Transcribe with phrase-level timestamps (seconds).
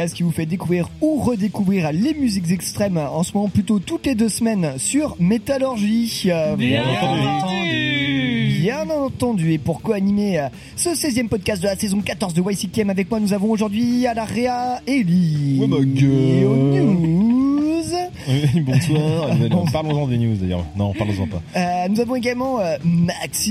[0.00, 4.06] podcast qui vous fait découvrir ou redécouvrir les musiques extrêmes, en ce moment plutôt toutes
[4.06, 6.22] les deux semaines sur Métallurgie.
[6.26, 8.58] Euh, Bien entendu.
[8.62, 9.52] Bien entendu.
[9.52, 13.20] Et pour co-animer euh, ce 16e podcast de la saison 14 de YCKM avec moi,
[13.20, 15.58] nous avons aujourd'hui à la Réa Ellie.
[15.60, 16.38] Ouais, ma gueule.
[16.38, 17.84] Et aux news.
[18.64, 19.36] Bonsoir.
[19.72, 20.64] Parlons-en des news d'ailleurs.
[20.76, 21.42] Non, parlons-en pas.
[21.56, 23.50] Euh, nous avons également euh, Maxime.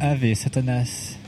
[0.00, 1.19] Ave Satanas.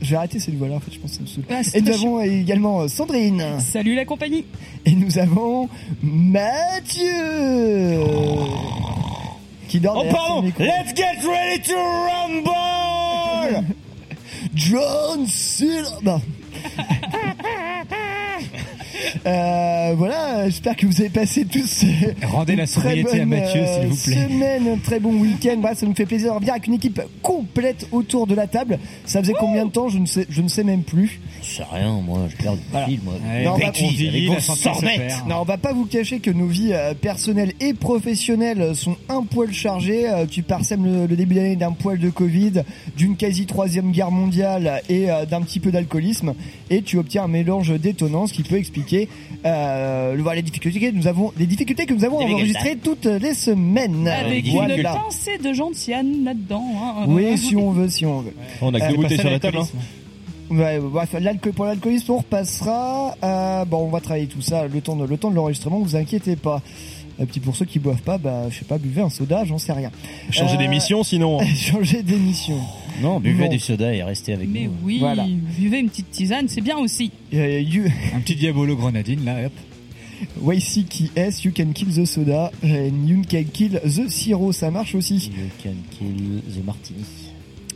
[0.00, 1.44] Je vais arrêter cette voix-là, en fait, je pense que ça me saoule.
[1.50, 3.42] Ah, Et nous avons également euh, Sandrine.
[3.60, 4.44] Salut la compagnie
[4.84, 5.68] Et nous avons
[6.02, 7.04] Mathieu.
[9.68, 10.42] Qui dort Oh pardon.
[10.58, 13.64] Let's get ready to rumble
[14.54, 16.20] John Cena.
[19.26, 21.84] Euh, voilà, j'espère que vous avez passé tous
[22.22, 24.28] Rendez la très sobriété à Mathieu, euh, s'il vous plaît.
[24.28, 25.56] Semaine, un très bon week-end.
[25.60, 28.78] Voilà, ça nous fait plaisir de revenir avec une équipe complète autour de la table.
[29.04, 31.20] Ça faisait combien de temps Je ne sais, je ne sais même plus.
[31.42, 33.14] Je sais rien, moi, je perds le fil, moi.
[33.26, 34.98] Ouais, Non, on vieillit, sornettes.
[34.98, 35.28] perd.
[35.28, 39.22] Non, on va pas vous cacher que nos vies euh, personnelles et professionnelles sont un
[39.22, 40.08] poil chargées.
[40.08, 42.62] Euh, tu parsèmes le, le début d'année d'un poil de Covid,
[42.96, 46.34] d'une quasi troisième guerre mondiale et d'un petit peu d'alcoolisme,
[46.70, 48.95] et tu obtiens un mélange détonnant, ce qui peut expliquer
[49.44, 53.06] euh, le- voilà, les difficultés que nous avons, les difficultés que nous avons enregistrées toutes
[53.06, 54.06] les semaines.
[54.08, 54.76] Avec voilà.
[54.76, 56.64] une pincée de gentiane là-dedans.
[56.82, 57.04] hein.
[57.08, 58.34] Oui, si on veut, si on veut.
[58.62, 59.58] On a que Euh, deux bouteilles sur la table.
[59.58, 59.60] Hein.
[59.60, 59.78] l'alcoolisme.
[60.48, 63.16] Ouais, bref, l'alcool, pour l'alcoolisme, on repassera.
[63.24, 65.96] Euh, bon, on va travailler tout ça le temps de, le temps de l'enregistrement, vous
[65.96, 66.62] inquiétez pas.
[67.18, 69.58] Et puis pour ceux qui boivent pas, bah, je sais pas, buvez un soda, j'en
[69.58, 69.90] sais rien.
[70.30, 71.38] Changer Euh, d'émission sinon.
[71.56, 72.58] Changer d'émission.
[73.02, 74.72] Non, buvez du soda et restez avec Mais nous.
[74.82, 75.26] oui, Voilà.
[75.58, 77.10] buvez une petite tisane, c'est bien aussi.
[77.34, 77.84] Euh, you,
[78.14, 79.52] Un petit diabolo grenadine là, hop.
[80.54, 84.70] YC qui est, you can kill the soda, and you can kill the sirop, ça
[84.70, 85.16] marche aussi.
[85.16, 87.00] You can kill the martini.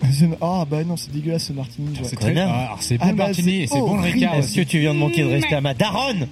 [0.01, 1.89] The- Ah bah non, c'est dégueulasse ce martini.
[1.89, 2.01] ouais.
[2.05, 2.35] C'est très.
[2.39, 4.79] Ah, alors c'est bon Ah le bah, martini c'est bon le ricard Est-ce que tu
[4.79, 6.27] viens de manquer de respect à ma daronne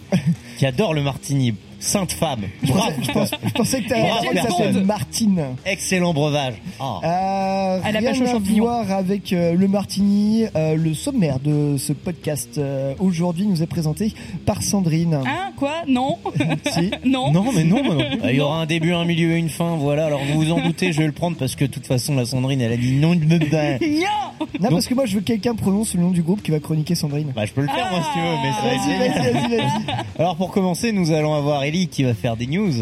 [0.56, 2.40] qui adore le martini Sainte femme.
[2.64, 2.92] Bravo.
[3.00, 5.42] Je, pense- je pensais que t'allais s'appelle Martine.
[5.64, 6.54] Excellent breuvage.
[6.80, 7.00] Ah.
[7.04, 10.44] Euh, À la rien pêche à voir avec euh, le martini.
[10.56, 14.12] Euh, le sommaire de ce podcast euh, aujourd'hui nous est présenté
[14.44, 15.14] par Sandrine.
[15.24, 15.72] Hein Quoi?
[15.86, 16.18] Non
[16.72, 16.90] Si.
[17.04, 18.00] Non Non, mais non, mais non.
[18.24, 19.76] Euh, Il y aura un début, un milieu et une fin.
[19.76, 20.06] Voilà.
[20.06, 22.24] Alors vous vous en doutez, je vais le prendre parce que de toute façon, la
[22.24, 23.38] Sandrine, elle a dit non de me.
[23.38, 23.98] Non
[24.60, 26.58] Non, parce que moi je veux que quelqu'un prononce le nom du groupe qui va
[26.60, 27.32] chroniquer Sandrine.
[27.34, 29.32] Bah, je peux le faire moi si tu veux, mais ça va être Vas-y, génial.
[29.32, 30.20] vas-y, vas-y, vas-y.
[30.20, 32.72] Alors pour commencer, nous allons avoir Qui va faire des news.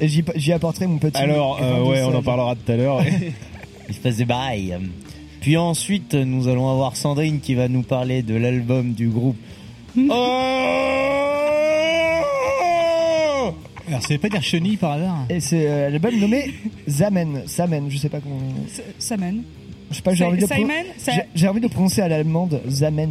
[0.00, 1.16] Et j'y j'y apporterai mon petit.
[1.18, 3.02] Alors, euh, ouais, on en parlera tout à l'heure.
[3.88, 4.76] Il se passe des bails.
[5.40, 9.36] Puis ensuite, nous allons avoir Sandrine qui va nous parler de l'album du groupe.
[9.98, 10.02] Oh
[13.88, 16.52] Alors c'est pas dire chenille par hasard Et c'est euh, l'album nommé
[16.88, 17.42] Zamen.
[17.46, 18.38] Zamen, je sais pas comment.
[18.66, 19.42] S- Ça mène.
[19.90, 22.08] Je sais pas, j'ai envie, de pro- Simon ça- j'ai- j'ai envie de prononcer à
[22.08, 23.10] l'allemande Zamen.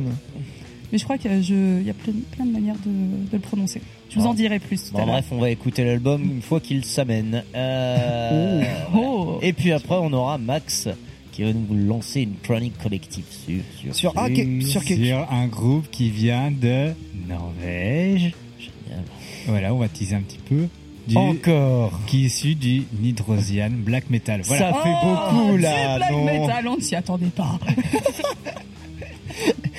[0.95, 2.89] Mais je crois qu'il y a plein, plein de manières de,
[3.29, 3.81] de le prononcer.
[4.09, 5.11] Je vous en dirai plus tout Bon, à l'heure.
[5.15, 7.43] bref, on va écouter l'album une fois qu'il s'amène.
[7.53, 8.63] Euh,
[8.95, 10.87] Oh Et puis après, on aura Max
[11.33, 15.27] qui va nous lancer une chronique collective sur sur, Sur, ah, que- sur que- Sur
[15.29, 16.93] un groupe qui vient de
[17.27, 18.31] Norvège.
[18.57, 19.03] Génial.
[19.47, 20.69] Voilà, on va teaser un petit peu.
[21.09, 21.99] Du, Encore.
[22.07, 24.39] qui est issu du Nidrosian Black Metal.
[24.45, 24.71] Voilà.
[24.71, 27.59] Ça fait Oh, beaucoup du là, black non metal, on ne s'y attendait pas.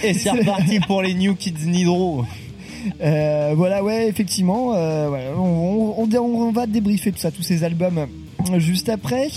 [0.05, 2.25] Et c'est reparti pour les New Kids Nidro.
[3.03, 4.73] Euh, voilà, ouais, effectivement.
[4.75, 7.99] euh, on, on, on- on va débriefer tout ça, tous ces albums
[8.53, 9.29] euh, juste après.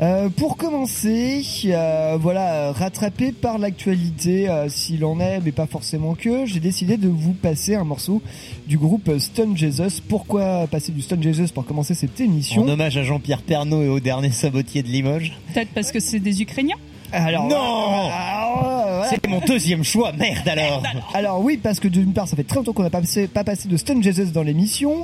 [0.00, 6.14] Euh, pour commencer, euh, voilà, rattrapé par l'actualité, euh, s'il en est, mais pas forcément
[6.14, 8.22] que, j'ai décidé de vous passer un morceau
[8.66, 10.00] du groupe Stone Jesus.
[10.08, 13.88] Pourquoi passer du Stone Jesus pour commencer cette émission En hommage à Jean-Pierre Pernaud et
[13.88, 15.32] au dernier sabotier de Limoges.
[15.52, 16.76] Peut-être parce que c'est des Ukrainiens
[17.12, 19.10] Alors, Non voilà.
[19.10, 20.82] C'est mon deuxième choix, merde alors
[21.14, 23.44] Alors oui, parce que d'une part, ça fait très longtemps qu'on n'a pas passé, pas
[23.44, 25.02] passé de Stone Jesus dans l'émission.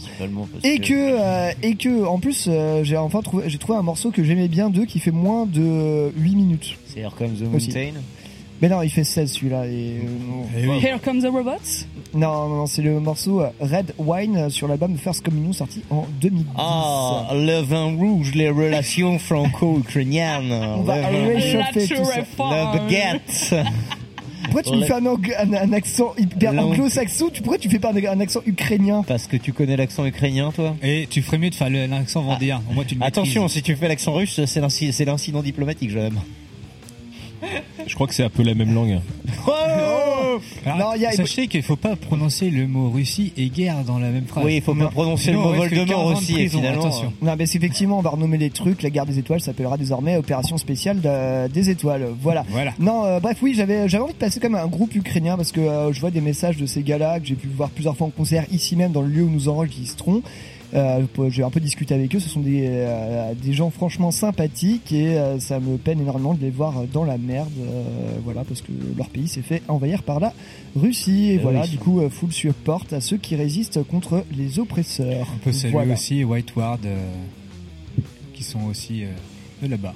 [0.64, 4.10] Et que, euh, et que, en plus, euh, j'ai enfin trouvé, j'ai trouvé un morceau
[4.10, 6.76] que j'aimais bien d'eux qui fait moins de 8 minutes.
[6.86, 7.70] C'est Here Comes the Aussi.
[8.62, 9.66] Mais non, il fait 16 celui-là.
[9.66, 10.44] Et, euh.
[10.56, 10.78] Eh oui.
[10.80, 14.96] Here Comes the Robots non, non, non, c'est le morceau euh, Red Wine sur l'album
[14.98, 16.46] First Communion sorti en 2010.
[16.58, 20.52] Ah, le vin rouge, les relations franco-ukrainiennes.
[20.78, 22.50] On va le vin- réchauffer tout ça.
[22.50, 23.54] La baguette.
[24.44, 27.78] Pourquoi tu me fais un, ang- un, un accent hyper anglo-saxon tu, Pourquoi tu fais
[27.78, 29.02] pas un, un accent ukrainien?
[29.06, 30.76] Parce que tu connais l'accent ukrainien, toi?
[30.82, 32.60] Et tu ferais mieux de faire l'accent vendéen.
[32.70, 33.56] Au moins tu le Attention, maîtrises.
[33.56, 36.20] si tu fais l'accent russe, c'est l'inci- c'est l'incident diplomatique, jeune homme.
[37.86, 39.00] Je crois que c'est un peu la même langue.
[40.64, 43.84] Alors, Non, il y a- Sachez qu'il faut pas prononcer le mot Russie et guerre
[43.84, 44.44] dans la même phrase.
[44.44, 44.90] Oui, il faut pas Non.
[44.90, 46.80] prononcer le mot Voldemort 40 aussi, et prisons, finalement.
[46.86, 47.12] attention.
[47.20, 48.82] Non, mais c'est effectivement, on va renommer les trucs.
[48.82, 52.08] La guerre des étoiles s'appellera désormais Opération spéciale de- des étoiles.
[52.20, 52.44] Voilà.
[52.48, 52.72] Voilà.
[52.78, 55.60] Non, euh, bref, oui, j'avais j'avais envie de passer comme un groupe ukrainien parce que
[55.60, 58.10] euh, je vois des messages de ces gars-là que j'ai pu voir plusieurs fois en
[58.10, 60.22] concert ici même dans le lieu où nous enregistrons.
[60.74, 62.20] Euh, j'ai un peu discuté avec eux.
[62.20, 66.40] Ce sont des euh, des gens franchement sympathiques et euh, ça me peine énormément de
[66.40, 67.48] les voir dans la merde.
[67.60, 67.82] euh,
[68.24, 70.32] voilà, parce que leur pays s'est fait envahir par la
[70.74, 71.26] Russie.
[71.30, 71.68] Et Eh voilà, oui.
[71.70, 75.26] du coup, euh, full support à ceux qui résistent contre les oppresseurs.
[75.34, 75.92] On peut saluer Voilà.
[75.94, 76.96] aussi White Ward, euh,
[78.32, 79.08] qui sont aussi euh,
[79.62, 79.94] de là-bas.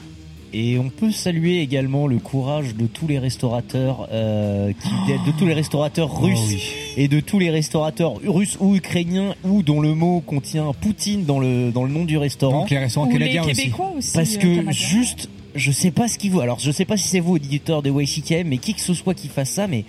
[0.53, 5.37] Et on peut saluer également le courage de tous les restaurateurs, euh, qui, de, de
[5.37, 6.63] tous les restaurateurs russes Oh oui.
[6.97, 11.39] et de tous les restaurateurs russes ou ukrainiens ou dont le mot contient Poutine dans
[11.41, 12.61] le dans le nom du restaurant.
[12.61, 13.55] Donc les restaurants Ou les canadiens aussi.
[13.55, 14.13] Québécois aussi.
[14.15, 16.41] Parce euh, que juste, je sais pas ce qui vous.
[16.41, 19.15] Alors je sais pas si c'est vous auditeur de YCKM, mais qui que ce soit
[19.15, 19.85] qui fasse ça, mais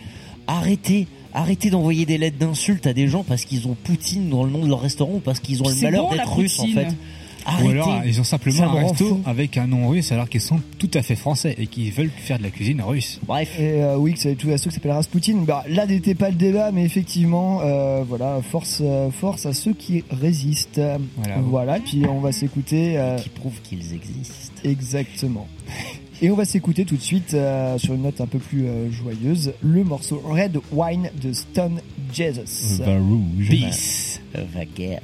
[0.48, 1.08] arrêtez.
[1.34, 4.64] Arrêtez d'envoyer des lettres d'insultes à des gens parce qu'ils ont Poutine dans le nom
[4.64, 6.96] de leur restaurant ou parce qu'ils ont le malheur bon, d'être russes en poutine.
[7.64, 9.22] Ou alors ils ont Ça simplement me un rend resto fou.
[9.26, 12.38] avec un nom russe alors qu'ils sont tout à fait français et qu'ils veulent faire
[12.38, 13.20] de la cuisine russe.
[13.26, 13.58] Bref.
[13.60, 15.38] Et euh, oui, que c'est tout à ceux qui s'appelle Rasputin.
[15.46, 19.74] Bah, là n'était pas le débat, mais effectivement, euh, voilà, force, euh, force à ceux
[19.74, 20.82] qui résistent.
[21.18, 21.38] Voilà.
[21.40, 24.62] Voilà, puis on va s'écouter euh, Qui prouve qu'ils existent.
[24.64, 25.48] exactement.
[26.20, 28.90] Et on va s'écouter tout de suite euh, sur une note un peu plus euh,
[28.92, 31.80] joyeuse le morceau Red Wine de Stone
[32.12, 32.82] Jesus.
[32.84, 33.50] Vin rouge.
[33.50, 34.20] Peace.
[34.56, 35.04] Baguette.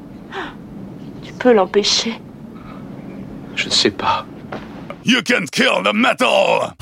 [1.23, 2.13] Tu peux l'empêcher.
[3.55, 4.25] Je ne sais pas.
[5.03, 6.73] You can kill the metal!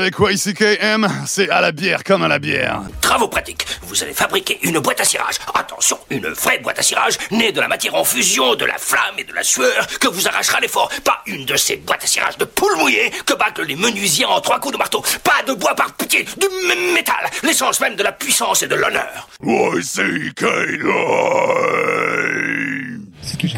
[0.00, 2.80] Avec YCKM, c'est à la bière comme à la bière.
[3.02, 3.66] Travaux pratiques.
[3.82, 5.34] Vous allez fabriquer une boîte à cirage.
[5.54, 9.16] Attention, une vraie boîte à cirage née de la matière en fusion, de la flamme
[9.18, 10.88] et de la sueur que vous arrachera l'effort.
[11.04, 14.40] Pas une de ces boîtes à cirage de poules mouillées que bâclent les menuisiers en
[14.40, 15.04] trois coups de marteau.
[15.22, 18.76] Pas de bois par pitié, du m- métal, l'essence même de la puissance et de
[18.76, 19.28] l'honneur.
[19.44, 20.88] YCKM.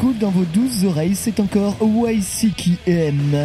[0.03, 3.37] Qui coule dans vos douces oreilles, c'est encore YCKM.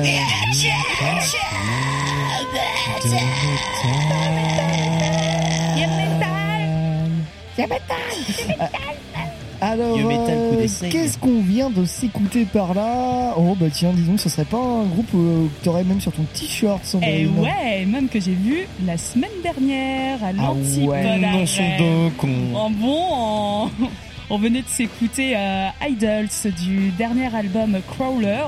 [9.60, 14.14] Alors, You metal euh, qu'est-ce qu'on vient de s'écouter par là Oh bah tiens, disons
[14.16, 17.34] que ce serait pas un groupe euh, que t'aurais même sur ton t-shirt, Et Sandrine.
[17.38, 20.90] Eh ouais, même que j'ai vu la semaine dernière à l'Antipode.
[20.90, 22.30] ouais, Non, sont donc con.
[22.56, 23.70] En bon, en-
[24.30, 26.28] on venait de s'écouter euh, Idols
[26.64, 28.44] du dernier album Crawler.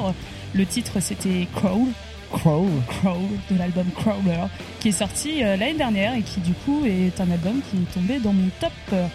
[0.53, 1.87] Le titre c'était Crawl,
[2.31, 2.67] Crow.
[2.87, 4.47] Crawl de l'album Crawler,
[4.79, 7.93] qui est sorti euh, l'année dernière et qui du coup est un album qui est
[7.93, 9.05] tombé dans mon top euh,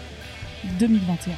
[0.79, 1.33] 2021.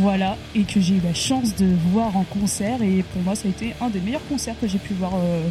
[0.00, 3.48] Voilà, et que j'ai eu la chance de voir en concert et pour moi ça
[3.48, 5.42] a été un des meilleurs concerts que j'ai pu voir euh,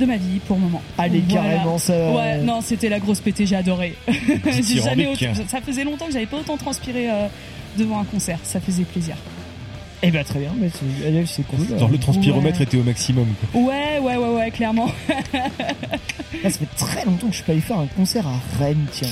[0.00, 0.82] de ma vie pour le moment.
[0.98, 1.50] Allez, Voilà.
[1.50, 2.10] carrément, ça.
[2.12, 3.96] Ouais, non, c'était la grosse pété, j'ai adoré.
[4.44, 7.28] j'ai jamais autant- ça faisait longtemps que j'avais pas autant transpiré euh,
[7.76, 9.16] devant un concert, ça faisait plaisir.
[10.02, 11.78] Eh bah très bien, mais c'est allez, c'est cool.
[11.78, 12.64] Genre le transpiromètre Ouais.
[12.64, 13.26] était au maximum.
[13.52, 13.60] Quoi.
[13.62, 14.90] Ouais, ouais, ouais, ouais, clairement.
[16.44, 18.84] Ah, ça fait très longtemps que je suis pas allé faire un concert à Rennes,
[18.92, 19.08] tiens.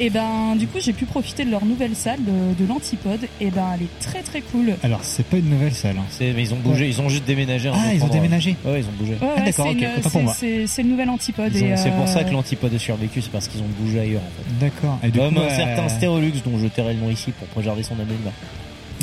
[0.00, 3.20] Et ben, du coup, j'ai pu profiter de leur nouvelle salle de, de l'Antipode.
[3.40, 4.74] Et ben, elle est très très cool.
[4.84, 5.96] Alors, c'est pas une nouvelle salle.
[5.98, 6.04] hein.
[6.10, 7.68] C'est- mais ils ont bougé, ils ont juste déménagé.
[7.74, 8.54] Ah, ils ont déménagé.
[8.64, 9.14] Ouais, ils ont bougé.
[9.14, 10.34] Ouais, ouais, Ah, d'accord, c'est ok, une- autant pour c'est- moi.
[10.38, 11.52] c'est c'est le nouvel Antipode.
[11.54, 13.68] Ils ont- et, C'est pour ça euh, que l'antipode a survécu, c'est parce qu'ils ont
[13.80, 14.64] bougé ailleurs en fait.
[14.66, 14.98] D'accord.
[15.02, 17.48] Et du Comme coup, un euh, certain Stérolux dont je tairai le nom ici pour
[17.48, 18.32] préserver son anonymat.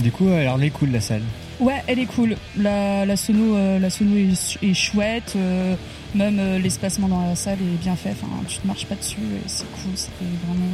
[0.02, 1.22] Du coup, euh, alors, elle est cool la salle.
[1.60, 2.36] Ouais, elle est cool.
[2.58, 5.34] La, la sono, euh, la sono est, est chouette.
[5.38, 5.76] euh,
[6.16, 8.12] même euh, l'espacement dans la salle est bien fait.
[8.12, 9.18] Enfin, tu te marches pas dessus.
[9.20, 9.96] et C'est cool.
[9.96, 10.66] Ça fait vraiment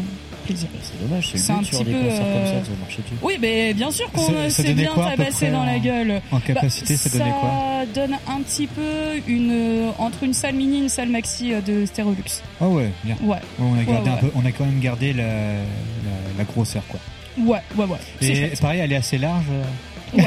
[0.46, 0.68] plaisir.
[0.82, 2.98] C'est dommage, c'est un sur petit des peu, concerts comme ça, euh, que ça marche
[2.98, 3.14] dessus.
[3.22, 6.22] Oui, mais bien sûr qu'on s'est bien quoi, tabassé dans la gueule.
[6.32, 10.56] En capacité, ça donnait quoi Ça donne un petit peu une euh, entre une salle
[10.56, 12.42] mini et une salle maxi de Stérolux.
[12.60, 13.16] Ah ouais, bien.
[13.22, 14.16] Ouais, Ouais, on a gardé ouais.
[14.16, 15.62] un peu, on a quand même gardé la, la,
[16.38, 17.00] la grosseur quoi.
[17.38, 17.98] ouais, ouais, ouais.
[18.20, 19.46] C'est Et pareil, elle est assez large.
[19.52, 19.64] euh.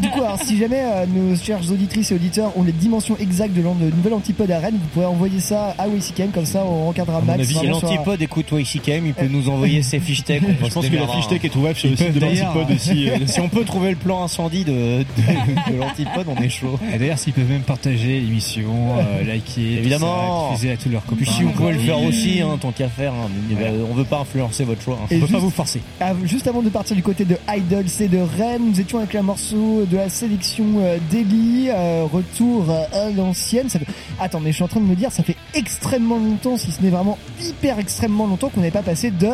[0.00, 3.54] Du coup, alors, si jamais euh, nos chers auditrices et auditeurs ont les dimensions exactes
[3.54, 6.88] de de nouvel antipode à Rennes, vous pourrez envoyer ça à WCKM, comme ça on
[6.88, 7.46] encadrera Max.
[7.46, 10.42] si l'antipode écoute YCKM, il peut nous envoyer ses fiches tech.
[10.44, 13.08] on Je pense que la fiche tech est trouvable sur le site de l'antipode aussi.
[13.10, 16.78] euh, Si on peut trouver le plan incendie de, de, de l'antipode, on est chaud.
[16.94, 20.50] Et d'ailleurs, s'ils peuvent même partager l'émission, euh, liker, Évidemment.
[20.50, 21.22] diffuser à tous leurs copains.
[21.22, 23.94] Puis si vous pouvez le faire aussi, hein, tant qu'à faire, hein, mais, euh, on
[23.94, 24.94] veut pas influencer votre choix.
[25.00, 25.04] hein.
[25.04, 25.80] On peut juste- pas vous forcer.
[26.24, 28.62] Juste avant de partir du côté de Idol, c'est de Rennes.
[28.70, 33.68] Nous étions avec un morceau de la sélection euh, d'Eli, euh, retour à l'ancienne.
[33.68, 33.86] Ça fait...
[34.20, 36.82] Attends, mais je suis en train de me dire, ça fait extrêmement longtemps, si ce
[36.82, 39.28] n'est vraiment hyper extrêmement longtemps qu'on n'est pas passé de...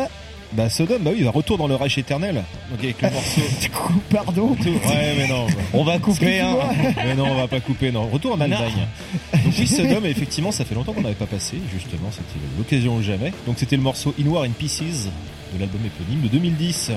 [0.53, 2.41] Bah Sodom, bah oui, il retour dans le Reich éternel.
[2.71, 3.41] Donc avec le morceau.
[3.61, 4.55] Du coup, pardon.
[4.65, 5.45] Ouais, mais non.
[5.73, 6.55] On va couper, hein.
[7.03, 8.07] Mais non, on va pas couper, non.
[8.07, 8.87] Retour en Allemagne.
[9.33, 11.57] Donc oui, Sodom, effectivement, ça fait longtemps qu'on n'avait pas passé.
[11.73, 13.33] Justement, c'était l'occasion ou jamais.
[13.45, 15.09] Donc c'était le morceau In War in Pieces
[15.57, 16.91] de l'album éponyme de 2010.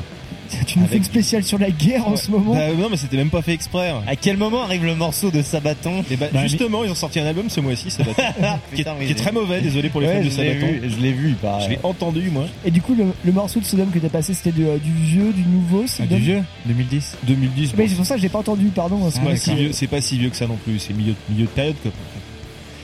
[0.66, 2.54] Tu nous fais Avec- une spéciale sur la guerre en ce moment.
[2.54, 3.92] Bah, non, mais c'était même pas fait exprès.
[4.06, 7.20] À quel moment arrive le morceau de Sabaton Et bah, Bah, justement, ils ont sorti
[7.20, 8.14] un album ce mois-ci, Sabaton,
[8.74, 9.60] qui, est, Putain, mais qui est très mauvais.
[9.60, 10.66] Désolé pour les Ouais, fans de Sabaton.
[10.66, 11.64] vu, je l'ai vu, paraît.
[11.64, 12.46] Je l'ai entendu, moi.
[12.64, 15.32] Et du coup, le, le morceau de Sodom que t'as passé, c'était euh, du vieux,
[15.32, 17.70] du nouveau Ah, du vieux 2010 2010.
[17.78, 19.08] Oui, bon, c'est pour ça que j'ai pas entendu, pardon.
[19.08, 19.42] c'est Ah, pas d'accord.
[19.44, 20.80] si vieux- c'est pas si vieux que ça non plus.
[20.80, 21.92] C'est milieu, milieu de période, quoi.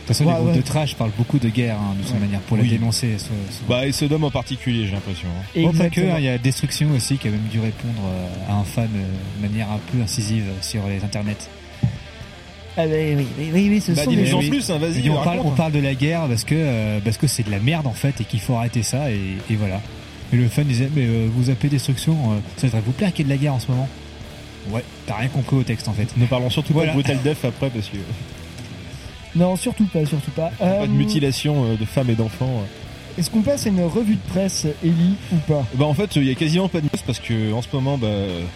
[0.07, 0.57] De toute façon, Ouais, les groupes ouais.
[0.59, 2.62] de trash parlent beaucoup de guerre, hein, de toute manière, pour Oui.
[2.69, 3.16] la dénoncer.
[3.19, 3.31] so-.
[3.69, 5.27] Bah, et Sodom en particulier, j'ai l'impression.
[5.29, 5.61] hein.
[5.62, 8.53] Bon, pas que, hein, il y a Destruction aussi qui a même dû répondre euh,
[8.53, 9.03] à un fan euh,
[9.42, 11.49] de manière un peu incisive sur les internets.
[12.77, 14.33] Ah, oui, oui, oui, oui, oui, ce Bah, sont des...
[14.33, 14.49] en oui.
[14.51, 15.07] plus, hein, vas-y.
[15.07, 17.59] Et on on parle de la guerre parce que euh, parce que c'est de la
[17.59, 19.19] merde en fait et qu'il faut arrêter ça et,
[19.51, 19.81] et voilà.
[20.33, 23.27] Et le fan disait mais euh, vous appelez Destruction, euh, ça devrait vous plaire qu'il
[23.27, 23.88] y ait de la guerre en ce moment.
[24.71, 26.09] Ouais, t'as rien compris au texte en fait.
[26.16, 26.92] Ne parlons surtout Voilà.
[26.92, 27.97] pas de Brutal Death après parce que
[29.37, 30.51] Non, surtout pas, surtout pas.
[30.59, 32.61] pas de Euh, mutilation euh, de femmes et d'enfants.
[32.62, 33.18] euh.
[33.20, 35.64] Est-ce qu'on passe à une revue de presse, Ellie, ou pas?
[35.75, 37.96] Bah en fait, il y a quasiment pas de news parce que en ce moment,
[37.96, 38.09] bah,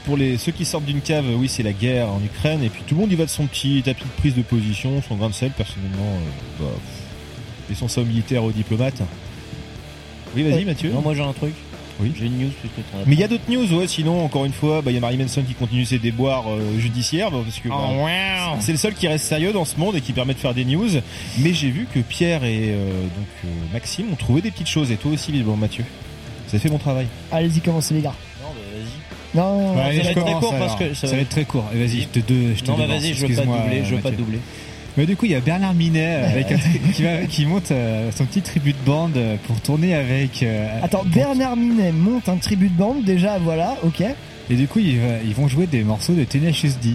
[0.05, 2.83] pour les ceux qui sortent d'une cave, oui, c'est la guerre en Ukraine et puis
[2.87, 5.29] tout le monde y va de son petit tapis de prise de position, son grain
[5.31, 5.51] de sel.
[5.53, 6.67] Personnellement, euh, bah,
[7.71, 9.01] laissons ça aux militaires, aux diplomates.
[10.37, 10.91] Oui, vas-y, Euh, Mathieu.
[10.93, 11.55] Non, moi j'ai un truc.
[12.01, 12.13] Oui.
[12.19, 13.87] J'ai une news puisque t'en as Mais il y a d'autres news, ouais.
[13.87, 16.79] Sinon, encore une fois, bah, il y a Marie Manson qui continue ses déboires euh,
[16.79, 18.57] judiciaires bah, parce que bah, Oh, wow.
[18.61, 20.65] c'est le seul qui reste sérieux dans ce monde et qui permet de faire des
[20.65, 20.89] news.
[21.39, 24.91] Mais j'ai vu que Pierre et euh, donc euh, Maxime ont trouvé des petites choses
[24.91, 25.85] et toi aussi, visiblement, Mathieu.
[26.47, 27.07] Ça fait mon travail.
[27.31, 28.15] Allez-y, commencez les gars.
[28.43, 29.39] Non, bah, vas-y.
[29.39, 31.65] Non, non, allez, va être très court parce que ça ça va être très court.
[31.73, 33.95] Et vas-y, je te, deux, je te Non, bah vas-y, je veux pas doubler, je
[33.95, 34.41] veux pas doubler.
[34.97, 37.47] Mais du coup, il y a Bernard Minet euh, avec un tri- qui, va- qui
[37.47, 40.43] monte euh, son petit tribut de bande euh, pour tourner avec.
[40.43, 44.03] euh, Attends, pour- Bernard Minet monte un tribut de bande, déjà, voilà, ok.
[44.51, 46.91] Et du coup, ils, ils vont jouer des morceaux de Tenacious D.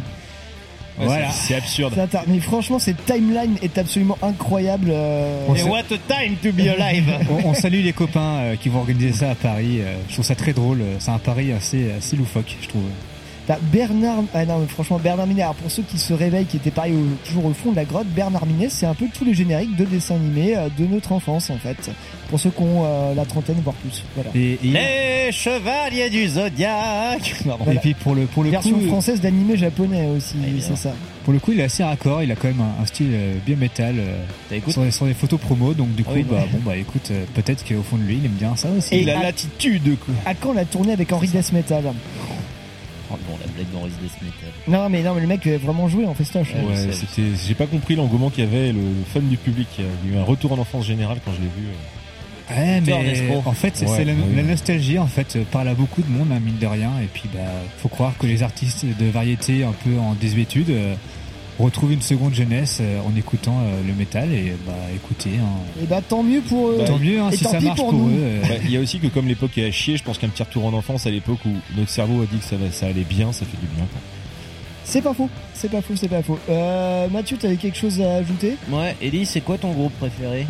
[0.97, 1.29] Ouais, voilà.
[1.31, 1.93] c'est- absurde.
[2.27, 4.87] Mais franchement, cette timeline est absolument incroyable.
[4.91, 8.69] euh, Et what a time to be alive On, on salue les copains euh, qui
[8.69, 9.79] vont organiser ça à Paris.
[9.81, 10.79] euh, je trouve ça très drôle.
[10.81, 12.83] euh, C'est un pari assez, assez loufoque, je trouve.
[13.47, 16.57] T'as Bernard, ah non, mais franchement, Bernard Minet, alors pour ceux qui se réveillent, qui
[16.57, 19.23] étaient pareil au- toujours au fond de la grotte, Bernard Minet, c'est un peu tous
[19.23, 21.91] les génériques de dessins animés euh, de notre enfance, en fait.
[22.31, 24.03] Pour ceux qui ont euh, la trentaine, voire plus.
[24.15, 24.31] Voilà.
[24.33, 27.35] Et, et- Les chevaliers du zodiaque
[27.71, 30.93] et puis pour le, pour le Version coup, française d'animé japonais aussi, Ah, c'est ça.
[31.23, 32.23] pour le coup, il est assez raccord.
[32.23, 35.05] Il a quand même un, un style euh, bien métal euh, T'as écouté sur, sur
[35.05, 35.73] les photos promo.
[35.75, 36.47] Donc du Ah coup, oui, bah, ouais.
[36.51, 38.95] bon bah écoute, euh, peut-être qu'au fond de lui, il aime bien ça aussi.
[38.95, 40.13] Et Et la à- latitude, quoi.
[40.25, 41.83] À quand la tournée avec Henri Death Metal
[43.11, 44.49] Oh non, la blague d'Henri Death Metal.
[44.67, 46.53] Non, mais non, mais le mec a vraiment joué en festoche.
[46.53, 47.29] Ouais, c'était.
[47.47, 49.67] J'ai pas compris l'engouement qu'il y avait, le, le fun du public.
[49.77, 51.67] Il y a eu un retour en enfance général quand je l'ai vu.
[51.67, 51.75] euh.
[52.47, 52.93] Ouais, mais
[53.45, 54.35] en fait, c'est Ouais, c'est la, oui.
[54.35, 56.91] la nostalgie en fait euh, parle à beaucoup de monde, hein, mine de rien.
[57.01, 57.39] Et puis, bah,
[57.79, 60.93] faut croire que les artistes de variété un peu en désuétude euh,
[61.59, 64.31] retrouvent une seconde jeunesse euh, en écoutant euh, le métal.
[64.33, 65.47] Et bah, écoutez, hein,
[65.81, 66.83] Et bah tant mieux pour eux.
[66.85, 68.11] tant mieux hein, si tant ça marche pour eux.
[68.11, 68.41] euh.
[68.41, 70.43] Bah, Il y a aussi que comme l'époque est à chier, je pense qu'un petit
[70.43, 73.03] retour en enfance à l'époque où notre cerveau a dit que ça, va- ça allait
[73.03, 73.85] bien, ça fait du bien.
[73.85, 74.01] quoi.
[74.83, 76.37] C'est pas faux, c'est pas faux, c'est pas faux.
[76.49, 78.55] Euh, Mathieu, t'avais quelque chose à ajouter?
[78.69, 80.45] Ouais, Ellie, c'est quoi ton groupe préféré?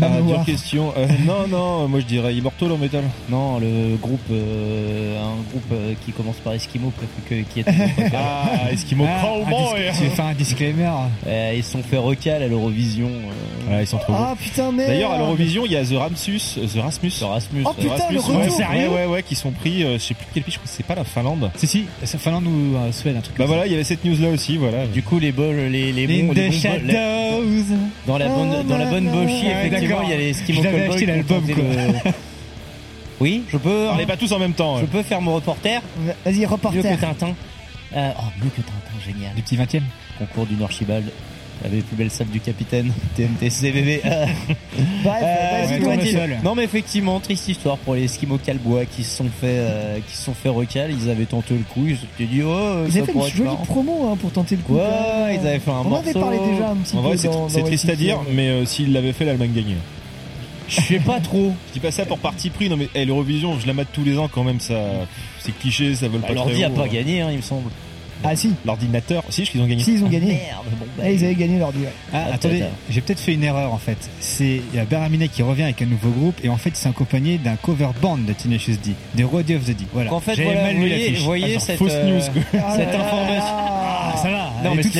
[0.00, 0.92] Ah, dure question.
[0.96, 3.04] Euh, non, non, moi je dirais Immortal en métal.
[3.28, 6.92] Non, le groupe, euh, un groupe euh, qui commence par Eskimo,
[7.28, 7.64] que- que- qui est.
[8.14, 10.90] Ah, Eskimo Ah, Cowboy tu veux faire un disclaimer
[11.26, 13.08] Euh, ils sont fait recal à l'Eurovision.
[13.08, 14.18] Euh, Ouais, ils sont trop bons.
[14.20, 17.10] Ah putain, merde D'ailleurs, à l'Eurovision, il y a The Ramsus, The Rasmus.
[17.10, 17.62] sur Rasmus.
[17.64, 18.58] Oh, euh, putain, Rasmus, le ouais, retour.
[18.58, 20.74] ouais, ouais, ouais, qui sont pris, euh, je sais plus quel pays, je crois que
[20.76, 21.50] c'est pas la Finlande.
[21.56, 23.84] Si, si, c'est Finlande ou euh, Suède, un truc Bah comme voilà, il y avait
[23.84, 24.86] cette news là aussi, voilà.
[24.86, 27.76] Du coup, les bols, les, les bons, les the bons les- shadows.
[28.06, 30.80] dans la bonne, dans la bonne bochie, Ouais, effectivement, il y a les Eskimo Cowboys
[30.88, 31.54] acheté l'album, quoi.
[31.56, 32.12] le-
[33.20, 33.86] Oui, je peux.
[33.88, 34.78] Parlez pas tous en même temps.
[34.78, 34.88] Je hein.
[34.90, 35.82] peux faire mon reporter.
[36.24, 36.98] Vas-y, Mieux que reporter.
[36.98, 37.34] Tintin.
[37.94, 39.34] Euh, oh, mieux que Tintin, génial.
[39.34, 39.80] Du petit 20 e
[40.18, 41.10] Concours du Archibald.
[41.70, 42.92] Les plus belles salles du capitaine.
[43.16, 44.00] TMTC bébé.
[44.04, 44.26] Euh,
[45.04, 46.38] Bref, euh, ouais.
[46.42, 50.16] Non mais effectivement, triste histoire pour les Eskimo Calbois qui se sont fait, euh, qui
[50.16, 50.90] se sont fait recal.
[50.90, 51.86] Ils avaient tenté le coup.
[51.86, 54.56] Ils se sont dit oh, Ils ça avaient fait une jolie promo hein, pour tenter
[54.56, 54.76] le coup.
[54.76, 56.08] Ouais, ils avaient fait un On morceau.
[56.08, 57.16] avait parlé déjà un petit En peu vrai,
[57.48, 59.76] c'est triste à dire, mais euh, s'il l'avait fait, l'Allemagne gagnait.
[60.68, 61.52] Je sais pas trop.
[61.68, 64.04] Je dis pas ça pour parti pris, non mais eh, l'Eurovision, je la mate tous
[64.04, 64.80] les ans quand même, ça,
[65.40, 66.86] c'est cliché, ça vole pas Alors très dit a pas hein.
[66.86, 67.70] gagné, hein, il me semble.
[68.24, 69.82] Ah si, L'ordinateur, si, je qu'ils ont gagné.
[69.82, 70.34] si ils ont gagné.
[70.34, 71.04] Merde, bon bah.
[71.06, 71.88] Ah, ils avaient gagné leur deal.
[72.12, 73.96] Ah, Ah, attendez, j'ai peut-être fait une erreur en fait.
[74.20, 76.88] C'est il y a qui revient avec un nouveau groupe et en fait il s'est
[76.88, 79.84] accompagné d'un cover band de Tenacious D, des Road of the D.
[79.92, 80.12] Voilà.
[80.12, 82.20] En fait, voilà, mal vous voyez, vous voyez Ah, genre, cette, Fausse euh, news.
[82.54, 83.44] Ah cette information.
[84.12, 84.50] Ah, ça va.
[84.62, 84.92] Non, elle mais est toute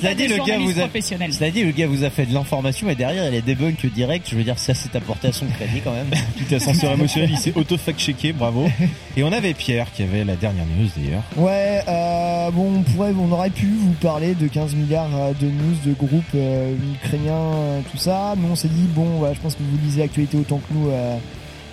[0.00, 1.30] cela dit, le gars vous a-.
[1.30, 3.54] Cela dit, le gars vous a fait de l'information et derrière, il y a des
[3.54, 4.26] bugs direct.
[4.30, 6.08] Je veux dire, ça s'est apporté à son crédit quand même.
[6.38, 8.68] Petit ascenseur émotionnel, il s'est auto-fact-checké, bravo.
[9.16, 11.22] Et on avait Pierre qui avait la dernière news d'ailleurs.
[11.36, 15.46] Ouais, euh, bon, on pourrait, on aurait pu vous parler de 15 milliards euh, de
[15.46, 19.40] news de groupes euh, ukrainiens, euh, tout ça, mais on s'est dit bon, voilà, je
[19.40, 21.16] pense que vous lisez l'actualité autant que nous euh,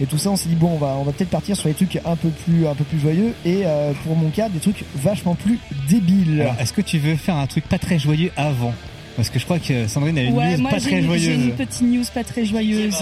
[0.02, 1.76] et tout ça, on s'est dit bon, on va, on va peut-être partir sur des
[1.76, 4.84] trucs un peu plus, un peu plus joyeux et euh, pour mon cas, des trucs
[4.96, 6.42] vachement plus débiles.
[6.42, 8.74] Alors, est-ce que tu veux faire un truc pas très joyeux avant?
[9.16, 11.06] Parce que je crois que Sandrine a une Ouais, news moi pas très une, j'ai
[11.06, 11.46] joyeuse.
[11.46, 12.96] une petite news pas très joyeuse.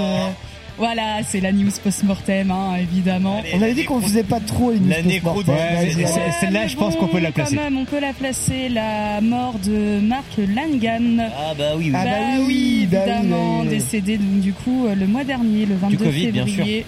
[0.82, 3.42] Euh, Voilà, c'est la news post-mortem, hein, évidemment.
[3.54, 5.42] on avait dit qu'on faisait pas trop les news La nécro.
[5.44, 5.92] Ouais,
[6.40, 7.56] celle-là, je pense qu'on peut la placer.
[7.56, 8.70] Quand même, on peut la placer.
[8.70, 11.30] La mort de Mark Langan.
[11.38, 11.94] Ah bah oui, oui.
[11.96, 13.70] Ah bah, bah oui, oui, bah oui, évidemment, bah oui.
[13.70, 16.86] décédé donc du coup euh, le mois dernier, le 22 Covid, bien février.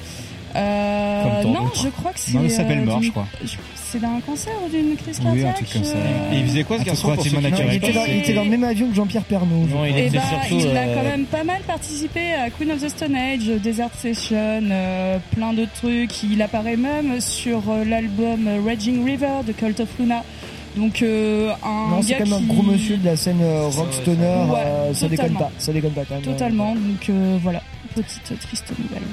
[0.56, 2.34] Euh, Comme tant non, je crois que c'est.
[2.34, 3.28] Non, il s'appelle euh, mort, je crois.
[3.94, 5.96] C'est d'un cancer ou d'une crise Oui, un cardiaque truc comme ça.
[5.98, 8.06] euh, Et il faisait quoi ce garçon pour ceux relativement qui Non, il, était dans,
[8.06, 9.56] il était dans le même avion que Jean-Pierre Pernaut.
[9.56, 10.00] Non, il crois.
[10.00, 10.66] Eh était surtout.
[10.68, 13.92] il a euh, quand même pas mal participé à Queen of the Stone Age, Desert
[13.96, 14.36] Session,
[14.72, 16.24] euh, plein d'autres trucs.
[16.24, 20.24] Il apparaît même sur l'album Raging River de Cult of Luna.
[20.76, 23.42] Donc euh, un Non, c'est gars quand même un qui- gros monsieur de la scène
[23.44, 24.18] euh, rock stoner.
[24.50, 25.52] Ouais, euh, ça déconne pas.
[25.60, 26.24] Ça déconne pas quand même.
[26.24, 26.74] Totalement.
[26.74, 27.62] Donc euh, voilà,
[27.94, 29.04] petite triste nouvelle.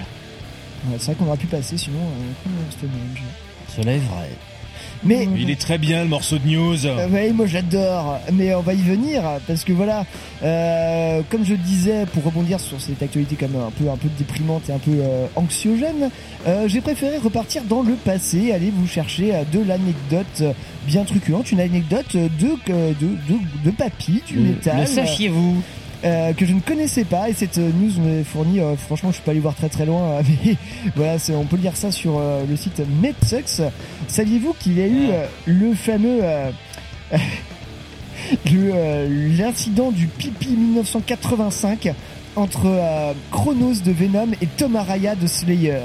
[0.88, 1.98] Ouais, c'est vrai qu'on aurait pu passer sinon.
[1.98, 3.22] euh, comme Stone Age.
[3.76, 4.30] Cela est vrai.
[5.02, 6.86] Mais Il est très bien le morceau de news.
[6.86, 10.04] Euh, ouais, moi j'adore, mais on va y venir parce que voilà,
[10.42, 14.08] euh, comme je disais, pour rebondir sur cette actualité quand même un peu un peu
[14.18, 16.10] déprimante et un peu euh, anxiogène,
[16.46, 20.42] euh, j'ai préféré repartir dans le passé, aller vous chercher de l'anecdote
[20.86, 25.62] bien truculente, une anecdote de de de, de, de papy, du métal, Le sachiez-vous
[26.02, 28.60] euh, que je ne connaissais pas et cette euh, news m'est fournie.
[28.60, 30.56] euh, franchement, je suis pas allé voir très très loin, mais
[30.96, 33.62] voilà, on peut lire ça sur le site NetSucks.
[34.08, 35.08] Saviez-vous qu'il y a eu
[35.46, 36.22] le fameux
[39.36, 41.92] l'incident du pipi 1985
[42.36, 45.80] entre Chronos de Venom et Tom Araya de Slayer?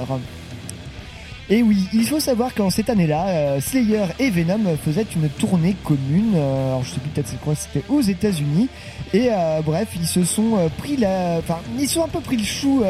[1.47, 5.75] Et oui, il faut savoir qu'en cette année-là, euh, Slayer et Venom faisaient une tournée
[5.83, 6.33] commune.
[6.35, 8.67] euh, alors je sais plus peut-être c'est quoi, c'était aux États-Unis.
[9.13, 12.37] Et euh, bref, ils se sont euh, pris la, enfin, ils sont un peu pris
[12.37, 12.81] le chou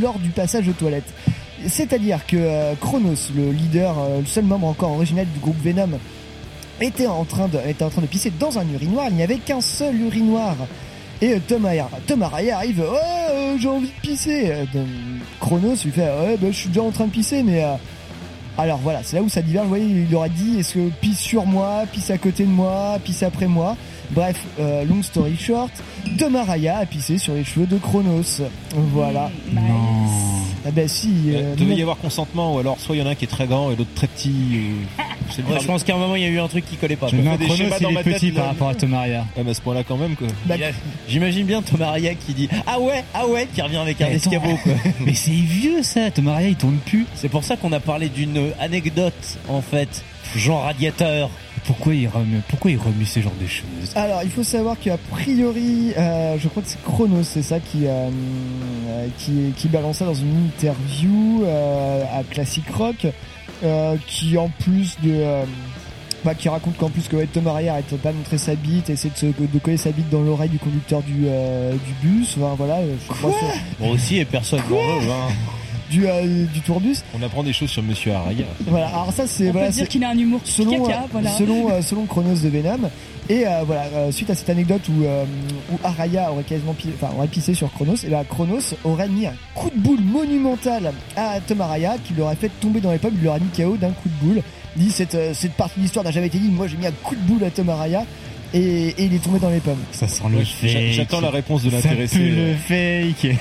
[0.00, 1.10] lors du passage aux toilettes.
[1.66, 5.98] C'est-à-dire que Chronos, le leader, le seul membre encore originel du groupe Venom,
[6.82, 9.06] était en train de, était en train de pisser dans un urinoir.
[9.08, 10.56] Il n'y avait qu'un seul urinoir.
[11.22, 14.50] Et Tom arrive, oh, euh, j'ai envie de pisser.
[14.50, 14.64] Euh,
[15.40, 17.74] Chronos lui fait, ouais, bah, je suis déjà en train de pisser, mais euh,
[18.58, 19.64] alors voilà, c'est là où ça diverge.
[19.64, 22.98] Vous voyez, il aurait dit, est-ce que pisse sur moi, pisse à côté de moi,
[23.02, 23.76] pisse après moi.
[24.10, 25.72] Bref, euh, long story short,
[26.18, 28.42] Tom Araya a pissé sur les cheveux de Chronos.
[28.92, 29.30] Voilà.
[30.66, 31.10] Ah bah si.
[31.26, 31.76] Il euh, devait non.
[31.78, 33.70] y avoir consentement, ou alors soit il y en a un qui est très grand
[33.70, 34.30] et l'autre très petit.
[34.30, 35.02] ou-
[35.50, 37.08] Ouais, je pense qu'à un moment il y a eu un truc qui collait pas.
[37.08, 38.40] Je me des schémas il dans est ma tête, petit là.
[38.40, 39.24] par rapport à Tomaria.
[39.36, 40.26] Ouais, mais à ce point-là quand même quoi.
[40.44, 40.54] Bah,
[41.08, 44.30] J'imagine bien Tomaria qui dit ah ouais ah ouais qui revient avec un Mais attends.
[44.32, 44.72] escabeau quoi.
[45.00, 47.06] Mais c'est vieux ça, Tomaria il tourne plus.
[47.14, 50.04] C'est pour ça qu'on a parlé d'une anecdote en fait,
[50.36, 51.30] genre radiateur.
[51.66, 53.64] Pourquoi il remue, pourquoi il remue ce genre de choses?
[53.94, 57.86] Alors, il faut savoir qu'a priori, euh, je crois que c'est Chronos, c'est ça qui,
[57.86, 58.08] euh,
[59.18, 63.06] qui, qui balance ça dans une interview euh, à Classic Rock,
[63.62, 65.44] euh, qui en plus de, euh,
[66.22, 68.90] bah, qui raconte qu'en plus que ouais, Tom Araya arrête pas de montrer sa bite,
[68.90, 72.36] essaie de, se, de coller sa bite dans l'oreille du conducteur du, euh, du bus,
[72.38, 75.10] enfin voilà, je crois que- Bon aussi et personne n'en veut.
[75.10, 75.32] Hein.
[75.94, 76.96] Du, euh, du tourbus.
[77.18, 78.46] On apprend des choses sur Monsieur Araya.
[78.66, 81.06] Voilà, alors ça c'est On voilà, peut dire qu'il a un humour selon, caca, euh,
[81.12, 81.30] voilà.
[81.36, 82.90] selon, euh, selon Chronos de Venom.
[83.30, 85.24] Et euh, voilà, euh, suite à cette anecdote où, euh,
[85.72, 89.26] où Araya aurait quasiment pi- enfin, aurait pissé sur Chronos, et là Chronos aurait mis
[89.26, 93.14] un coup de boule monumental à Tom Araya qui l'aurait fait tomber dans les pommes,
[93.16, 94.42] il l'aurait mis KO d'un coup de boule.
[94.76, 96.86] Il dit cette, euh, cette partie de l'histoire n'a jamais été dit, moi j'ai mis
[96.86, 98.04] un coup de boule à Tom Araya
[98.52, 99.78] et, et il est tombé dans les pommes.
[99.92, 100.92] Ça sent le fake.
[100.92, 102.16] J'attends la réponse de Ça l'intéressé.
[102.18, 103.36] pue le fake.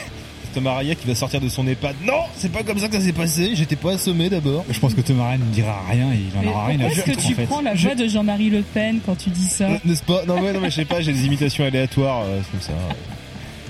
[0.66, 1.96] Araya qui va sortir de son EHPAD.
[2.06, 3.52] Non, c'est pas comme ça que ça s'est passé.
[3.56, 4.64] J'étais pas assommé d'abord.
[4.70, 6.98] Je pense que Tomaria ne dira rien et il en Mais aura rien à pourquoi
[7.04, 7.44] est-ce que en tu fait.
[7.46, 10.24] prends la voix de Jean-Marie Le Pen quand tu dis ça N'est-ce pas?
[10.28, 11.02] Non, ouais, non, mais je sais pas.
[11.02, 12.74] J'ai des imitations aléatoires euh, comme ça.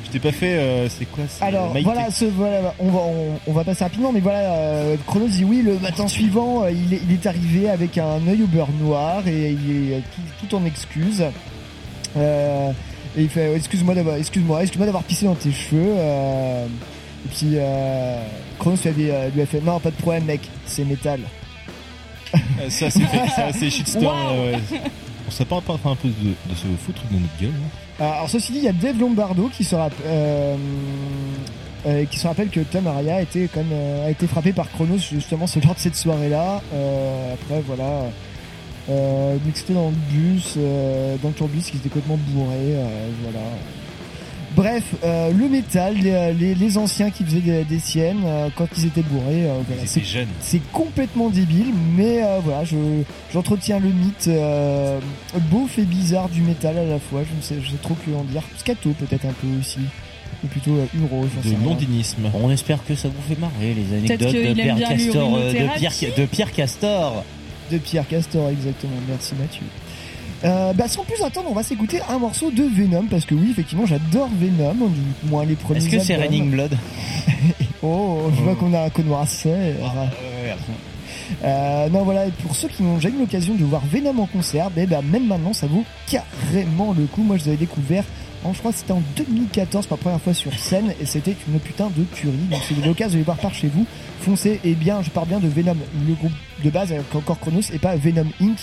[0.06, 0.54] Je t'ai pas fait.
[0.56, 1.90] euh, c'est quoi Alors Maïté.
[1.92, 5.44] voilà, ce, voilà on, va, on, on va passer rapidement, mais voilà, euh, Chronos dit
[5.44, 8.68] oui, le matin suivant, euh, il, est, il est arrivé avec un œil au beurre
[8.80, 10.00] noir et il est euh,
[10.40, 11.24] tout, tout en excuse.
[12.16, 12.72] Euh,
[13.18, 15.94] et il fait excuse-moi d'avoir, excuse-moi, excuse-moi d'avoir pissé dans tes cheveux.
[15.98, 16.66] euh,
[17.26, 18.22] et puis euh,
[18.60, 21.22] Chronos lui, avait, euh, lui a fait non, pas de problème, mec, c'est métal.
[22.36, 22.38] Euh,
[22.70, 24.06] Ça, c'est fait- ça, c'est shitstorm.
[24.06, 24.44] Wow.
[24.46, 24.60] ouais.
[25.28, 28.04] On serait pas en train un peu de, de se foutre de notre gueule hein
[28.04, 30.56] Euh, Alors ceci dit, il y a Dave Lombardo qui se, rapp- euh,
[31.86, 34.52] euh, qui se rappelle que Tom Araya a été, quand même, euh, a été frappé
[34.52, 36.62] par Chronos justement ce lors de cette soirée-là.
[36.74, 38.06] Euh, après voilà,
[38.90, 42.56] euh, c'était dans le bus, euh, dans le tourbus qui était complètement bourré.
[42.60, 43.40] euh, voilà.
[44.56, 48.68] Bref, euh, le métal, les, les- les anciens qui faisaient des, des siennes euh, quand
[48.78, 50.02] ils étaient bourrés, euh, voilà, c'est
[50.42, 52.76] c'est complètement débile, mais euh, voilà, je
[53.34, 55.00] j'entretiens le mythe euh,
[55.50, 57.22] beauf et bizarre du métal à la fois.
[57.28, 58.44] Je ne sais, je sais trop que en dire.
[58.58, 59.80] Scato peut-être un peu aussi,
[60.44, 61.26] ou plutôt euh, Uro.
[61.36, 61.66] j'en sais De rien.
[61.70, 62.30] londinisme.
[62.40, 65.80] On espère que ça vous fait marrer les anecdotes de Pierre Castor, euh, de.
[65.80, 67.26] Pierre, de Pierre Castor.
[67.72, 68.94] De Pierre Castor, exactement.
[69.08, 69.64] Merci Mathieu.
[70.44, 73.50] Euh, bah sans plus attendre, on va s'écouter un morceau de Venom parce que oui,
[73.52, 75.80] effectivement, j'adore Venom, du moins les premiers.
[75.80, 76.16] Est-ce que c'est.
[76.16, 76.78] Raining Blood
[77.82, 79.58] Oh, je vois qu'on a un connoisseur.
[79.84, 80.08] Ah,
[81.44, 84.26] Euh, non voilà, et pour ceux qui n'ont jamais eu l'occasion de voir Venom en
[84.26, 87.24] concert, ben, ben, même maintenant ça vaut carrément le coup.
[87.24, 88.04] Moi je les avais découvert
[88.44, 91.36] en je crois que c'était en 2014 pour la première fois sur scène et c'était
[91.48, 92.36] une putain de tuerie.
[92.52, 93.86] Donc si vous avez l'occasion de les voir par chez vous,
[94.22, 95.76] foncez et bien je pars bien de Venom,
[96.08, 96.32] le groupe
[96.64, 98.58] de base avec encore Chronos et pas Venom Inc.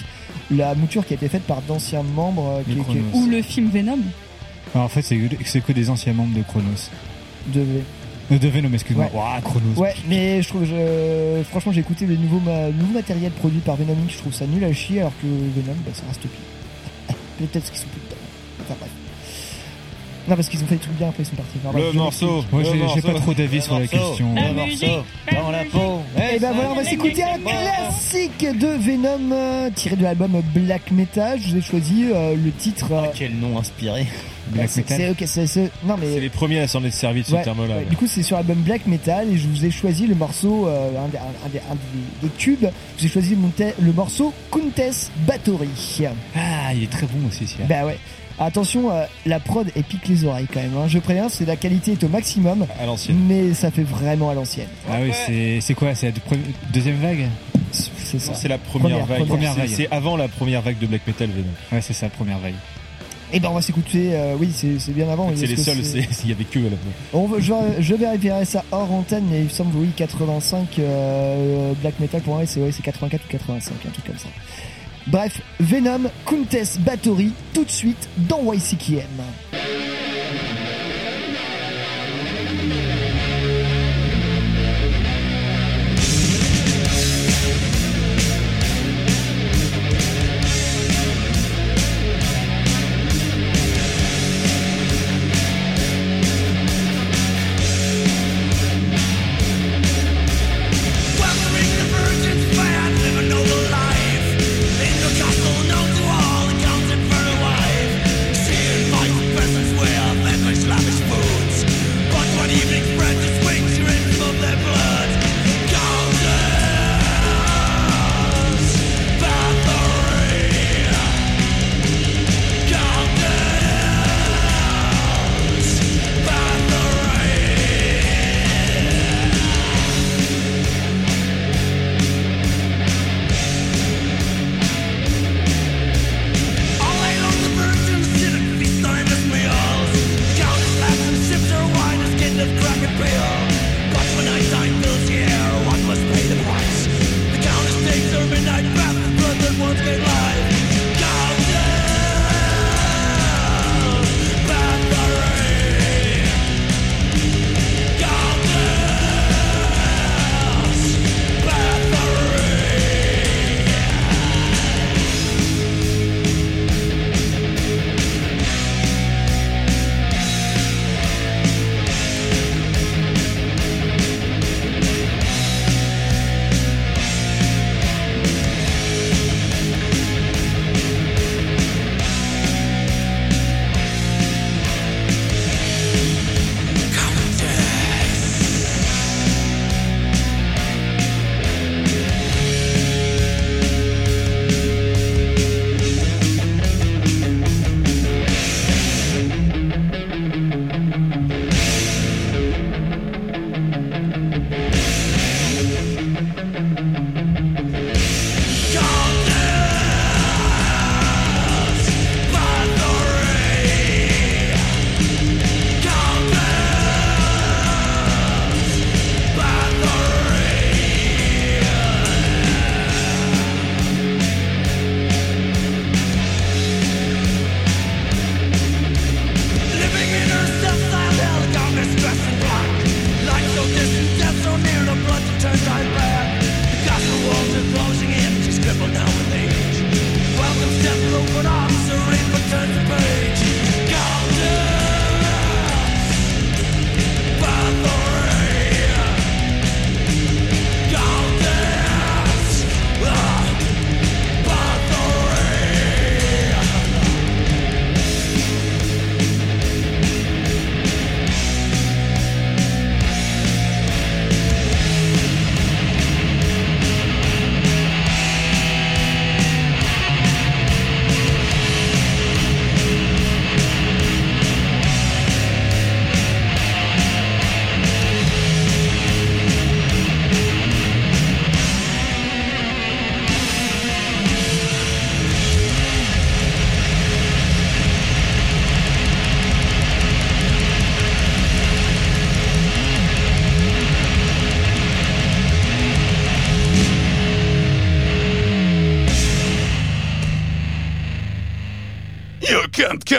[0.51, 2.99] La mouture qui a été faite par d'anciens membres euh, qui, qui-.
[3.15, 3.99] Ou le film Venom
[4.75, 6.91] Alors, en fait, c'est que des anciens membres de Chronos.
[7.49, 7.65] de
[8.33, 9.07] Euh, de Venom, excuse-moi.
[9.07, 9.19] Ouais.
[9.19, 9.75] Ouah, Chronos.
[9.77, 13.61] Ouais, mais je trouve, je, franchement, j'ai écouté le nouveau, ma- le nouveau matériel produit
[13.61, 14.11] par Venom Inc.
[14.11, 16.31] Je trouve ça nul à chier, alors que Venom, bah, ça reste pire.
[17.39, 18.21] Peut-être qu'ils sont plus dedans.
[18.63, 18.91] Enfin bref.
[20.31, 21.59] Non, parce qu'ils ont fait trucs bien, après ils sont partis.
[21.65, 22.45] Bref, Le je morceau.
[22.53, 23.97] Moi, Le j'ai- pas trop d'avis sur la morceau.
[23.97, 24.35] question.
[24.37, 26.03] Un musique, morceau dans la peau.
[26.33, 30.91] Et ben voilà, on va s'écouter un classique de Venom euh, tiré de l'album Black
[30.93, 31.39] Metal.
[31.41, 32.87] Je vous ai choisi euh, le titre.
[32.93, 34.07] euh, Quel nom inspiré.
[34.53, 34.99] Black c'est- Metal.
[34.99, 37.35] c'est ok, c'est c'est- non mais C'est les premiers à s'en être servi de ce
[37.35, 37.77] Ouais, terme-là.
[37.77, 37.85] ouais.
[37.91, 40.91] Du coup, c'est sur l'album Black Metal et je vous ai choisi le morceau, euh,
[40.97, 42.67] un, des- un des, un des- des tubes.
[42.97, 45.69] Je vous ai choisi le, le morceau Countess Bathory.
[46.37, 47.67] Ah, il est très bon aussi, celui-là.
[47.69, 47.99] Bah ouais.
[48.43, 50.73] Attention, euh, la prod elle pique les oreilles quand même.
[50.77, 50.89] hein.
[50.89, 53.19] Je préviens, c'est la qualité est au maximum, À l'ancienne.
[53.29, 54.67] mais ça fait vraiment à l'ancienne.
[54.91, 56.37] Ah oui, c'est- c'est quoi C'est la
[56.73, 57.27] deuxième vague?
[57.71, 58.33] C'est ça.
[58.35, 59.69] C'est la première, vague.
[59.69, 61.45] C'est- avant la première vague de black metal, Venom.
[61.71, 62.55] Ouais, c'est ça, première vague.
[63.33, 64.11] Et ben on va s'écouter.
[64.15, 65.31] euh, oui, c'est c'est bien avant.
[65.37, 66.77] C'est les seuls, c'est- il y avait que à la
[67.13, 72.01] On je, je vérifierai ça hors antenne, mais il me semble oui 85 euh, black
[72.01, 74.27] metal pour moi c'est ouais, c'est 84 ou 85, un truc comme ça.
[75.07, 79.50] Bref, Venom, Countess Bathory, tout de suite dans YCKM.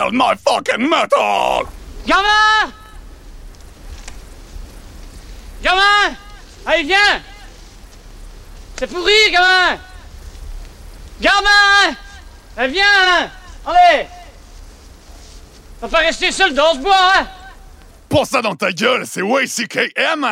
[0.10, 1.68] my fucking metal!
[2.08, 2.74] Gamin
[5.62, 6.16] Gamin
[6.66, 7.22] Allez, viens!
[8.78, 9.78] C'est pourri, gamin
[11.22, 11.95] Gamin
[12.58, 13.30] Allez, viens,
[13.66, 14.08] Allez!
[15.82, 17.28] On va pas rester seul dans ce bois, hein!
[18.10, 20.26] Pour ça dans ta gueule, c'est WCKM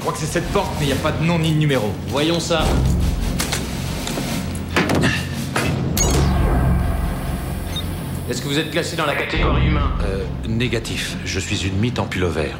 [0.00, 1.92] crois que c'est cette porte, mais il n'y a pas de nom ni de numéro.
[2.08, 2.64] Voyons ça.
[8.28, 9.92] Est-ce que vous êtes classé dans la catégorie humain?
[10.02, 11.16] Euh, négatif.
[11.24, 12.50] Je suis une mythe en pullover.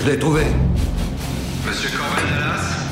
[0.00, 0.44] Je l'ai trouvé?
[1.66, 2.86] Monsieur Dallas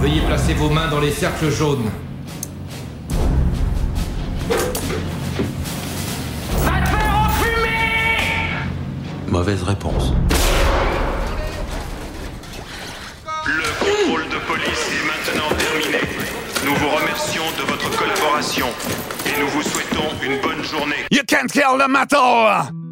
[0.00, 1.90] Veuillez placer vos mains dans les cercles jaunes.
[9.36, 10.14] Mauvaise réponse.
[13.44, 15.98] Le contrôle de police est maintenant terminé.
[16.64, 18.68] Nous vous remercions de votre collaboration
[19.26, 21.04] et nous vous souhaitons une bonne journée.
[21.10, 22.85] You can't kill the metal!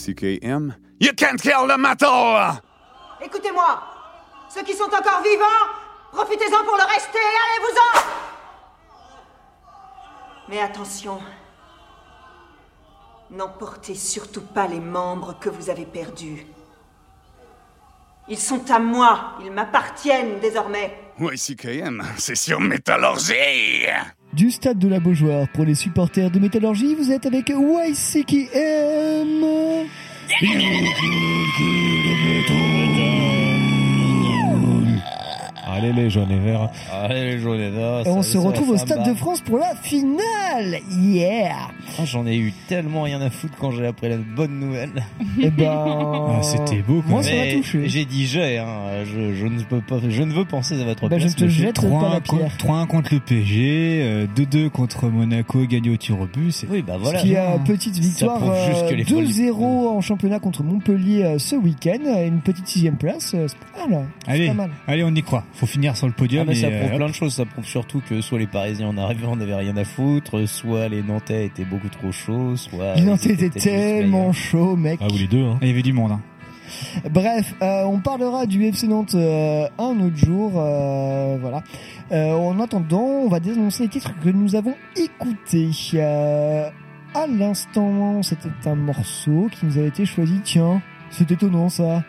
[0.00, 0.74] YCKM.
[0.98, 2.60] You can't kill the metal!
[3.22, 3.82] Écoutez-moi
[4.48, 5.68] Ceux qui sont encore vivants,
[6.12, 8.00] profitez-en pour le rester, allez-vous-en
[10.48, 11.20] Mais attention,
[13.30, 16.44] N'emportez surtout pas les membres que vous avez perdus.
[18.28, 20.98] Ils sont à moi, ils m'appartiennent désormais.
[21.20, 23.86] YCKM, c'est sur Métallurgie
[24.32, 28.54] Du stade de la Beaujoire, pour les supporters de Métallurgie, vous êtes avec YCKM.
[35.80, 36.68] Allez les jaunes et verts.
[36.92, 38.06] Allez les jaunes et verts.
[38.06, 39.14] Et on se retrouve au Stade de.
[39.14, 40.78] France pour la finale.
[40.90, 41.54] Yeah.
[41.98, 44.90] Ah, J'en ai eu tellement rien à foutre quand j'ai appris la bonne nouvelle.
[45.40, 47.10] Eh ben, Ah, c'était beau, quoi.
[47.10, 47.88] Moi, ça m'a touché.
[47.88, 49.04] J'ai dit j'ai, hein.
[49.04, 51.36] je, je ne peux pas, je ne veux penser à votre Bah, je place.
[51.36, 51.64] te monsieur.
[51.66, 52.56] jette pas 3-1 la contre, pierre.
[52.58, 56.64] 3-1 contre le PSG, euh, 2-2 contre Monaco, gagné au tir au but.
[56.70, 57.20] Oui, bah voilà.
[57.20, 61.24] Qui a petite victoire prouve juste que euh, les folies- 2-0 en championnat contre Montpellier
[61.24, 64.06] euh, ce week-end, et une petite sixième place, euh, c'est pas mal.
[64.24, 64.70] C'est Allez, pas mal.
[64.86, 65.44] allez, on y croit.
[65.54, 66.42] Faut finir sur le podium.
[66.46, 67.34] Ah, mais ça et, prouve euh, plein de choses.
[67.34, 71.02] Ça prouve surtout que soit les Parisiens en arrivant n'avaient rien à foutre, soit les
[71.02, 72.94] Nantais étaient beaucoup trop chauds, soit.
[72.96, 74.34] Ils en étaient tellement meilleurs.
[74.34, 75.00] chaud, mec.
[75.02, 75.58] Ah, ou les deux, hein.
[75.62, 76.12] Il y avait du monde.
[76.12, 76.20] hein.
[77.10, 80.52] Bref, euh, on parlera du FC Nantes euh, un autre jour.
[80.56, 81.62] euh, voilà.
[82.12, 85.70] Euh, en attendant, on va dénoncer les titres que nous avons écoutés.
[85.94, 86.68] Euh,
[87.14, 90.40] à l'instant, c'était un morceau qui nous avait été choisi.
[90.44, 92.04] Tiens, c'est étonnant ça.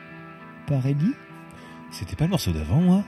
[0.68, 1.14] Par Ellie
[1.90, 3.04] C'était pas le morceau d'avant, moi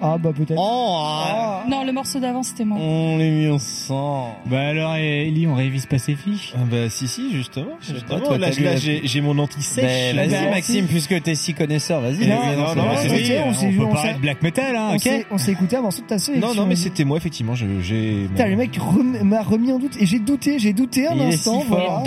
[0.00, 0.58] Ah bah peut-être.
[0.58, 1.64] Oh, Ah.
[1.68, 2.78] Non, le morceau d'avant, c'était moi.
[2.80, 4.34] on les mis ensemble.
[4.46, 7.66] Bah alors, Ellie, on révise pas ses fiches Ah bah si si justement.
[7.80, 8.20] Justement.
[8.20, 10.14] toi, là, là, j'ai mon anti-sèche.
[10.14, 10.92] Ben, vas-y Bah, Maxime, si.
[10.92, 12.26] puisque t'es si connaisseur, vas-y.
[12.28, 12.80] Non, non, ensemble.
[12.80, 15.00] non, Ouais, c'est on On s'est- peut on parler de black metal, hein, on ok
[15.02, 16.48] s'est- on s'est écouté un morceau de ta sélection.
[16.48, 17.54] Non non mais c'était moi effectivement.
[17.54, 18.26] J'ai.
[18.28, 18.78] Putain, le mec
[19.22, 21.62] m'a remis en doute et j'ai douté, j'ai douté un instant.
[21.66, 22.02] voilà.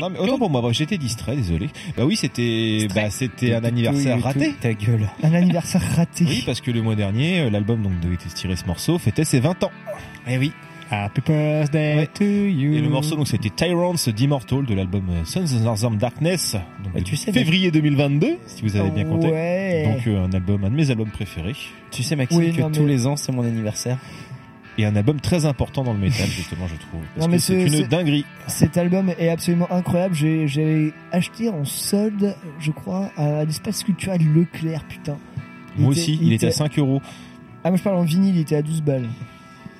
[0.00, 0.62] Non mais autant pour moi.
[0.72, 1.68] J'étais distrait, désolé.
[1.96, 4.54] Bah oui, c'était bah c'était un anniversaire raté.
[4.60, 5.08] Ta gueule.
[5.22, 6.24] Un anniversaire raté.
[6.28, 9.40] Oui, parce que le mois dernier, euh, l'album donc de tirer ce morceau fêtait ses
[9.40, 9.70] 20 ans.
[10.28, 10.52] Eh oui.
[10.88, 12.06] Happy birthday Ouais.
[12.06, 12.74] to you.
[12.74, 16.52] Et le morceau donc c'était Tyrants d'Immortal de l'album euh, Sons of Darkness,
[16.84, 19.26] donc Bah, tu sais, février 2022, si vous avez bien compté.
[19.28, 19.84] Ouais.
[19.92, 21.56] Donc euh, un album, un de mes albums préférés,
[21.90, 23.98] Tu sais Maxime Oui, que non, mais- tous les ans c'est mon anniversaire.
[24.78, 27.00] et un album très important dans le métal justement, je trouve.
[27.16, 28.24] Parce Non, mais que c'est une dinguerie.
[28.46, 30.14] Cet album est absolument incroyable.
[30.14, 35.16] J'ai, j'ai acheté en solde, je crois, à l'espace culturel Leclerc, putain.
[35.78, 37.00] Moi était- aussi, il, était à 5 euros.
[37.64, 39.08] Ah, moi je parle en vinyle, il était à 12 balles.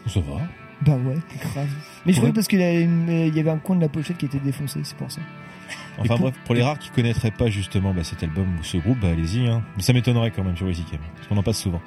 [0.07, 0.41] Ça va.
[0.85, 1.67] Bah ouais, grave.
[2.05, 3.89] Mais je crois parce qu'il y avait une- il y avait un coin de la
[3.89, 5.21] pochette qui était défoncé, c'est pour ça.
[5.99, 8.77] Enfin pour- bref, pour les rares qui connaîtraient pas justement bah, cet album ou ce
[8.77, 9.47] groupe, bah allez-y.
[9.49, 9.63] Hein.
[9.77, 11.81] Mais ça m'étonnerait quand même sur Easycam, parce qu'on en passe souvent.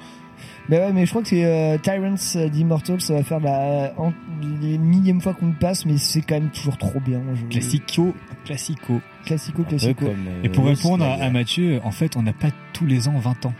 [0.68, 4.12] Bah ouais, mais je crois que c'est euh, Tyrants d'Immortal, ça va faire la en-
[4.60, 7.20] les millième fois qu'on le passe, mais c'est quand même toujours trop bien.
[7.34, 9.00] Je- Classico, classico.
[9.24, 10.06] Classico, classico.
[10.06, 13.18] comme, euh, Et pour répondre à Mathieu, en fait, on n'a pas tous les ans
[13.18, 13.54] 20 ans.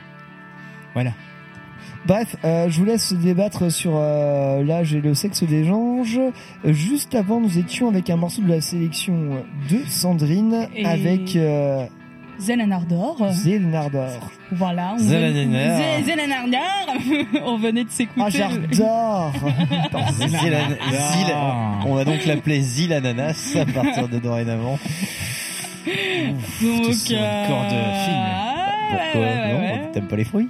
[0.94, 1.10] Voilà.
[2.06, 6.18] Bref, euh, je vous laisse débattre sur euh, l'âge et le sexe des anges.
[6.64, 11.36] Euh, Juste avant, nous étions avec un morceau de la sélection de Sandrine Et- avec
[11.36, 11.84] euh,
[12.38, 13.18] Zelenardor.
[13.32, 14.30] Zélenardor.
[14.50, 14.94] Voilà.
[14.94, 15.78] On Zelenardor.
[15.78, 17.42] venait- Zelenardor.
[17.46, 18.22] on venait de s'écouter.
[18.24, 19.32] Ah, j'adore
[21.86, 24.78] on va donc l'appeler Zil Ananas à partir de dorénavant.
[25.86, 25.92] Donc,
[27.10, 28.14] une euh, corde fine.
[28.14, 29.90] ah, Pourquoi ouais, ouais, Non, ouais.
[29.92, 30.48] t'aimes pas les fruits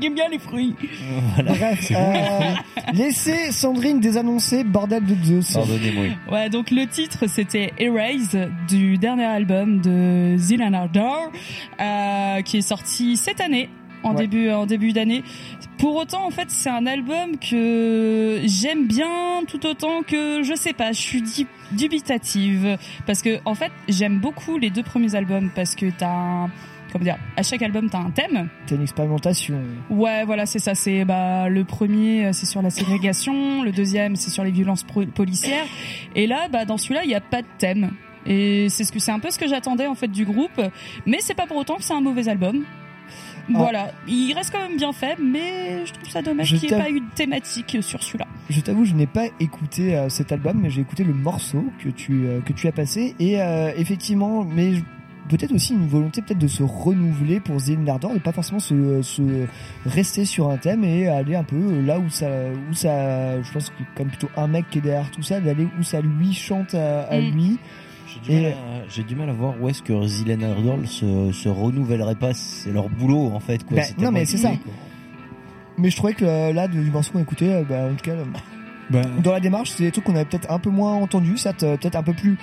[0.00, 0.74] J'aime bien les fruits.
[1.34, 1.52] Voilà.
[1.52, 2.40] Bref, euh,
[2.94, 5.52] laissez Sandrine désannoncer, bordel de Zeus.
[5.52, 6.04] Pardonnez-moi.
[6.30, 8.36] Ouais, donc le titre c'était Erase
[8.68, 11.30] du dernier album de Zelenardor
[11.80, 13.68] euh, qui est sorti cette année.
[14.04, 14.22] En Ouais.
[14.26, 15.22] début en début d'année.
[15.78, 20.72] Pour autant en fait, c'est un album que j'aime bien tout autant que je sais
[20.72, 21.22] pas, je suis
[21.70, 26.50] dubitative parce que en fait, j'aime beaucoup les deux premiers albums parce que t'as un
[26.92, 28.48] comment dire, à chaque album t'as un thème.
[28.66, 29.60] C'est une expérimentation.
[29.90, 30.74] Ouais, voilà, c'est ça.
[30.74, 34.84] C'est bah le premier, euh, c'est sur la ségrégation, le deuxième, c'est sur les violences
[35.14, 35.66] policières,
[36.14, 37.92] et là, bah dans celui-là, il n'y a pas de thème.
[38.24, 40.60] Et c'est ce que c'est un peu ce que j'attendais en fait du groupe,
[41.06, 42.64] mais c'est pas pour autant que c'est un mauvais album.
[43.48, 46.78] Voilà, il reste quand même bien fait, mais je trouve ça dommage qu'il n'y ait
[46.78, 48.26] pas eu de thématique sur celui-là.
[48.48, 51.88] Je t'avoue, je n'ai pas écouté euh, cet album, mais j'ai écouté le morceau que
[51.88, 54.74] tu euh, que tu as passé et euh, effectivement, mais
[55.28, 59.02] peut-être aussi une volonté peut-être de se renouveler pour Zéline Ardor, de pas forcément se,
[59.02, 59.46] se
[59.86, 62.26] rester sur un thème et aller un peu là où ça
[62.70, 65.66] où ça, je pense que comme plutôt un mec qui est derrière tout ça, d'aller
[65.78, 67.30] où ça lui chante à, à Mm.
[67.32, 67.58] lui.
[68.06, 70.78] J'ai du, Et- mal à- j'ai du mal à voir où est-ce que Zilan Ardor
[70.84, 72.34] se, se renouvellerait pas.
[72.34, 73.64] C'est leur boulot en fait.
[73.64, 73.78] Quoi.
[73.78, 74.48] Bah, non, mais c'est ça.
[74.50, 74.72] quoi.
[75.78, 78.04] Mais je trouvais que euh, là du morceau qu'on a écouté, euh, bah, en tout
[78.04, 78.10] cas.
[78.12, 78.24] euh,
[78.90, 81.54] Bah, dans la démarche, c'est des trucs qu'on avait peut-être un peu moins entendu, ça
[81.54, 82.36] peut-être un peu plus,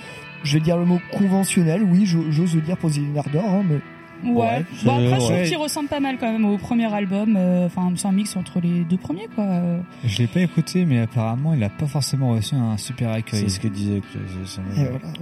[0.44, 3.62] je vais dire le mot conventionnel, oui, j'o- j'ose le dire pour Zéline Ardor, hein,
[3.68, 3.78] mais
[4.22, 4.66] Ouais.
[4.84, 7.36] Bon, après, je trouve qu'il ressemble pas mal quand même au premier album.
[7.38, 9.44] euh, Enfin, c'est un mix entre les deux premiers, quoi.
[9.44, 13.40] Euh, Je l'ai pas écouté, mais apparemment, il a pas forcément reçu un super accueil.
[13.40, 14.02] C'est ce que disait.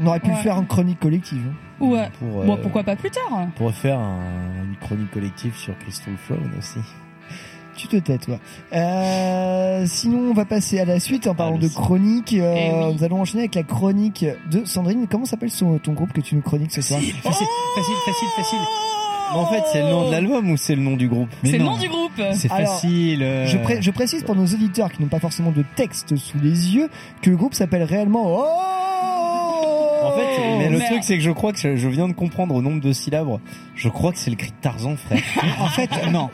[0.01, 1.43] On aurait pu faire en chronique collective.
[1.49, 1.85] hein.
[1.87, 2.11] Ouais.
[2.19, 6.15] Pour, Bon, euh, pourquoi pas plus tard Pour faire un- une chronique collective sur Crystal
[6.27, 6.81] Throne aussi.
[7.79, 8.39] Tu te tais, toi.
[8.73, 12.35] Euh, sinon, on va passer à la suite en parlant de chronique.
[12.35, 12.95] Euh, Eh oui.
[12.95, 15.07] Nous allons enchaîner avec la chronique de Sandrine.
[15.09, 16.99] Comment s'appelle ton groupe que tu nous chroniques ce soir?
[17.01, 18.59] Facile, facile, facile, facile.
[19.33, 21.29] Mais en fait, c'est le nom de l'album ou c'est le nom du groupe?
[21.45, 22.21] C'est le nom du groupe.
[22.35, 23.23] C'est facile.
[23.23, 26.39] euh, Je, pré- je précise pour nos auditeurs qui n'ont pas forcément de texte sous
[26.43, 26.89] les yeux
[27.23, 28.45] que le groupe s'appelle réellement Oh
[30.07, 30.91] En fait, mais le Merde.
[30.91, 33.39] truc c'est que je crois que je, je viens de comprendre au nombre de syllabes.
[33.75, 35.21] Je crois que c'est le cri de Tarzan, frère.
[35.61, 36.31] En fait, non.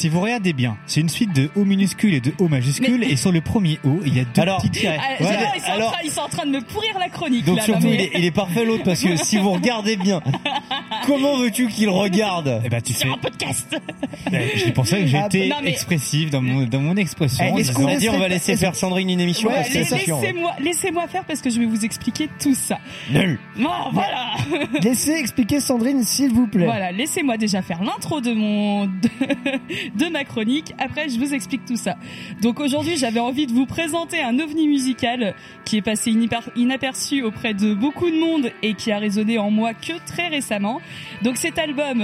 [0.00, 3.16] Si vous regardez bien, c'est une suite de O minuscule et de O majuscule, et
[3.16, 4.96] sur le premier O, il y a deux Alors- petits tirets.
[4.98, 7.44] Ah, Ouais, ils, sont alors- train, ils sont en train de me pourrir la chronique.
[7.44, 9.50] Donc là, surtout, non, mais- il, est, il est parfait l'autre parce que si vous
[9.50, 10.22] regardez bien,
[11.06, 13.00] comment veux-tu qu'il regarde Eh ben, tu fais.
[13.00, 13.76] Sur un podcast.
[14.56, 15.28] C'est pour ça que j'ai Ah,
[15.62, 17.52] mais- expressif dans mon, dans mon expression.
[17.54, 19.68] Eh, est-ce qu'on On va dire, on va laisser faire Sandrine une émission Ouais, parce
[19.68, 22.78] que laissez-moi faire parce que je vais vous expliquer tout ça.
[23.12, 23.38] Nul.
[23.58, 24.36] Non, voilà.
[24.82, 26.64] Laissez expliquer Sandrine, s'il vous plaît.
[26.64, 28.88] Voilà, laissez-moi déjà faire l'intro de mon
[29.96, 30.74] de, ma chronique.
[30.78, 31.96] Après, je vous explique tout ça.
[32.42, 35.34] Donc aujourd'hui, j'avais envie de vous présenter un ovni musical
[35.64, 36.12] qui est passé
[36.56, 40.80] inaperçu auprès de beaucoup de monde et qui a résonné en moi que très récemment.
[41.22, 42.02] Donc cet album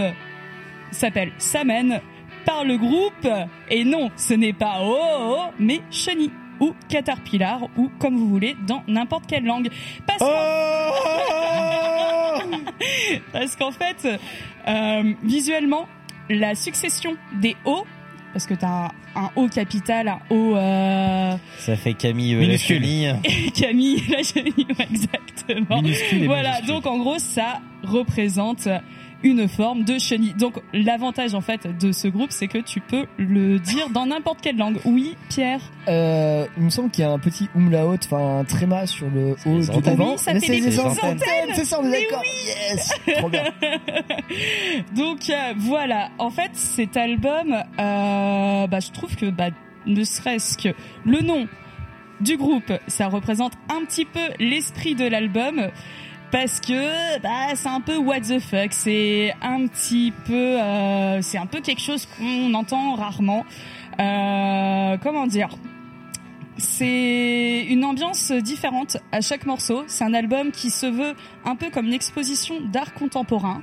[0.90, 2.00] s'appelle Samen
[2.44, 3.28] par le groupe
[3.70, 6.30] et non, ce n'est pas Oh Oh, oh mais Chenille
[6.60, 9.68] ou Caterpillar ou comme vous voulez dans n'importe quelle langue.
[10.06, 10.26] Parce qu'en-
[13.32, 14.06] Parce qu'en fait,
[14.68, 15.86] euh, visuellement,
[16.30, 17.84] la succession des O,
[18.32, 22.80] parce que t'as un, un O capital, un O euh, Ça fait Camille euh, Minuscule.
[22.80, 23.14] la chenille.
[23.24, 25.82] et Camille, la chenille, ouais, exactement.
[25.82, 28.68] Minuscule et Voilà, donc en gros, ça représente
[29.22, 30.34] une forme de chenille.
[30.34, 34.40] Donc l'avantage en fait de ce groupe, c'est que tu peux le dire dans n'importe
[34.40, 34.78] quelle langue.
[34.84, 35.60] Oui, Pierre.
[35.88, 39.36] Euh, il me semble qu'il y a un petit umlaut, enfin un tréma sur le
[39.46, 39.94] haut antennes.
[39.94, 40.12] devant.
[40.12, 41.18] Oui, ça Mais fait c'est des antennes,
[41.54, 42.22] c'est ça, on est d'accord.
[42.46, 43.44] Yes, trop bien.
[44.94, 49.48] Donc euh, voilà, en fait cet album, euh, bah, je trouve que bah,
[49.86, 51.46] ne serait-ce que le nom
[52.20, 55.68] du groupe, ça représente un petit peu l'esprit de l'album.
[56.32, 61.38] Parce que bah c'est un peu what the fuck, c'est un petit peu euh, c'est
[61.38, 63.44] un peu quelque chose qu'on entend rarement.
[64.00, 65.50] Euh, comment dire?
[66.58, 69.84] C'est une ambiance différente à chaque morceau.
[69.86, 71.14] C'est un album qui se veut
[71.44, 73.62] un peu comme une exposition d'art contemporain.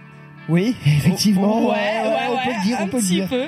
[0.49, 1.67] Oui, effectivement.
[1.67, 3.29] Ouais, ouais, on ouais, peut le dire, un on peut le petit dire.
[3.29, 3.45] peu.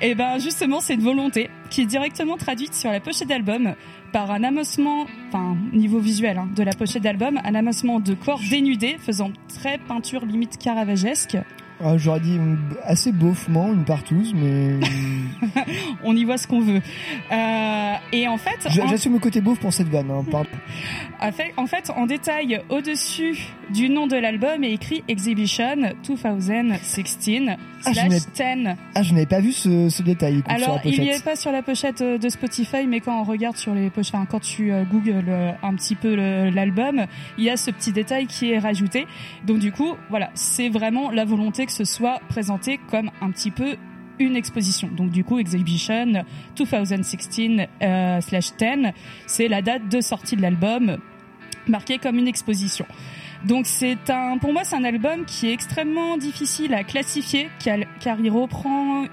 [0.00, 3.74] Et ben justement, c'est une volonté qui est directement traduite sur la pochette d'album
[4.12, 8.40] par un amossement, enfin niveau visuel hein, de la pochette d'album, un amossement de corps
[8.50, 11.38] dénudés faisant très peinture limite caravagesque.
[11.84, 12.38] Ah, J'aurais dit
[12.84, 14.76] assez beaufement, une partouze, mais
[16.04, 16.80] On y voit ce qu'on veut.
[17.32, 20.10] Euh, et en fait, J'a- en- j'assume le côté beauf pour cette vanne.
[20.10, 20.48] Hein, pardon.
[21.56, 23.38] En fait, en détail, au-dessus
[23.72, 28.76] du nom de l'album est écrit Exhibition 2016 Ah, je slash n'ai- 10.
[28.94, 30.38] Ah, je n'avais pas vu ce, ce détail.
[30.38, 33.24] écoute, Alors, il n'y est pas sur la pochette euh, de Spotify, mais quand on
[33.24, 37.06] regarde sur les pochettes, enfin, quand tu euh, googles euh, un petit peu l'album,
[37.38, 39.06] il y a ce petit détail qui est rajouté.
[39.46, 43.50] Donc, du coup, voilà, c'est vraiment la volonté que ce soit présenté comme un petit
[43.50, 43.76] peu
[44.18, 44.88] une exposition.
[44.88, 46.24] Donc du coup, Exhibition
[46.56, 48.92] 2016 euh, slash 10,
[49.26, 50.98] c'est la date de sortie de l'album
[51.66, 52.86] marquée comme une exposition.
[53.44, 57.78] Donc c'est un, pour moi, c'est un album qui est extrêmement difficile à classifier, car,
[58.00, 59.04] car il reprend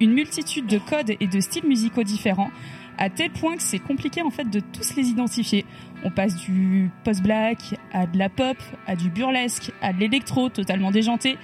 [0.00, 2.50] une multitude de codes et de styles musicaux différents,
[2.98, 5.64] à tel point que c'est compliqué en fait de tous les identifier.
[6.04, 10.90] On passe du post-black à de la pop, à du burlesque, à de l'électro totalement
[10.90, 11.38] déjanté,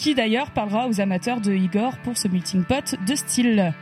[0.00, 3.74] qui d'ailleurs parlera aux amateurs de Igor pour ce melting pot de style.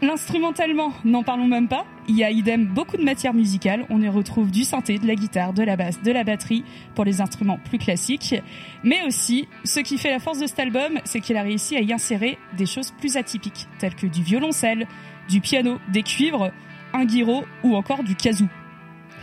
[0.00, 1.84] L'instrumentalement, n'en parlons même pas.
[2.06, 3.84] Il y a idem beaucoup de matière musicale.
[3.90, 7.04] On y retrouve du synthé, de la guitare, de la basse, de la batterie pour
[7.04, 8.36] les instruments plus classiques.
[8.84, 11.80] Mais aussi, ce qui fait la force de cet album, c'est qu'il a réussi à
[11.80, 14.86] y insérer des choses plus atypiques, telles que du violoncelle,
[15.28, 16.52] du piano, des cuivres,
[16.92, 18.46] un guiro ou encore du kazoo.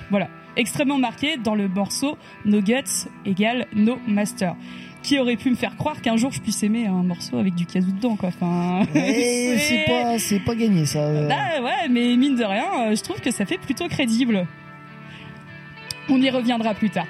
[0.10, 0.28] Voilà,
[0.58, 4.56] extrêmement marqué dans le morceau No Guts égale No Master.
[5.04, 7.66] Qui aurait pu me faire croire qu'un jour je puisse aimer un morceau avec du
[7.68, 8.30] kazoo dedans, quoi.
[8.30, 11.00] Enfin, Eh, c'est pas, c'est pas gagné ça.
[11.00, 11.30] euh.
[11.32, 14.48] ah ouais, mais mine de rien, euh, je trouve que ça fait plutôt crédible.
[16.10, 17.06] On y reviendra plus tard.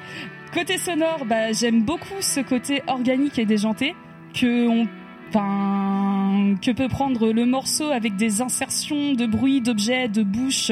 [0.54, 3.96] Côté sonore, bah, j'aime beaucoup ce côté organique et déjanté
[4.34, 4.88] que on
[5.30, 10.72] Enfin, que peut prendre le morceau avec des insertions de bruits, d'objets, de bouches,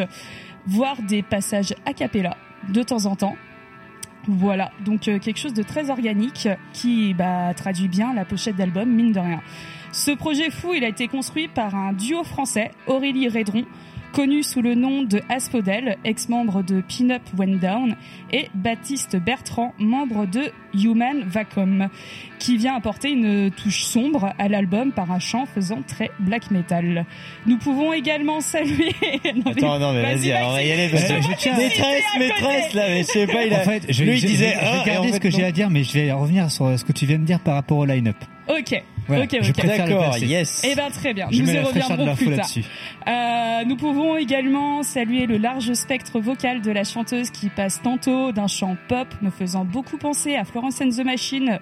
[0.68, 2.38] voire des passages a cappella
[2.70, 3.36] de temps en temps.
[4.28, 8.90] Voilà, donc euh, quelque chose de très organique qui bah, traduit bien la pochette d'album,
[8.90, 9.42] mine de rien.
[9.92, 13.66] Ce projet fou, il a été construit par un duo français, Aurélie Redron,
[14.14, 17.96] connu sous le nom de Aspodel, ex-membre de Pin Up Went Down,
[18.32, 21.90] et Baptiste Bertrand, membre de Human Vacuum,
[22.40, 27.06] qui vient apporter une touche sombre à l'album par un chant faisant très black metal.
[27.48, 28.94] Nous pouvons également saluer...
[29.36, 32.74] Non, Attends, non, mais vas-y, on va y aller, parce que- Je tiens- Maîtresse, maîtresse,
[32.74, 34.92] là, mais je sais pas, il a- En fait, je, lui, il je- disait, je-
[34.92, 37.06] ah, en ce que j'ai à dire, mais je vais revenir sur ce que tu
[37.06, 38.18] viens de dire par rapport au line-up.
[38.48, 39.66] Ok, Voilà, ok, ok.
[39.66, 40.62] D'accord, yes.
[40.66, 42.48] Eh ben très bien, Je nous y reviendrons plus tard.
[43.08, 48.32] Euh, nous pouvons également saluer le large spectre vocal de la chanteuse qui passe tantôt
[48.32, 51.60] d'un chant pop me faisant beaucoup penser à Florence and the Machine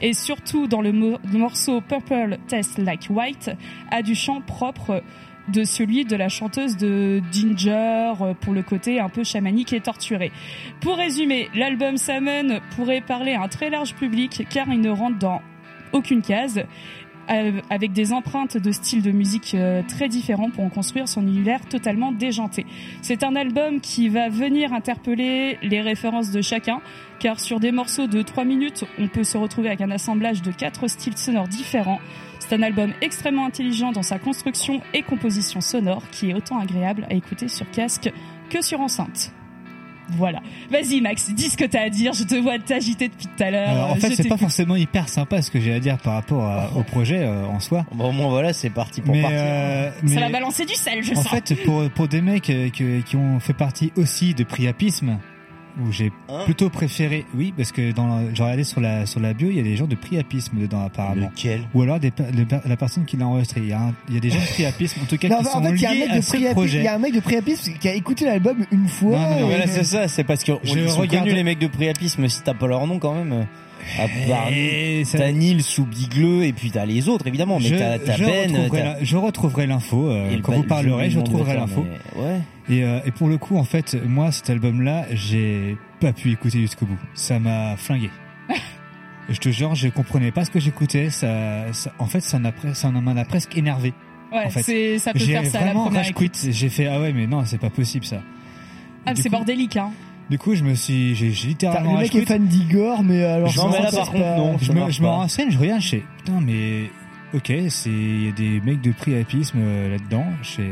[0.00, 3.50] et surtout dans le, mo- le morceau Purple Taste Like White
[3.90, 5.02] à du chant propre
[5.48, 10.32] de celui de la chanteuse de Ginger pour le côté un peu chamanique et torturé.
[10.80, 15.18] Pour résumer, l'album Summon pourrait parler à un très large public car il ne rentre
[15.18, 15.42] dans
[15.94, 16.64] aucune case
[17.30, 21.22] euh, avec des empreintes de styles de musique euh, très différents pour en construire son
[21.22, 22.66] univers totalement déjanté.
[23.00, 26.82] C'est un album qui va venir interpeller les références de chacun,
[27.20, 30.52] car sur des morceaux de 3 minutes, on peut se retrouver avec un assemblage de
[30.52, 32.00] quatre styles sonores différents.
[32.40, 37.06] C'est un album extrêmement intelligent dans sa construction et composition sonore, qui est autant agréable
[37.08, 38.12] à écouter sur casque
[38.50, 39.32] que sur enceinte.
[40.10, 40.40] Voilà.
[40.70, 43.50] Vas-y Max, dis ce que t'as à dire, je te vois t'agiter depuis tout à
[43.50, 43.68] l'heure.
[43.68, 46.44] Alors, en fait, c'est pas forcément hyper sympa ce que j'ai à dire par rapport
[46.44, 47.86] à- au projet euh, en soi.
[47.92, 49.38] Bon, au moins, voilà, c'est parti pour mais, partir.
[49.40, 51.28] euh, Ça mais va balancer du sel, je en sens.
[51.28, 55.18] fait, pour, pour des mecs euh, que- qui ont fait partie aussi de Priapisme,
[55.80, 59.32] où j'ai Hein plutôt préféré, oui, parce que dans, j'ai regardé sur la sur la
[59.34, 61.30] bio, il y a des gens de Priapisme dedans apparemment.
[61.34, 61.62] Lequel?
[61.74, 63.60] Ou alors des, le la personne qui l'a enregistré.
[63.60, 65.38] Il y, a un- il y a des gens de Priapisme, en tout cas, Non,
[65.40, 66.82] qui en sont fait, il y a un liés mec à de ce Priapis, il
[66.82, 69.18] y a un mec de Priapis qui a écouté l'album une fois.
[69.18, 72.42] Non, non, Voilà, c'est ça, c'est parce que Je regarde- les mecs de Priapisme, si
[72.42, 73.46] t'as pas leur nom quand même.
[73.98, 77.66] À part Et ça- t'as Nils ou Bigleux et puis t'as les autres évidemment, mais
[77.68, 78.50] je, t'as Ben.
[78.52, 81.84] retrouverai t'as- la- je retrouverai l'info euh, quand vous parlerez, je retrouverai l'info.
[82.16, 82.40] mais Ouais.
[82.70, 86.60] Et, euh, et pour le coup, en fait, moi, cet album-là, j'ai pas pu écouter
[86.60, 86.98] jusqu'au bout.
[87.14, 88.10] Ça m'a flingué.
[89.28, 91.10] je te jure, je comprenais pas ce que j'écoutais.
[91.10, 92.52] Ça, ça- en fait, ça m'a
[93.24, 93.92] presque énervé.
[94.32, 94.62] Ouais, en fait.
[94.62, 96.30] c'est- ça peut j'ai faire ça à la vraiment rage quit.
[96.50, 98.20] J'ai fait ah ouais, mais non, c'est pas possible ça.
[99.06, 99.90] Ah, c'est coup- bordélique, hein.
[100.30, 103.48] Du coup, je me suis, j'ai littéralement Le mec est fan d'Igor, mais alors.
[103.50, 104.56] Je me- ça, là, par pas- non.
[104.58, 106.90] Je me, je renseigne, je regarde, je fais, putain, mais,
[107.34, 110.24] ok, c'est, il y a des mecs de priapisme euh, là-dedans.
[110.42, 110.70] Je fais,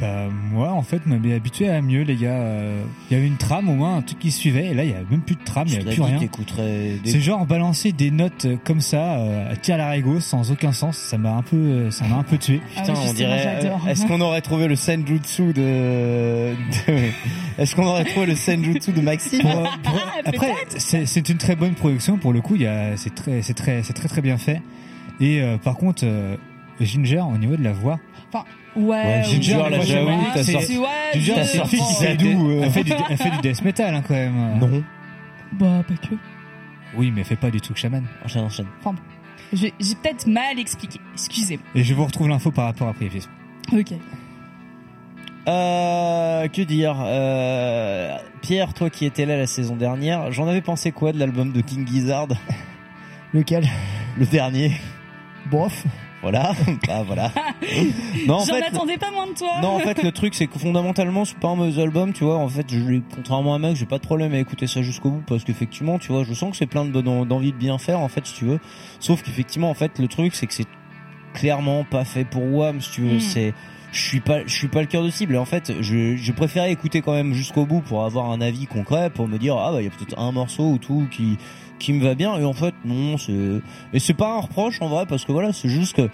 [0.00, 2.30] bah, moi, en fait, m'avais habitué à mieux, les gars.
[2.40, 4.90] Euh, Il y avait une trame, au moins, un truc qui suivait, et là, il
[4.90, 6.18] y a même plus de trame, il y a plus rien.
[7.02, 10.50] des- C'est genre balancer des notes euh, comme ça, euh, à tir à l'arigot, sans
[10.52, 10.96] aucun sens.
[10.96, 12.60] Ça m'a un peu, euh, ça m'a un peu tué.
[12.76, 13.58] Putain, on dirait.
[13.64, 16.54] euh, Est-ce qu'on aurait trouvé le senjutsu de.
[16.86, 17.10] de-
[17.58, 19.40] Est-ce qu'on aurait trouvé le senjutsu de Maxime?
[19.42, 19.50] Pour-
[19.82, 22.54] pour- après, c'est c'est une très bonne production pour le coup.
[22.56, 24.62] Il y a, c'est très, c'est très, c'est très très bien fait.
[25.20, 26.36] Et euh, par contre, euh,
[26.80, 27.98] Ginger au niveau de la voix.
[28.32, 28.44] Enfin,
[28.76, 28.82] ouais.
[28.84, 31.80] Ouais, Ginger, ouais, la ouais, Jaoui, t'as c'est- sorti- ouais, Ginger, je- c'est une fille
[31.80, 32.70] qui fait du, elle
[33.16, 34.58] fait du, death metal hein, quand même.
[34.58, 34.82] Non.
[35.52, 36.14] Bah, pas que.
[36.96, 38.04] Oui, mais elle fait pas du truc chaman.
[38.24, 38.66] Enchaîne, enchaîne.
[38.80, 39.00] Enfin, bon.
[39.52, 40.98] j'ai j'ai peut-être mal expliqué.
[41.14, 41.64] Excusez-moi.
[41.74, 43.30] Et je vous retrouve l'info par rapport à Priapisme.
[43.72, 43.92] Ok.
[45.48, 50.92] Euh, que dire euh, Pierre, toi qui étais là la saison dernière, j'en avais pensé
[50.92, 52.28] quoi de l'album de King Gizzard?
[53.32, 53.64] Lequel?
[54.18, 54.72] Le dernier.
[55.50, 55.84] Bof.
[56.22, 56.52] Voilà.
[56.86, 57.32] bah voilà.
[58.26, 59.60] non, en J'en fait, attendais pas moins de toi.
[59.62, 62.36] non, en fait, le truc, c'est que fondamentalement, c'est pas un mauvais album, tu vois.
[62.36, 65.22] En fait, je, contrairement à Max, j'ai pas de problème à écouter ça jusqu'au bout
[65.26, 68.08] parce qu'effectivement, tu vois, je sens que c'est plein de d'envie de bien faire, en
[68.08, 68.60] fait, si tu veux.
[68.98, 70.68] Sauf qu'effectivement, en fait, le truc, c'est que c'est
[71.32, 73.16] clairement pas fait pour Wham, si tu veux.
[73.16, 73.20] Mm.
[73.20, 73.54] C'est,
[73.92, 75.34] je suis pas, je suis pas le cœur de cible.
[75.34, 78.66] Et en fait, je, je préférais écouter quand même jusqu'au bout pour avoir un avis
[78.66, 81.38] concret, pour me dire, ah bah, il y a peut-être un morceau ou tout qui,
[81.80, 82.38] qui me va bien.
[82.38, 83.32] Et en fait, non, c'est,
[83.92, 86.08] et c'est pas un reproche, en vrai, parce que voilà, c'est juste que,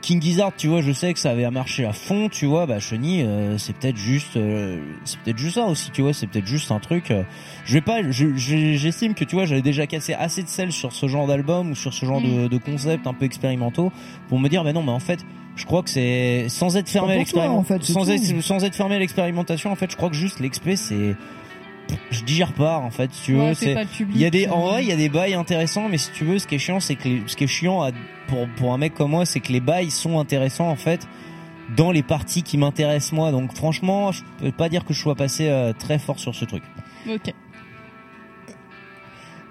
[0.00, 2.78] King Gizzard, tu vois, je sais que ça avait marché à fond, tu vois, bah
[2.78, 6.46] Chenille, euh, c'est peut-être juste, euh, c'est peut-être juste ça aussi, tu vois, c'est peut-être
[6.46, 7.10] juste un truc.
[7.10, 7.24] euh,
[7.64, 10.70] je vais pas, je- je- j'estime que tu vois, j'avais déjà cassé assez de sel
[10.70, 13.90] sur ce genre d'album ou sur ce genre de, de concept un peu expérimentaux
[14.28, 15.18] pour me dire, mais non, mais en fait,
[15.56, 17.92] je crois que c'est sans être fermé à Pas pour toi, l'expérimentation, en fait, c'est
[17.92, 18.10] sans tout.
[18.36, 21.16] être, sans être fermé à l'expérimentation, en fait, je crois que juste l'expé, c'est
[22.10, 23.76] je digère pas en fait si tu Ouais, veux c'est
[24.10, 24.70] il y a des en euh.
[24.70, 26.80] vrai il y a des bails intéressants mais si tu veux ce qui est chiant
[26.80, 27.90] c'est que les- ce qui est chiant à-
[28.26, 31.06] pour pour un mec comme moi c'est que les bails sont intéressants en fait
[31.76, 35.14] dans les parties qui m'intéressent moi donc franchement je peux pas dire que je sois
[35.14, 36.62] passé euh, très fort sur ce truc
[37.08, 37.32] Ok.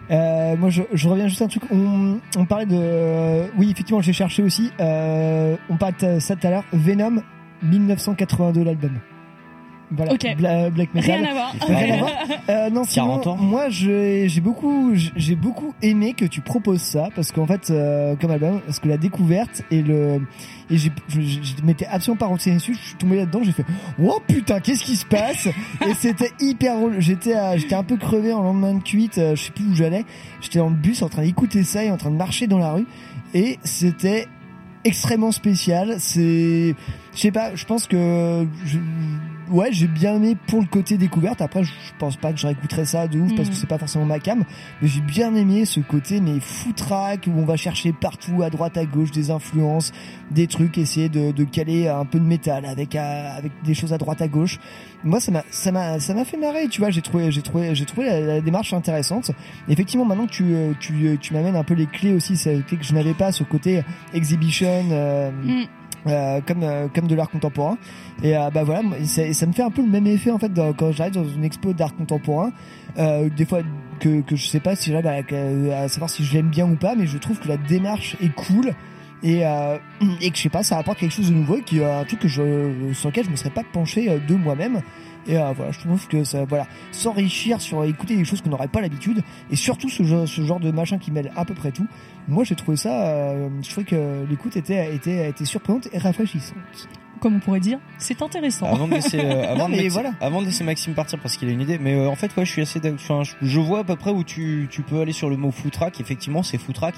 [0.09, 1.63] Euh, moi, je, je reviens juste à un truc.
[1.69, 2.77] On, on parlait de.
[2.79, 4.71] euh, oui, effectivement, j'ai cherché aussi.
[4.79, 6.63] Euh, on parlait de ça tout à l'heure.
[6.71, 7.21] Venom,
[7.61, 8.99] 1982, l'album.
[9.89, 10.35] Voilà, Ok.
[10.37, 11.21] Bla- black metal.
[11.21, 11.53] Rien à voir.
[11.61, 12.11] Rien à voir.
[12.49, 13.35] Euh, non, sinon, 40 ans.
[13.37, 18.15] moi, j'ai j'ai beaucoup, j'ai beaucoup aimé que tu proposes ça parce qu'en fait, euh,
[18.15, 20.21] comme album, parce que la découverte et le
[20.69, 22.73] et j'ai, je, je, je m'étais absolument pas renseigné dessus.
[22.73, 23.65] Je suis tombé là-dedans, j'ai fait,
[24.01, 25.47] oh putain, qu'est-ce qui se passe?
[25.89, 26.95] Et c'était hyper drôle.
[26.99, 29.17] J'étais, à- j'étais un peu crevé en lendemain de cuite.
[29.17, 30.05] euh, je sais plus où j'allais.
[30.41, 32.71] J'étais dans le bus en train d'écouter ça et en train de marcher dans la
[32.71, 32.85] rue
[33.33, 34.27] et c'était
[34.85, 35.95] extrêmement spécial.
[35.99, 36.75] C'est,
[37.13, 38.77] je sais pas, je pense que je,
[39.51, 41.41] ouais, j'ai bien aimé pour le côté découverte.
[41.41, 43.51] Après, je pense pas que je réécouterais ça de ouf parce Mm.
[43.51, 44.43] que c'est pas forcément ma cam.
[44.81, 48.77] Mais j'ai bien aimé ce côté, mais foutraque où on va chercher partout, à droite,
[48.77, 49.91] à gauche, des influences,
[50.31, 53.93] des trucs, essayer de, de caler un peu de métal avec euh, avec des choses
[53.93, 54.59] à droite, à gauche.
[55.03, 56.67] Moi, ça m'a ça m'a ça m'a fait marrer.
[56.67, 59.31] Tu vois, j'ai trouvé j'ai trouvé j'ai trouvé la, la démarche intéressante.
[59.69, 62.63] Effectivement, maintenant que tu euh, tu euh, tu m'amènes un peu les clés aussi, c'est
[62.65, 63.83] que je n'avais pas ce côté
[64.13, 64.85] exhibition.
[64.91, 65.65] euh, Mm.
[66.07, 67.77] Euh, comme euh, comme de l'art contemporain.
[68.23, 70.51] Et euh, bah voilà ça, ça me fait un peu le même effet en fait
[70.77, 72.51] quand j'arrive dans une expo d'art contemporain.
[72.97, 73.59] Euh, des fois
[73.99, 76.75] que que je sais pas si j'arrive à, à savoir si je l'aime bien ou
[76.75, 78.73] pas mais je trouve que la démarche est cool.
[79.23, 79.77] Et euh,
[80.21, 82.27] et que je sais pas ça apporte quelque chose de nouveau et un truc que
[82.27, 84.81] je sur lequel je me serais pas penché euh, de moi-même.
[85.25, 88.67] Et euh, voilà je trouve que ça voilà s'enrichir sur écouter des choses qu'on n'aurait
[88.67, 89.23] pas l'habitude.
[89.49, 91.87] Et surtout ce ce genre de machin qui mêle à peu près tout
[92.27, 96.55] moi j'ai trouvé ça euh, je trouvais que l'écoute était était était surprenante et rafraîchissante
[97.19, 98.65] Comme on pourrait dire, c'est intéressant.
[98.67, 100.11] Avant de laisser, euh, avant, Non, de laisser- voilà.
[100.21, 102.45] avant de laisser Maxime partir parce qu'il a une idée, mais euh, en fait, ouais,
[102.45, 104.99] je suis assez, d'ac- enfin, je, je vois à peu près où tu, tu peux
[105.01, 105.99] aller sur le mot footrack.
[105.99, 106.95] Effectivement, c'est footrack,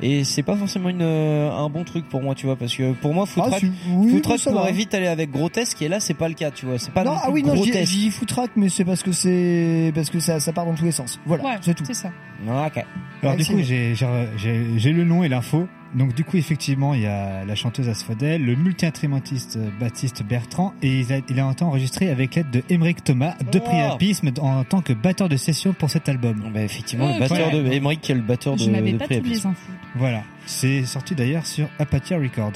[0.00, 2.92] et c'est pas forcément une, euh, un bon truc pour moi, tu vois, parce que
[2.92, 6.00] pour moi, footrack, Ah, si, oui, footrack ça pourrait vite aller avec grotesque, et là,
[6.00, 7.70] c'est pas le cas, tu vois, c'est pas non, non ah plus oui, non, j'ai
[7.70, 7.92] grotesque.
[7.92, 10.92] dit footrack, mais c'est parce que c'est parce que ça, ça part dans tous les
[10.92, 11.18] sens.
[11.26, 11.84] Voilà, Ouais, c'est tout.
[11.84, 12.10] c'est ça.
[12.48, 12.84] Ah, ok.
[13.22, 13.56] Alors du Maxime.
[13.56, 15.68] coup, j'ai- j'ai j'ai- j'ai le nom et l'info.
[15.94, 20.72] Donc du coup, effectivement, il y a la chanteuse Asphodel, le multi-instrumentiste euh, Baptiste Bertrand,
[20.80, 23.64] et il a, il a enregistré avec l'aide de Émeric Thomas de Oh.
[23.64, 26.50] Priapisme en tant que batteur de session pour cet album.
[26.54, 28.98] Bah, effectivement, Oh, le batteur de Emmerich, qui est le batteur de, Je n'avais de
[28.98, 29.32] pas Priapisme.
[29.32, 29.72] les infos.
[29.96, 32.52] Voilà, c'est sorti d'ailleurs sur Apathia Records.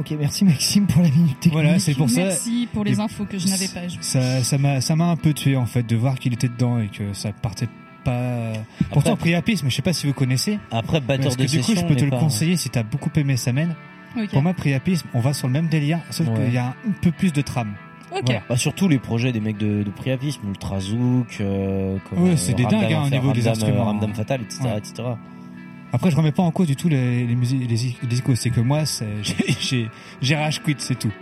[0.00, 1.52] Ok, merci Maxime pour la minute technique.
[1.52, 2.22] Voilà, c'est pour ça.
[2.24, 3.82] Merci pour les Et- infos que je n'avais pas.
[4.00, 6.80] Ça, ça m'a, ça m'a un peu tué en fait de voir qu'il était dedans
[6.80, 7.68] et que ça partait
[8.04, 8.52] pas.
[8.92, 10.58] Pourtant, Priapisme, je sais pas si vous connaissez.
[10.70, 12.82] Après, batteur Parce que de du coup, je peux te le pas- conseiller si t'as
[12.82, 13.74] beaucoup aimé Samen.
[14.30, 16.34] Pour moi, Priapisme, on va sur le même délire, sauf Ouais.
[16.44, 17.74] qu'il y a un peu plus de trame.
[18.12, 18.22] Ok.
[18.26, 18.42] Voilà.
[18.48, 22.54] Bah, surtout les projets des mecs de, de Priapisme, Ultrazouk, euh, comme, Ouais, euh, c'est
[22.54, 23.80] des dingues, hein, au niveau des Ramdam, instruments.
[23.80, 24.78] euh, Ramdam Fatal, etc., Ouais.
[24.78, 24.94] etc.
[25.92, 27.76] Après, je remets pas en cause du tout les, les musiques, les,
[28.06, 28.36] les.
[28.36, 28.82] C'est que moi,
[30.20, 31.12] j'ai rage quit, c'est tout.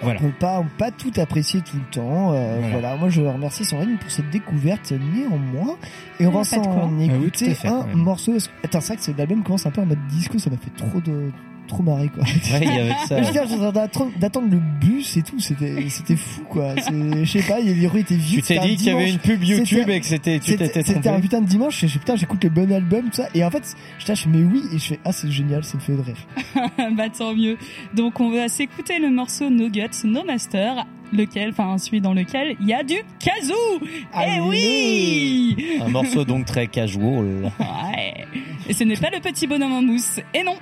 [0.00, 0.20] Voilà.
[0.22, 2.32] On peut pas, on peut pas tout apprécier tout le temps.
[2.32, 2.68] euh, Voilà.
[2.72, 2.96] voilà.
[2.96, 5.76] moi je remercie Sandrine pour cette découverte néanmoins.
[6.20, 8.32] Et on va s'en Ah oui, écouter fait, un morceau.
[8.64, 10.70] Attends, c'est vrai que cet album commence un peu en mode disco, ça m'a fait
[10.76, 11.30] trop de
[11.68, 12.22] trop marrer quoi.
[12.24, 13.20] Ouais, il y avait ça.
[13.22, 16.74] Je veux dire, j'étais en train d'attendre- le bus et tout, c'était c'était fou quoi.
[16.76, 18.42] Je sais pas, les rues étaient vides.
[18.44, 20.82] Tu t'es dit qu'il y avait une pub YouTube et que c'était, tu C'était t'étais
[20.82, 23.28] c'était un putain de dimanche, je fais putain j'écoute le bon album, tout ça.
[23.34, 25.82] Et en fait, je tâche mais oui, et je fais ah c'est génial, ça me
[25.82, 26.16] fait de rire.
[26.96, 27.56] bah tant mieux.
[27.94, 32.56] Donc on va s'écouter le morceau No Guts, No Master, lequel, enfin celui dans lequel
[32.60, 33.80] il y a du kazoo.
[34.20, 37.50] Eh oui Un morceau donc très casual.
[37.60, 38.26] Ouais.
[38.72, 40.18] Et ce n'est pas le petit bonhomme en mousse.
[40.32, 40.56] Et non.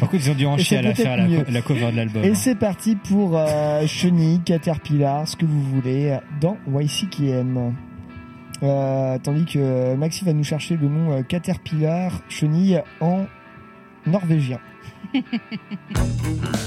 [0.00, 2.24] Par contre, ils ont dû en chier à la faire la, la cover de l'album.
[2.24, 2.34] Et hein.
[2.34, 7.74] c'est parti pour euh, Chenille, Caterpillar, ce que vous voulez, dans YCKM.
[8.62, 13.26] Euh, tandis que Maxi va nous chercher le nom euh, Caterpillar, Chenille en
[14.06, 14.58] norvégien.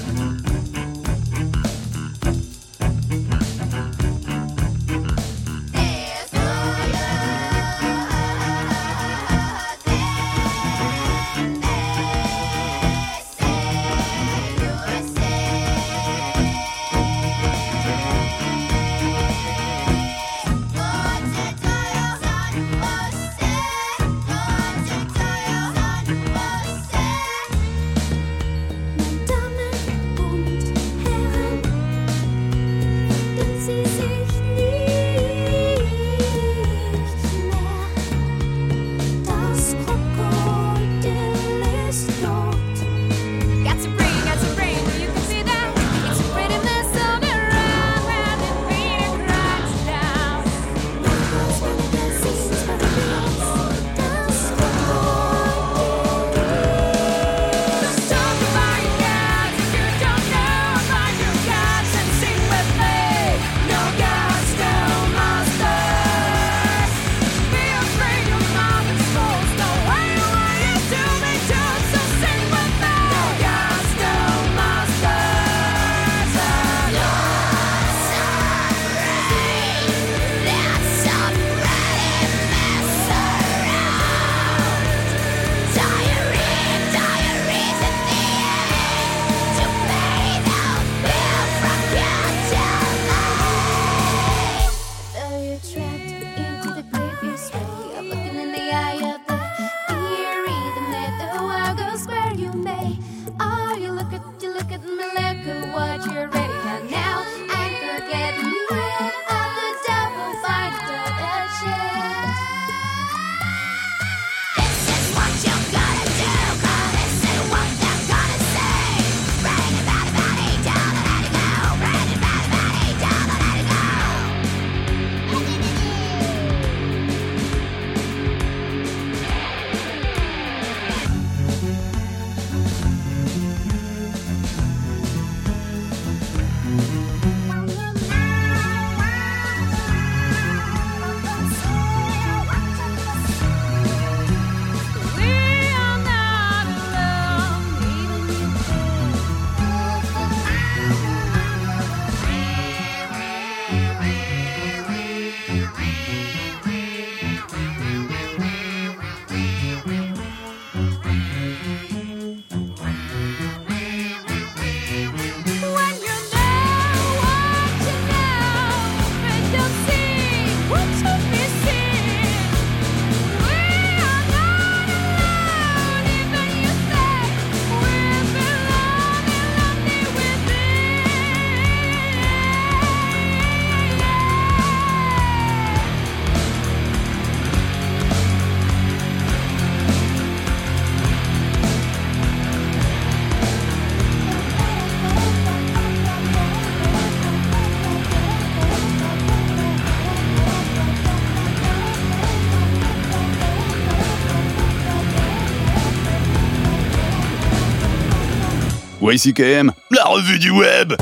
[209.10, 210.94] YCKM, la revue du web.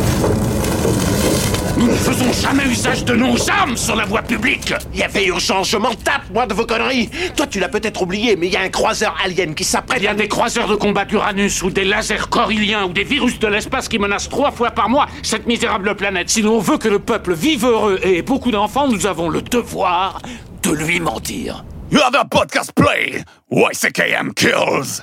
[1.77, 4.73] Nous ne faisons jamais usage de nos armes sur la voie publique.
[4.95, 7.11] Il y avait urgence, je m'en tape, moi, de vos conneries.
[7.37, 9.99] Toi, tu l'as peut-être oublié, mais il y a un croiseur alien qui s'apprête.
[10.01, 13.39] Il y a des croiseurs de combat d'Uranus ou des lasers corylliens ou des virus
[13.41, 16.31] de l'espace qui menacent trois fois par mois cette misérable planète.
[16.31, 19.43] Si l'on veut que le peuple vive heureux et ait beaucoup d'enfants, nous avons le
[19.43, 20.23] devoir
[20.62, 21.65] de lui mentir.
[21.91, 23.24] You have a podcast play.
[23.51, 25.03] YCKM kills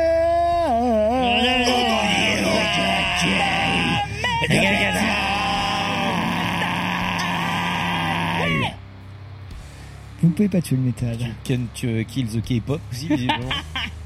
[10.47, 11.17] pouvez pas tuer le métal.
[11.47, 13.49] Can tu kill the K-pop aussi, visiblement.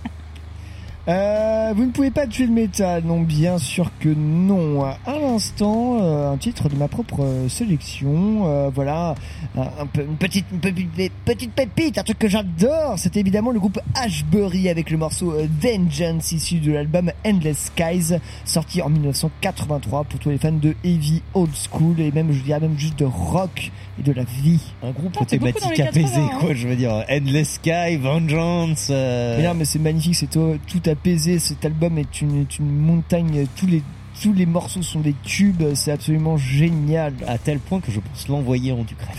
[1.07, 4.83] Euh, vous ne pouvez pas tuer le métal, non, bien sûr que non.
[4.83, 9.13] À l'instant, euh, un titre de ma propre euh, sélection, euh, voilà,
[9.55, 12.95] un, un peu- une petite, une petite, petite pépite, un truc que j'adore.
[12.97, 18.15] C'est évidemment le groupe Ashbury avec le morceau euh, Vengeance issu de l'album Endless Skies,
[18.43, 22.59] sorti en 1983 pour tous les fans de heavy old school et même, je dirais
[22.59, 24.59] même juste de rock et de la vie.
[24.81, 26.37] Un groupe beaucoup thématique apaisé, 80, hein.
[26.39, 26.53] quoi.
[26.55, 28.87] Je veux dire, Endless Sky, Vengeance.
[28.89, 31.39] euh, Mais non, mais c'est magnifique, c'est tout, tout apaisé.
[31.39, 33.45] Cet album est une, est une montagne.
[33.55, 33.83] Tous les,
[34.21, 35.63] tous les morceaux sont des tubes.
[35.75, 37.13] C'est absolument génial.
[37.27, 39.17] À tel point que je pense l'envoyer en Ukraine.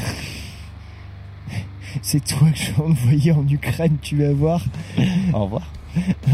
[2.03, 4.65] C'est toi que je vais envoyer en Ukraine, tu vas voir.
[5.32, 5.73] Au revoir.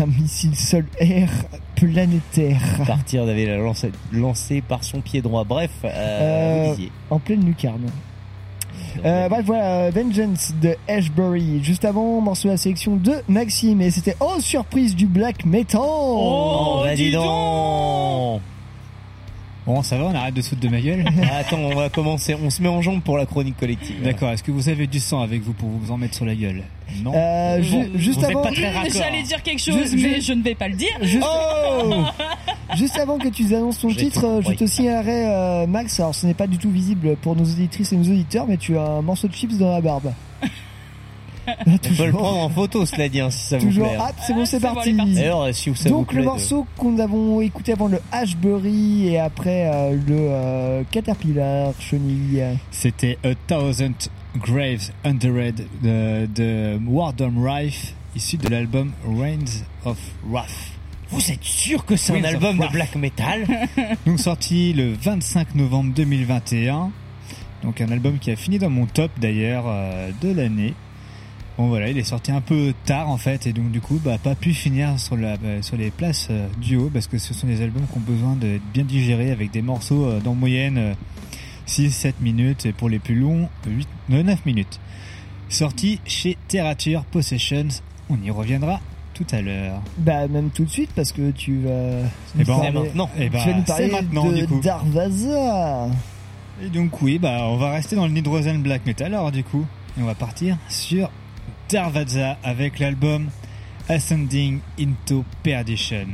[0.00, 1.28] Un missile sol-air
[1.76, 2.60] planétaire.
[2.84, 5.44] Partir d'avait la lancé, lancé par son pied droit.
[5.44, 6.74] Bref, euh, Euh,
[7.10, 7.86] en pleine lucarne.
[9.04, 11.62] Euh, bref, voilà, Vengeance de Ashbury.
[11.62, 13.80] Juste avant, morceau de la sélection de Maxime.
[13.80, 15.80] Et c'était, oh, surprise du black metal.
[15.82, 18.40] Oh, bah dis donc
[19.64, 21.04] Bon, ça va, on arrête de foutre de ma gueule.
[21.32, 22.34] Attends, on va commencer.
[22.34, 24.02] On se met en jambe pour la chronique collective.
[24.02, 26.34] D'accord, est-ce que vous avez du sang avec vous pour vous en mettre sur la
[26.34, 26.64] gueule?
[27.02, 27.12] Non.
[27.14, 28.42] Euh, ju- juste avant-.
[28.92, 30.90] J'allais dire quelque chose, mais je ne vais pas le dire.
[31.02, 31.24] Juste,
[32.76, 36.32] Juste avant que tu annonces ton titre, je te signalerai, euh, Max, alors ce n'est
[36.34, 39.28] pas du tout visible pour nos auditrices et nos auditeurs, mais tu as un morceau
[39.28, 40.12] de chips dans la barbe.
[41.66, 43.98] On peut le prendre en photo, cela dit, hein, si ça vous Toujours, plaît.
[44.00, 44.94] ah, c'est bon, c'est parti.
[45.18, 48.00] Alors, si vous- ça vous Donc plaît le de- morceau qu'on avons écouté avant le
[48.10, 52.44] Ashbury et après euh, le euh, Caterpillar Chenille.
[52.70, 59.98] C'était A Thousand Graves Underred de, de Wardom Rife, issu de l'album Reigns of
[60.28, 60.48] Wrath.
[61.10, 62.72] Vous êtes sûr que c'est un Reigns of album de Wrath.
[62.72, 63.46] black metal
[64.06, 66.90] Donc sorti le 25 novembre 2021.
[67.62, 70.74] Donc un album qui a fini dans mon top d'ailleurs euh, de l'année.
[71.58, 74.16] Bon voilà, il est sorti un peu tard en fait et donc du coup bah
[74.16, 77.34] pas pu finir sur la euh, sur les places euh, du haut parce que ce
[77.34, 80.94] sont des albums qui ont besoin d'être bien digérés avec des morceaux euh, d'en moyenne
[81.68, 84.80] 6-7 minutes et pour les plus longs 8 9 minutes.
[85.50, 87.68] Sorti chez Terrature Possessions,
[88.08, 88.80] on y reviendra
[89.12, 89.82] tout à l'heure.
[89.98, 93.10] Bah même tout de suite parce que tu vas Eh nous ben, parler- maintenant.
[93.18, 94.60] Eh ben, tu vas nous parler maintenant, de du coup.
[94.60, 95.88] Darvaza.
[96.64, 99.66] Et donc oui, bah on va rester dans le Nidrozen Black Metal alors du coup.
[99.98, 101.10] Et on va partir sur
[101.72, 103.30] Darvaza avec l'album
[103.88, 106.06] Ascending into Perdition.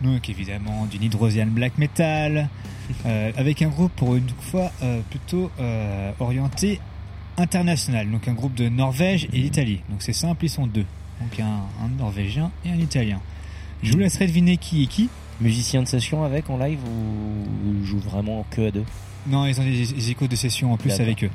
[0.00, 2.48] Donc évidemment du Nidrosian Black Metal,
[3.06, 6.80] euh, avec un groupe pour une fois euh, plutôt euh, orienté
[7.36, 8.10] international.
[8.10, 9.80] Donc un groupe de Norvège et d'Italie.
[9.90, 10.86] Donc c'est simple, ils sont deux.
[11.20, 13.20] Donc un, un Norvégien et un Italien.
[13.82, 15.10] Je vous laisserai deviner qui est qui.
[15.42, 18.84] Musicien de session avec en live ou ils jouent vraiment que à deux?
[19.26, 21.30] Non, ils ont des, des échos de session en plus avec eux.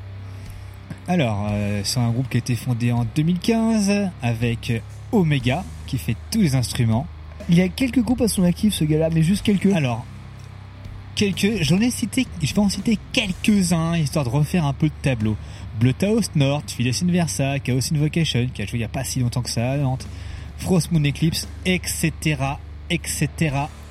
[1.07, 6.15] Alors, euh, c'est un groupe qui a été fondé en 2015 avec Omega qui fait
[6.31, 7.07] tous les instruments.
[7.49, 9.73] Il y a quelques groupes à son actif ce gars-là, mais juste quelques.
[9.73, 10.05] Alors,
[11.15, 14.93] quelques, j'en ai cité, je vais en citer quelques-uns histoire de refaire un peu de
[15.01, 15.35] tableau.
[15.79, 19.41] Bloodhouse North, Fides Inversa, Chaos Invocation qui a joué il y a pas si longtemps
[19.41, 20.07] que ça à Nantes,
[20.57, 22.11] Frost Moon Eclipse, etc.,
[22.89, 23.27] etc.,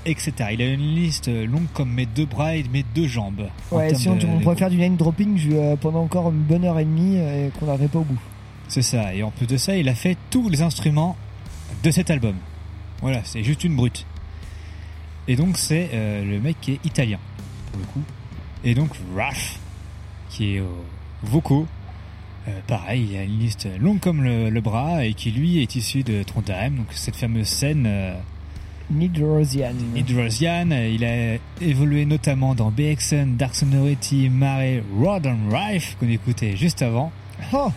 [0.08, 0.32] etc.
[0.52, 3.48] Il a une liste longue comme mes deux bras et mes deux jambes.
[3.70, 6.64] Ouais, termes sinon de- on pourrait faire du name dropping euh, pendant encore une bonne
[6.64, 8.18] heure et demie euh, et qu'on n'arriverait pas au bout.
[8.68, 9.14] C'est ça.
[9.14, 11.16] Et en plus de ça, il a fait tous les instruments
[11.82, 12.34] de cet album.
[13.00, 14.04] Voilà, c'est juste une brute.
[15.28, 17.18] Et donc c'est euh, le mec qui est italien
[17.70, 18.02] pour le coup.
[18.64, 19.58] Et donc Raph
[20.30, 20.84] qui est au
[21.22, 21.66] vocaux.
[22.48, 25.74] Euh, pareil, il a une liste longue comme le, le bras et qui lui est
[25.76, 28.14] issu de Trondheim, donc cette fameuse scène euh,
[28.90, 29.74] Nidrosian.
[29.94, 30.70] Hydrosian.
[30.70, 36.82] Il a évolué notamment dans BXN, Dark Sonority, Mare, Rod and Rife qu'on écoutait juste
[36.82, 37.12] avant.
[37.52, 37.70] Oh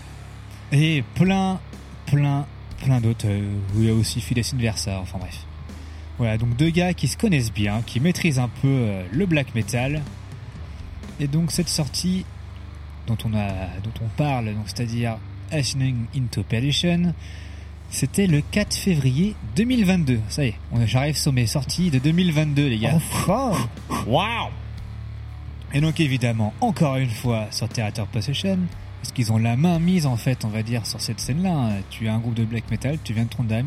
[0.71, 1.59] Et plein,
[2.05, 2.45] plein,
[2.83, 3.27] plein d'autres.
[3.27, 3.41] euh,
[3.75, 5.45] où il y a aussi Fides Inversa, enfin bref.
[6.17, 9.53] Voilà, donc deux gars qui se connaissent bien, qui maîtrisent un peu euh, le black
[9.55, 10.01] metal.
[11.19, 12.25] Et donc cette sortie
[13.07, 13.49] dont on a,
[13.83, 15.17] dont on parle, donc c'est-à-dire
[15.51, 17.13] Ascending into Perdition,
[17.91, 20.19] c'était le 4 février 2022.
[20.29, 22.93] Ça y est, on j'arrive sur mes sorties de 2022, les gars.
[22.95, 23.51] Enfin
[24.07, 24.49] Waouh
[25.73, 28.57] Et donc évidemment, encore une fois, sur Theater Possession,
[29.01, 31.73] parce qu'ils ont la main mise en fait, on va dire, sur cette scène-là.
[31.89, 33.65] Tu as un groupe de black metal, tu viens de Trondheim,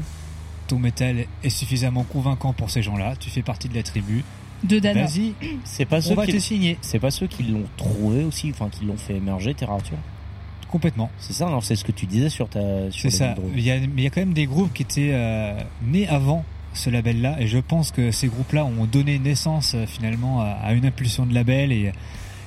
[0.68, 4.24] ton métal est suffisamment convaincant pour ces gens-là, tu fais partie de la tribu.
[4.62, 5.04] De Dana.
[5.04, 5.34] Vas-y,
[5.64, 6.78] C'est pas on ceux va qui te signer.
[6.80, 9.76] C'est pas ceux qui l'ont trouvé aussi, enfin qui l'ont fait émerger Terra.
[10.74, 11.08] Complètement.
[11.20, 12.90] C'est ça, non C'est ce que tu disais sur ta.
[12.90, 13.36] sur C'est ça.
[13.54, 15.56] Il y, a, mais il y a quand même des groupes qui étaient euh,
[15.86, 20.40] nés avant ce label-là, et je pense que ces groupes-là ont donné naissance euh, finalement
[20.40, 21.92] à, à une impulsion de label et,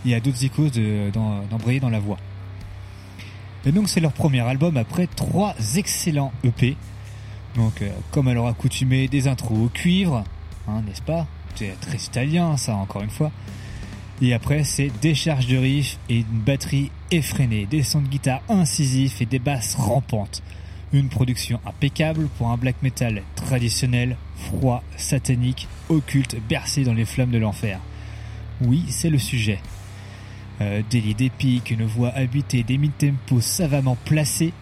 [0.05, 1.09] et à d'autres icônes de-
[1.49, 2.17] d'embrayer dans la voie.
[3.65, 6.75] Et donc c'est leur premier album après trois excellents EP.
[7.55, 10.25] Donc euh, comme à leur accoutumé, des intros au cuivre,
[10.67, 11.25] hein, n'est-ce pas?
[11.55, 13.31] C'est très italien ça encore une fois.
[14.21, 18.41] Et après, c'est des charges de riff et une batterie effrénée, des sons de guitare
[18.49, 20.41] incisifs et des basses rampantes.
[20.91, 27.31] Une production impeccable pour un black metal traditionnel, froid, satanique, occulte, bercé dans les flammes
[27.31, 27.79] de l'enfer.
[28.61, 29.59] Oui, c'est le sujet.
[30.61, 34.53] Euh, des leads épiques, une voix habitée, des mid-tempos savamment placés.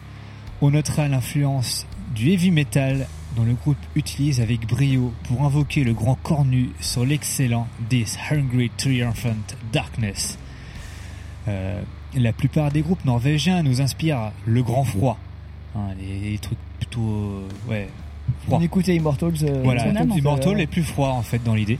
[0.61, 5.94] On notera l'influence du heavy metal dont le groupe utilise avec brio pour invoquer le
[5.94, 9.36] grand cornu sur l'excellent This Hungry Triumphant
[9.72, 10.38] Darkness.
[11.48, 11.82] Euh,
[12.16, 15.18] la plupart des groupes norvégiens nous inspirent le grand froid.
[15.76, 17.90] Hein, les, les trucs plutôt euh, ouais,
[18.45, 18.57] froids.
[18.57, 19.34] On écoutait Immortals.
[19.44, 21.78] euh, Voilà, Immortals, euh, est plus froid en fait dans l'idée.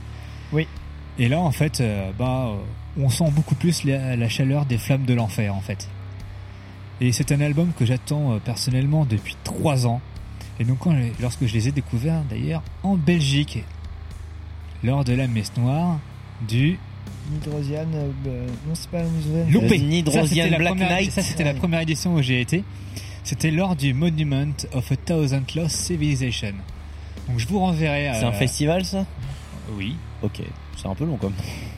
[0.52, 0.66] Oui.
[1.18, 1.82] Et là en fait,
[2.18, 2.52] bah,
[3.00, 5.88] on sent beaucoup plus la, la chaleur des flammes de l'enfer en fait.
[7.00, 10.00] Et c'est un album que j'attends personnellement depuis trois ans.
[10.60, 13.64] Et donc quand lorsque je les ai découverts d'ailleurs en Belgique,
[14.82, 15.98] lors de la messe noire
[16.48, 16.78] du
[17.32, 19.50] Nidrosian, euh, non c'est pas Nidrosian.
[19.50, 19.78] Loupé.
[19.78, 21.10] Nidrosian Black première- Knight.
[21.12, 22.62] Ça c'était la première édition où j'ai été.
[23.24, 26.52] C'était lors du Monument of a Thousand Lost Civilization.
[27.28, 28.12] Donc je vous renverrai.
[28.14, 29.04] C'est un festival ça?
[29.76, 29.96] Oui.
[30.22, 30.40] Ok,
[30.76, 31.34] c'est un peu long comme.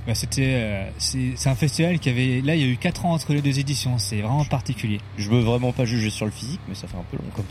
[0.06, 3.06] Bah, c'était euh, c'est c'est un festival qui avait là il y a eu 4
[3.06, 5.00] ans entre les deux éditions, c'est vraiment particulier.
[5.16, 7.46] Je veux vraiment pas juger sur le physique, mais ça fait un peu long comme.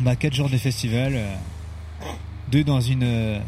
[0.00, 1.34] Bah 4 jours de festival, euh,
[2.50, 3.38] deux dans une euh,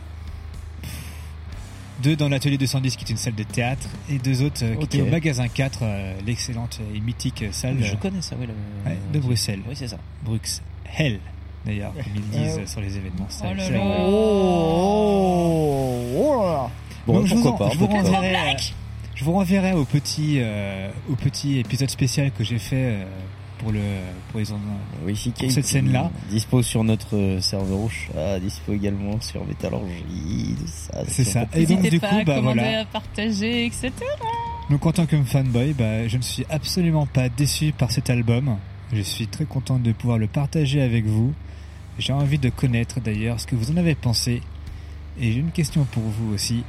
[2.02, 4.76] deux dans l'atelier 210 qui est une salle de théâtre et deux autres euh, qui
[4.76, 4.84] Ok.
[4.84, 8.46] étaient au magasin 4, euh, l'excellente et mythique salle Je euh, connais ça, oui.
[8.46, 9.60] le- ouais, de Bruxelles.
[9.66, 9.96] Oui, c'est ça.
[10.24, 11.20] Bruxelles
[11.64, 13.28] d'ailleurs, comme ils disent Euh, sur les événements.
[13.30, 13.78] Ça- Oh là là.
[14.08, 16.70] Oh, oh là là.
[17.06, 18.58] Bon, Donc, je vous, pas, je vous renverrai, euh,
[19.14, 23.04] je vous renverrai au petit, euh, au petit épisode spécial que j'ai fait euh,
[23.62, 23.80] pour le,
[24.30, 24.58] pour les en-
[25.06, 26.10] Oui, pour cette scène-là.
[26.28, 31.02] Dispo sur notre euh, serveur au chat, dispo également sur Métallurgie, tout ça.
[31.08, 31.46] C'est ça.
[31.54, 32.80] Et donc, N'hésitez du pas coup, à bah, commander, voilà.
[32.80, 33.90] à partager, etc.
[34.70, 38.56] Donc en tant que fanboy, bah, je ne suis absolument pas déçu par cet album.
[38.92, 41.32] Je suis très content de pouvoir le partager avec vous.
[41.98, 44.40] J'ai envie de connaître d'ailleurs ce que vous en avez pensé.
[45.20, 46.64] Et j'ai une question pour vous aussi.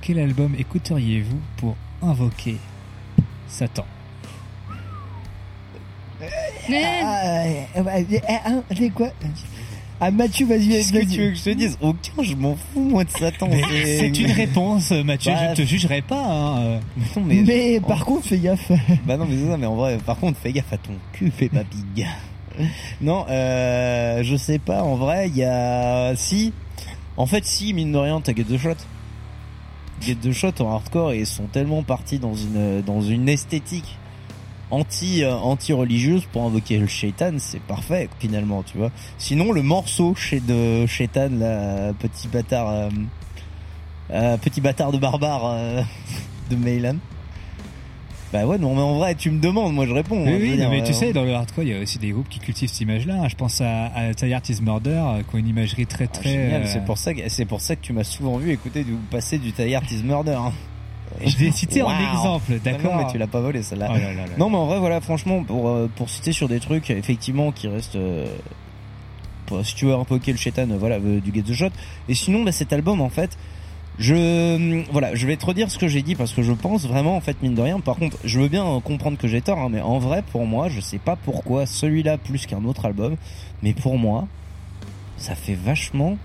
[0.00, 2.56] Quel album écouteriez-vous pour invoquer
[3.48, 3.84] Satan?
[6.70, 7.42] Ah,
[7.76, 9.08] euh, bah, euh, hein, c'est quoi
[10.00, 12.80] Ah Mathieu, vas-y, Qu'est-ce que tu veux que je te dise Aucun, je m'en fous
[12.80, 13.48] moi de Satan.
[13.50, 15.32] Mais C'est une réponse, Mathieu.
[15.32, 16.24] Bah, je ne te jugerai pas.
[16.24, 16.78] hein, euh.
[17.16, 18.70] Non, Mais, mais, par contre, fais gaffe.
[19.06, 21.30] Bah non mais c'est ça, mais en vrai, par contre, fais gaffe à ton cul,
[21.30, 22.06] Peppa Pig.
[23.00, 26.14] non, euh, je sais pas, en vrai, il y a...
[26.16, 26.52] Si,
[27.16, 28.76] en fait, si, mine de rien, t'as Get the Shot.
[30.00, 33.96] Get the Shot en hardcore, et ils sont tellement partis dans une, dans une esthétique
[34.74, 38.90] anti, euh, anti-religieuse pour invoquer le shaitan, c'est parfait, finalement, tu vois.
[39.18, 42.88] Sinon, le morceau chez de shaitan, là, petit bâtard, euh,
[44.10, 45.82] euh, petit bâtard de barbare euh,
[46.50, 46.96] de Meylan.
[48.32, 50.24] Bah ouais, non, mais en vrai, tu me demandes, moi je réponds.
[50.24, 51.78] Oui, hein, oui, veux non, dire, mais tu sais, dans le hardcore, il y a
[51.80, 53.14] aussi des groupes qui cultivent cette image-là.
[53.22, 53.28] hein.
[53.28, 56.62] Je pense à, à Art is Murder, qui ont une imagerie très, ah, très.
[56.66, 59.38] c'est pour ça que c'est pour ça que tu m'as souvent vu écouter du passer
[59.38, 60.32] du Art is Murder.
[60.32, 60.52] hein.
[61.24, 62.10] Je l'ai cité en Waouh.
[62.12, 62.96] exemple, d'accord.
[62.96, 63.88] Mais tu l'as pas volé celle-là.
[63.94, 64.38] Oh.
[64.38, 67.68] Non, mais en vrai, voilà, franchement, pour euh, pour citer sur des trucs effectivement qui
[67.68, 67.96] restent.
[67.96, 68.26] euh,
[69.46, 71.68] pour- si tu veux invoquer le shaitan, euh, voilà, euh, du Get the Shot.
[72.08, 73.36] Et sinon, bah, cet album, en fait,
[73.98, 77.16] je voilà, je vais te redire ce que j'ai dit parce que je pense vraiment,
[77.16, 77.78] en fait, mine de rien.
[77.80, 80.68] Par contre, je veux bien comprendre que j'ai tort, hein, mais en vrai, pour moi,
[80.68, 83.16] je sais pas pourquoi celui-là plus qu'un autre album,
[83.62, 84.26] mais pour moi,
[85.16, 86.16] ça fait vachement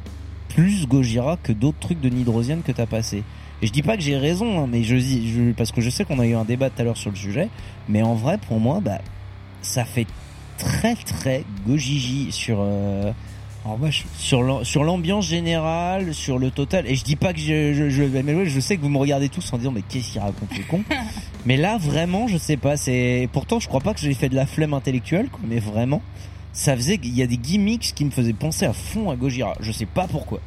[0.47, 3.23] plus Gojira que d'autres trucs de Nidrosian que t'as passé.
[3.61, 5.89] Et je dis pas que j'ai raison, hein, mais je dis, je, parce que je
[5.89, 7.49] sais qu'on a eu un débat tout à l'heure sur le sujet,
[7.89, 8.99] mais en vrai, pour moi, bah,
[9.61, 10.07] ça fait
[10.57, 13.11] très très Gojiji sur euh,
[13.65, 16.85] Alors moi, je, sur l'am- sur l'ambiance générale, sur le total.
[16.87, 19.27] Et je dis pas que je je, je, mais je sais que vous me regardez
[19.29, 20.81] tous en disant mais qu'est-ce qu'il raconte le con?
[21.45, 22.77] mais là vraiment, je sais pas.
[22.77, 26.01] C'est pourtant je crois pas que j'ai fait de la flemme intellectuelle, quoi, mais vraiment,
[26.53, 29.53] ça faisait qu'il y a des gimmicks qui me faisaient penser à fond à Gojira.
[29.59, 30.39] Je sais pas pourquoi.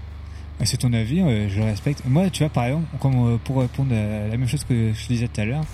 [0.62, 2.04] Ah, C'est ton avis, euh, je le respecte.
[2.06, 5.06] Moi, tu vois, par exemple, comme, euh, pour répondre à la même chose que je
[5.08, 5.64] disais tout à l'heure,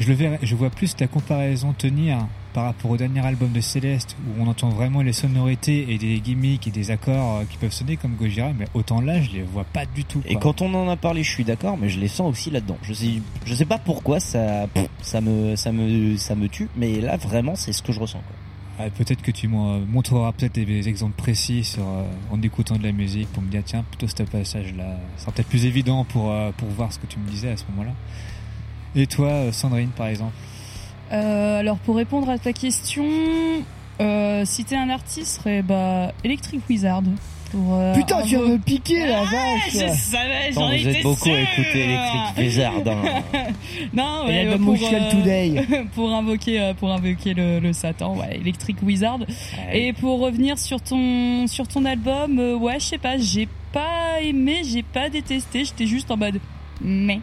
[0.00, 3.60] je le verrais, je vois plus la comparaison tenir par rapport au dernier album de
[3.60, 7.56] Céleste où on entend vraiment les sonorités et des gimmicks et des accords euh, qui
[7.56, 10.20] peuvent sonner comme Gojira, mais autant là, je les vois pas du tout.
[10.26, 12.78] Et quand on en a parlé, je suis d'accord, mais je les sens aussi là-dedans.
[12.82, 14.66] Je sais, je sais pas pourquoi ça
[15.22, 18.22] me, ça me, ça me tue, mais là vraiment, c'est ce que je ressens.
[18.26, 18.45] Quoi.
[18.78, 22.82] Ouais, peut-être que tu m'en montreras peut-être des exemples précis sur, euh, en écoutant de
[22.82, 26.04] la musique pour me dire tiens plutôt ce passage là ça sera peut-être plus évident
[26.04, 27.92] pour euh, pour voir ce que tu me disais à ce moment-là.
[28.94, 30.34] Et toi euh, Sandrine par exemple?
[31.12, 33.06] Euh, alors pour répondre à ta question,
[34.00, 37.02] euh, citer un artiste serait bah Electric Wizard.
[37.56, 40.98] Pour, euh, Putain, tu viens me piquer la Ah, vache je savais, j'en vous étais
[40.98, 42.72] êtes beaucoup à écouter Electric Wizard.
[42.86, 43.22] Hein.
[43.94, 45.66] non, ouais, l'album pour, Michel Today.
[45.94, 49.20] pour invoquer, euh, pour invoquer le, le Satan, ouais, Electric Wizard.
[49.72, 54.20] Et pour revenir sur ton, sur ton album, euh, ouais, je sais pas, j'ai pas
[54.20, 56.40] aimé, j'ai pas détesté, j'étais juste en mode,
[56.82, 57.20] mais,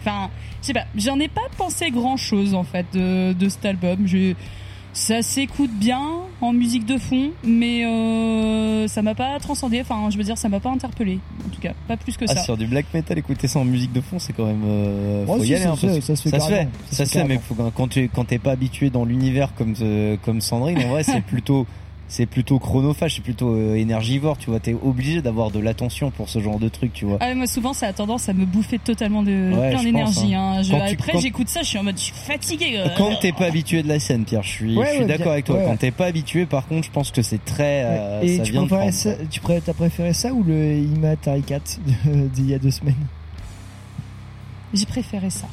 [0.00, 0.30] enfin,
[0.60, 4.06] je sais pas, j'en ai pas pensé grand chose en fait de, de cet album.
[4.06, 4.34] Je,
[4.92, 6.02] ça s'écoute bien
[6.40, 9.80] en musique de fond, mais euh, ça m'a pas transcendé.
[9.80, 11.18] Enfin, je veux dire, ça m'a pas interpellé.
[11.46, 12.42] En tout cas, pas plus que Ah, ça.
[12.42, 14.62] sur du black metal, écouter ça en musique de fond, c'est quand même.
[14.66, 15.64] Euh, Ouais, faut si, y aller.
[15.64, 17.10] ça hein, se parce fait, que ça se fait Ça se fait, ça ça se
[17.12, 20.40] fait fait, mais faut, quand tu quand t'es pas habitué dans l'univers comme euh, comme
[20.40, 21.66] Sandrine, en vrai, c'est plutôt
[22.14, 24.36] c'est plutôt chronophage, c'est plutôt euh, énergivore.
[24.36, 27.16] Tu vois, t'es obligé d'avoir de l'attention pour ce genre de truc, tu vois.
[27.22, 30.34] Ah, moi, souvent, ça a tendance à me bouffer totalement de Ouais, plein d'énergie.
[30.34, 30.60] hein.
[30.60, 30.78] Hein.
[30.92, 32.74] Après, quand- j'écoute ça, je suis en mode, je suis fatigué.
[32.76, 32.88] euh.
[32.98, 35.32] Quand t'es pas habitué de la scène, Pierre, je suis, Ouais, je suis ouais, d'accord
[35.32, 35.56] avec toi.
[35.56, 35.64] ouais.
[35.64, 37.82] Quand t'es pas habitué, par contre, je pense que c'est très.
[37.86, 41.16] euh, Et ça tu vient de ça, tu pré- t'as préféré ça ou le Ima
[41.16, 41.60] Tarikat
[42.04, 42.94] d'il y a deux semaines?
[44.74, 45.46] J'ai préféré ça.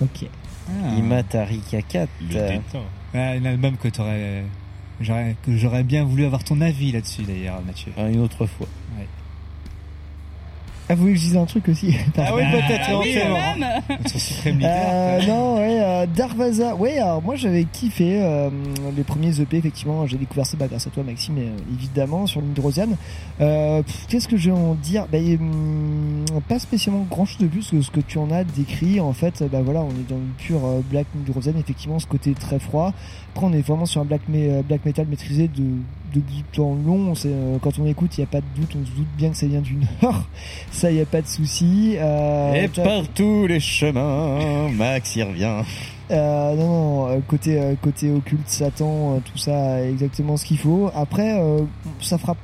[0.00, 0.26] Ok.
[0.96, 2.08] Imatarika 4.
[2.32, 2.60] Ouais,
[3.14, 4.44] un album que t'aurais,
[5.00, 7.92] j'aurais, que j'aurais bien voulu avoir ton avis là-dessus d'ailleurs, Mathieu.
[7.98, 8.66] Une autre fois.
[8.98, 9.06] Ouais.
[10.90, 11.94] Ah, vous voulez que je dise un truc aussi?
[12.16, 13.82] Ah oui, peut-être, Ah oui, même.
[13.90, 16.74] Notre suprême Euh, non, ouais, euh, Darvaza.
[16.76, 18.48] Ouais, alors moi j'avais kiffé euh,
[18.96, 20.06] les premiers EP, effectivement.
[20.06, 22.96] J'ai découvert ça bah, grâce à toi, Maxime, euh, évidemment, sur l'Hydrosiane.
[23.42, 25.06] Euh, pff, Qu'est-ce que je vais en dire?
[25.12, 28.98] Bah, hum, Pas spécialement grand chose de plus que ce que tu en as décrit.
[28.98, 32.32] En fait, bah voilà, on est dans une pure euh, black Hydrosiane, effectivement, ce côté
[32.32, 32.94] très froid.
[33.38, 35.62] Après, on est vraiment sur un black, me- euh, black metal maîtrisé de,
[36.12, 37.12] de bout en long.
[37.24, 39.36] Euh, quand on écoute, il n'y a pas de doute, on se doute bien que
[39.36, 40.24] ça vient du nord.
[40.72, 41.94] Ça, il n'y a pas de souci.
[41.98, 45.62] Euh, Et t'as- par tous les chemins, Max y revient.
[46.10, 50.90] euh, non, non, côté côté occulte, Satan, tout ça, exactement ce qu'il faut.
[50.96, 51.40] Après,
[52.00, 52.34] ça fera.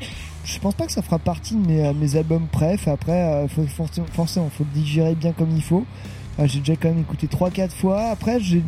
[0.45, 2.87] Je pense pas que ça fera partie de mes, mes albums préf.
[2.87, 5.85] Après, faut forcément, faut le digérer bien comme il faut.
[6.45, 8.03] J'ai déjà quand même écouté 3-4 fois.
[8.13, 8.63] Après, j'ai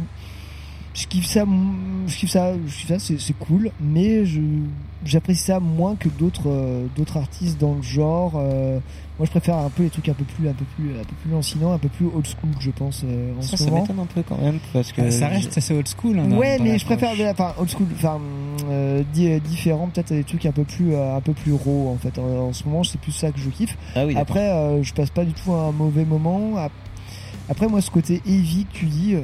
[0.96, 1.44] je kiffe ça,
[2.06, 4.40] je kiffe ça, je kiffe ça, c'est c'est cool, mais je
[5.04, 8.32] j'apprécie ça moins que d'autres euh, d'autres artistes dans le genre.
[8.36, 8.78] euh,
[9.18, 11.14] moi, je préfère un peu les trucs un peu plus un peu plus un peu
[11.22, 14.00] plus lancinants, un peu plus old school, je pense euh, en Ça, ce ça m'étonne
[14.00, 16.18] un peu quand même parce que Ah, ça reste assez old school.
[16.18, 18.18] hein, ouais, dans mais je préfère, enfin, old school, enfin,
[18.70, 21.96] euh, di- différent, peut-être des trucs un peu plus, euh, un peu plus raw, en
[21.98, 22.18] fait.
[22.18, 23.76] En, en ce moment, c'est plus ça que je kiffe.
[23.94, 24.14] Ah oui.
[24.16, 26.56] Après, euh, je passe pas du tout un mauvais moment.
[26.56, 26.72] Ap-
[27.48, 29.14] Après, moi, ce côté heavy que tu dis,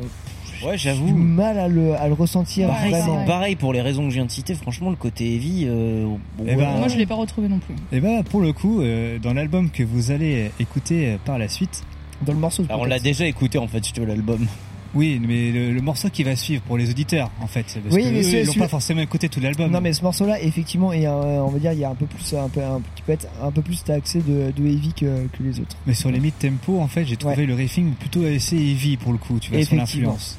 [0.64, 1.06] Ouais, j'ai j'avoue.
[1.06, 3.20] du mal à le, à le ressentir Pareil, vraiment.
[3.20, 4.54] c'est pareil pour les raisons que je viens de citer.
[4.54, 5.64] Franchement, le côté heavy.
[5.66, 6.04] Euh,
[6.38, 6.76] bon, Eh ben.
[6.78, 7.74] Moi, je l'ai pas retrouvé non plus.
[7.92, 11.48] Et bah pour le coup, euh, dans l'album que vous allez écouter euh, par la
[11.48, 11.82] suite,
[12.24, 12.64] dans le morceau.
[12.68, 14.46] Alors, on l'a déjà écouté en fait, si tu veux, l'album.
[14.94, 18.02] Oui, mais le, le morceau qui va suivre pour les auditeurs, en fait, parce Oui,
[18.04, 19.70] que mais eux, ils n'ont pas forcément écouté tout l'album.
[19.70, 22.50] Non, mais ce morceau-là, effectivement, on va dire, il y a un peu plus, un
[22.50, 25.60] peu, un petit peu être un peu plus taxé de, de heavy que, que les
[25.60, 25.76] autres.
[25.86, 27.46] Mais sur les mid-tempo, en fait, j'ai trouvé Ouais.
[27.46, 30.36] le riffing plutôt assez heavy pour le coup, tu vois, son influence.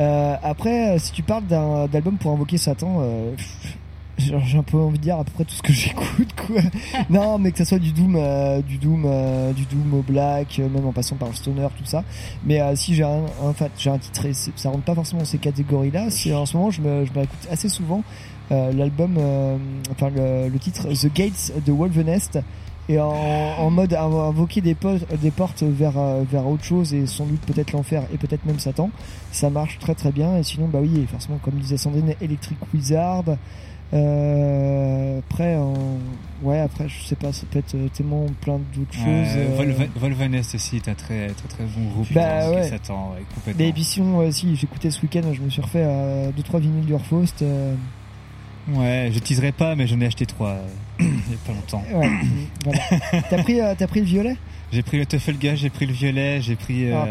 [0.00, 3.76] Euh, après, euh, si tu parles d'un d'album pour invoquer Satan, euh, pff,
[4.20, 6.60] j'ai un peu envie de dire à peu près tout ce que j'écoute, quoi.
[7.10, 10.58] non, mais que ça soit du doom, euh, du doom, euh, du doom au black,
[10.58, 12.04] euh, même en passant par le stoner, tout ça.
[12.44, 15.26] Mais si j'ai un, un, fait, j'ai un titre, et ça rentre pas forcément dans
[15.26, 16.10] ces catégories-là.
[16.10, 18.02] Si en ce moment, je me, je m'écoute assez souvent
[18.50, 19.16] l'album,
[19.92, 22.40] enfin le, le titre The Gates de Wolvenest.
[22.92, 26.92] Et en, en mode invo- invoquer des, po- des portes vers, euh, vers autre chose
[26.92, 28.90] et sans doute peut-être l'enfer et peut-être même Satan,
[29.30, 30.36] ça marche très très bien.
[30.38, 33.24] Et sinon, bah oui, et forcément, comme disait Sandrine, Electric Wizard.
[33.92, 35.56] Euh, après,
[36.42, 39.04] ouais, après, je sais pas, ça peut être euh, tellement plein d'autres choses.
[39.04, 42.06] Euh, euh, Volve- Volvenest aussi un très très très bon groupe.
[42.12, 42.68] Bah qui ouais.
[42.68, 43.64] s'attend, ouais, complètement.
[43.64, 46.60] Mais puis sinon, euh, si j'écoutais ce week-end, je me suis refait euh, deux trois
[46.60, 47.42] vinyles du Faust.
[47.42, 47.74] Euh,
[48.74, 50.66] Ouais, je teaserai pas, mais j'en ai acheté trois euh,
[51.00, 51.84] il y a pas longtemps.
[51.92, 52.10] ouais,
[52.64, 53.22] voilà.
[53.30, 54.36] T'as pris, euh, t'as pris le violet?
[54.72, 56.90] J'ai pris le Teufelgas, j'ai pris le violet, j'ai pris.
[56.90, 57.04] euh,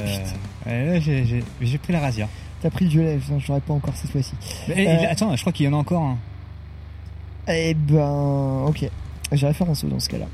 [0.65, 2.27] Ah, ouais, j'ai- j'ai j'ai pris la Razia.
[2.61, 4.33] T'as pris le violet, putain, j'aurais pas encore cette fois-ci.
[4.75, 6.17] Et, Euh, attends, je crois qu'il y en a encore un.
[7.47, 8.89] Eh ben, ok.
[9.31, 10.25] J'ai référence dans ce cas-là.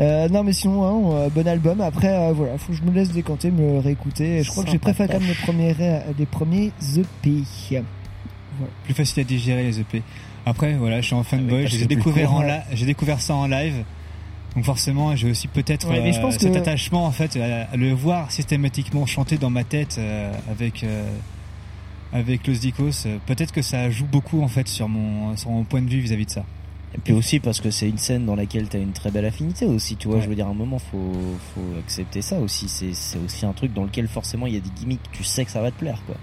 [0.00, 3.12] Euh, non mais sinon hein, bon album après euh, voilà faut que je me laisse
[3.12, 5.72] décanter me le réécouter je crois que j'ai préféré quand même les premiers
[6.18, 7.42] les premiers EP
[8.58, 8.72] voilà.
[8.82, 10.02] Plus facile à digérer les EP.
[10.46, 12.46] Après, voilà, je suis en fanboy, j'ai découvert court, en ouais.
[12.48, 13.84] la- j'ai découvert ça en live.
[14.54, 17.92] Donc forcément, j'ai aussi peut-être Ouais, euh, cet que- attachement en fait à, à le
[17.92, 21.08] voir systématiquement chanter dans ma tête euh, avec euh,
[22.12, 23.06] avec Los Dicos.
[23.06, 25.98] euh, Peut-être que ça joue beaucoup en fait sur mon sur mon point de vue
[26.00, 26.44] vis-à-vis de ça.
[26.94, 29.66] Et puis aussi parce que c'est une scène dans laquelle t'as une très belle affinité
[29.66, 30.18] aussi, tu vois.
[30.18, 30.22] Ouais.
[30.22, 31.12] Je veux dire, à un moment, faut,
[31.52, 32.68] faut accepter ça aussi.
[32.68, 35.00] C'est, c'est aussi un truc dans lequel forcément il y a des gimmicks.
[35.10, 36.14] Tu sais que ça va te plaire, quoi.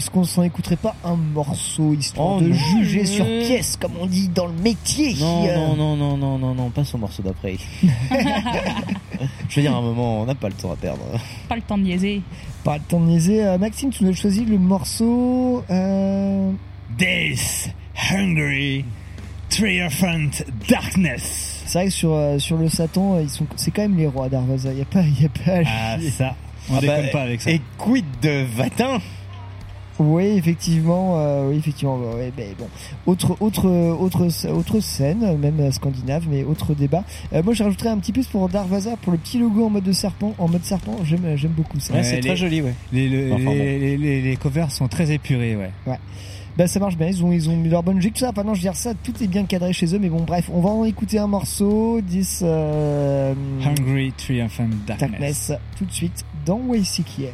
[0.00, 2.54] Est-ce qu'on s'en écouterait pas un morceau histoire Oh, de non.
[2.56, 6.38] juger sur pièce comme on dit dans le métier Non, Euh, non, non, non, non,
[6.38, 7.56] non, non, pas son morceau d'après.
[7.82, 11.02] Je veux dire, à un moment, on n'a pas le temps à perdre.
[11.48, 12.22] Pas le temps de niaiser.
[12.64, 13.44] Pas le temps de niaiser.
[13.44, 15.62] Euh, Maxime, tu nous as choisi le morceau.
[15.70, 16.50] Euh...
[16.96, 17.70] Death,
[18.10, 18.84] Hungry,
[19.48, 20.30] Triumphant
[20.68, 21.62] Darkness.
[21.66, 24.06] C'est vrai que sur, euh, sur le Satan, euh, ils sont, c'est quand même les
[24.06, 24.72] rois d'Arvasa.
[24.72, 25.58] Il y a pas, y a pas.
[25.68, 26.10] à Ah chier.
[26.10, 26.34] ça,
[26.70, 27.50] on Ah déconne bah, pas avec ça.
[27.50, 28.98] Et quid de Vatin?
[30.00, 31.98] Oui, effectivement, euh, oui, effectivement.
[31.98, 32.66] bah, ouais, ben, bon,
[33.06, 37.04] autre, autre, autre, autre scène, même scandinave, mais autre débat.
[37.34, 39.84] Euh, moi, je rajouterais un petit plus pour Darvaza, pour le petit logo en mode
[39.84, 40.96] de serpent, en mode serpent.
[41.04, 41.92] J'aime, j'aime beaucoup ça.
[41.92, 42.28] Ouais, les-
[42.92, 43.50] Les, le- Enfin, bon.
[43.52, 45.70] les, les- les- les covers sont très épurés, ouais.
[45.86, 45.98] Ouais.
[46.56, 48.30] Bah ça marche bien, ils ont, ils ont mis leur bonne logique, tout ça.
[48.30, 50.50] Enfin non, je veux dire ça, tout est bien cadré chez eux, mais bon, bref,
[50.52, 53.32] on va en écouter un morceau, 10 euh,
[53.64, 55.10] Hungry, Triumphant Darkness.
[55.10, 57.28] Darkness, tout de suite dans WCKM.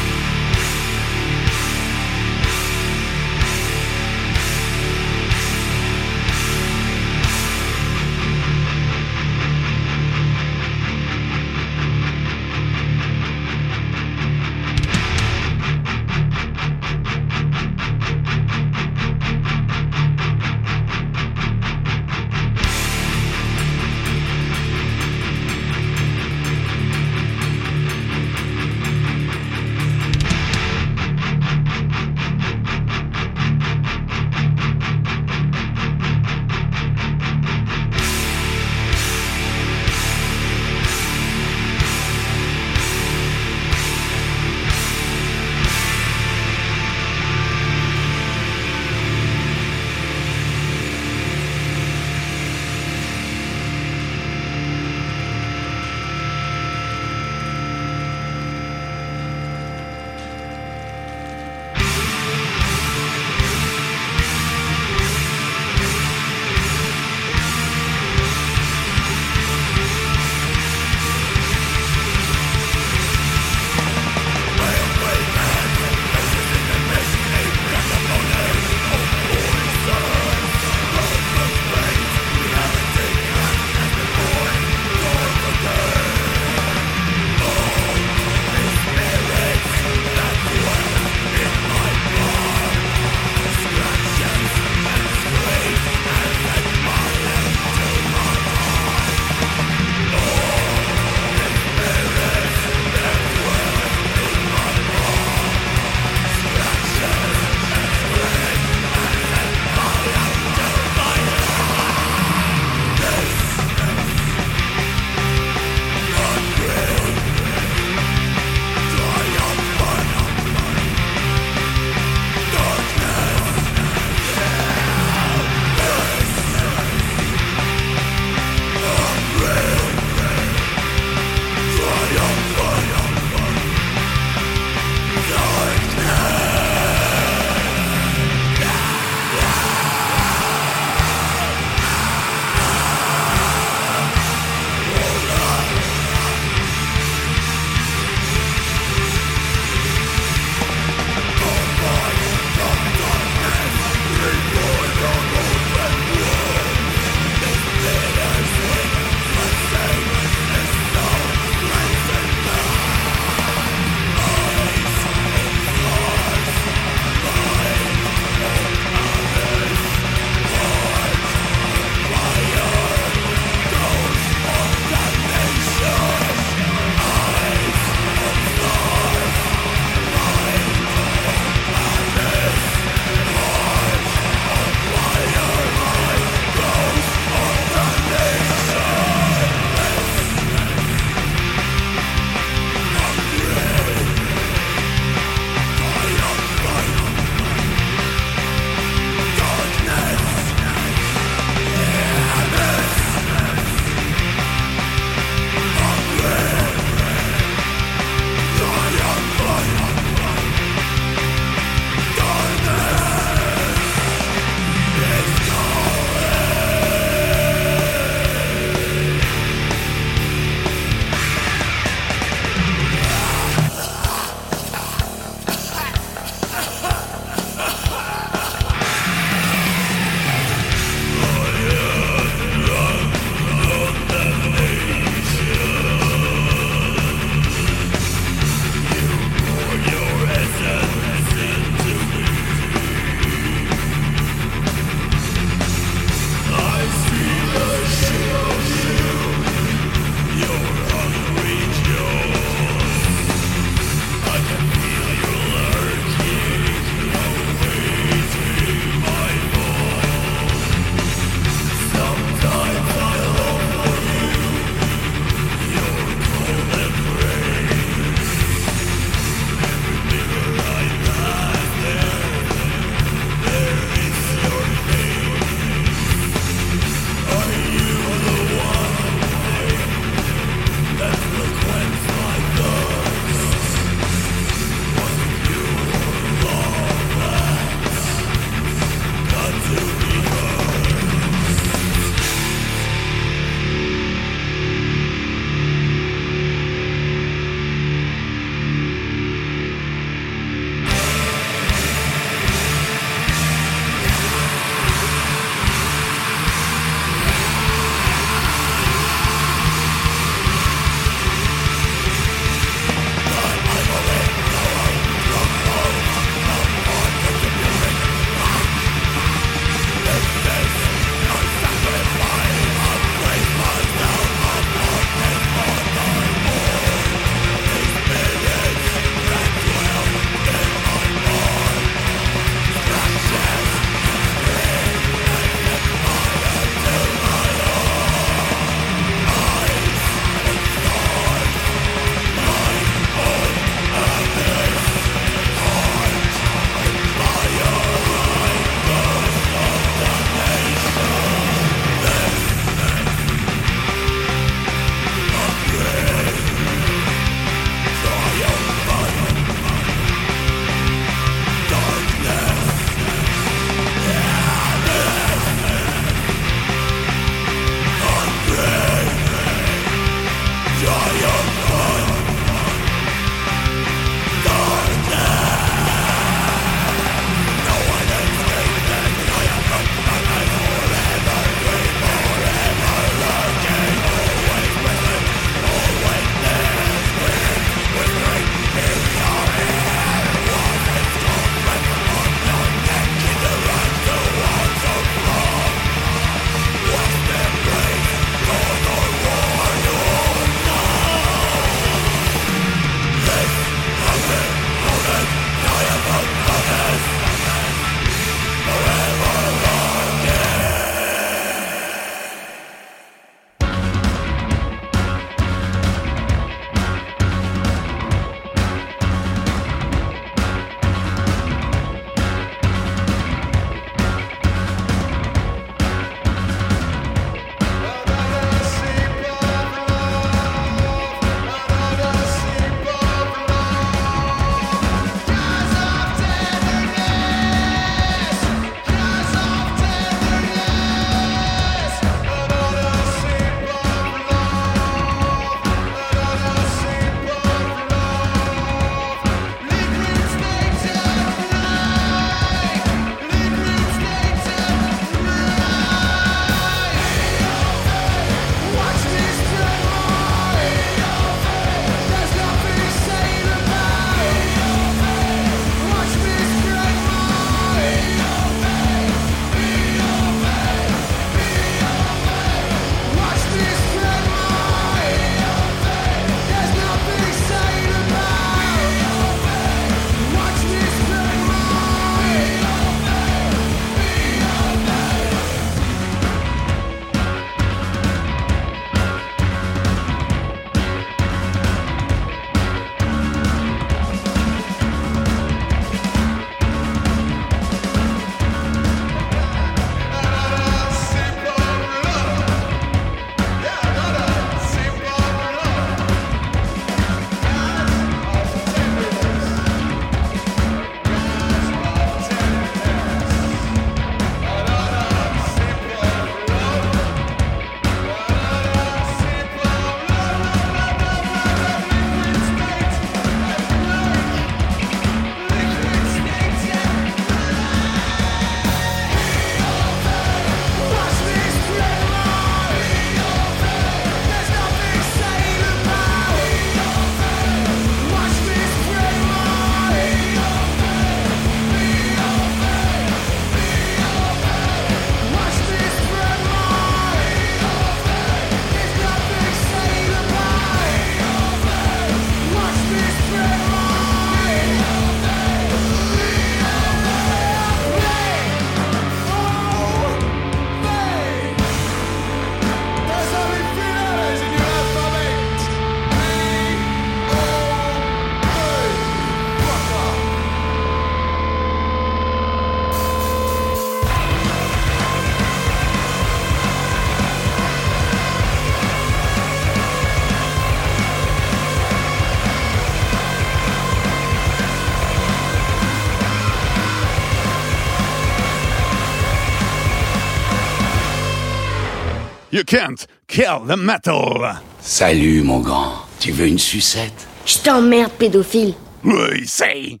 [592.58, 594.44] You can't kill the metal.
[594.80, 595.92] Salut, mon grand.
[596.18, 597.28] Tu veux une sucette?
[597.46, 598.74] Je t'emmerde, pédophile.
[599.04, 600.00] We say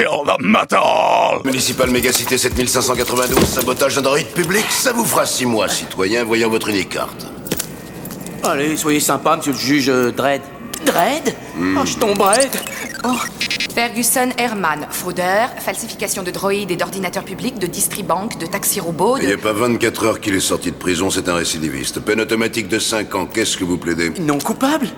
[0.00, 1.42] kill the metal.
[1.44, 6.68] Municipal Mégacité 7592, sabotage d'un droïde public, ça vous fera six mois, citoyen, voyant votre
[6.68, 7.26] unicarte.
[8.42, 10.40] Allez, soyez sympa, monsieur le juge euh, Dredd.
[10.86, 11.34] Dredd
[11.76, 12.48] Oh, je tomberai.
[13.04, 13.08] Oh,
[13.74, 19.26] Ferguson Herman, fraudeur, falsification de droïdes et d'ordinateurs publics, de distribank, de taxi robot, Il
[19.26, 22.00] n'y a pas 24 heures qu'il est sorti de prison, c'est un récidiviste.
[22.00, 24.10] Peine automatique de 5 ans, qu'est-ce que vous plaidez?
[24.20, 24.88] Non coupable?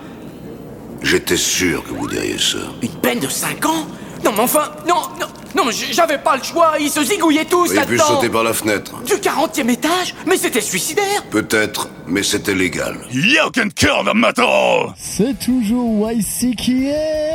[1.01, 2.59] J'étais sûr que vous diriez ça.
[2.81, 3.85] Une peine de 5 ans?
[4.23, 7.81] Non, mais enfin, non, non, non, j'avais pas le choix, ils se zigouillaient tous auriez
[7.81, 8.93] pu là-dedans sauter par la fenêtre.
[9.05, 12.97] Du 40e étage Mais c'était suicidaire Peut-être, mais c'était légal.
[13.11, 14.93] You can kill the metal.
[14.97, 17.33] C'est toujours YCKM.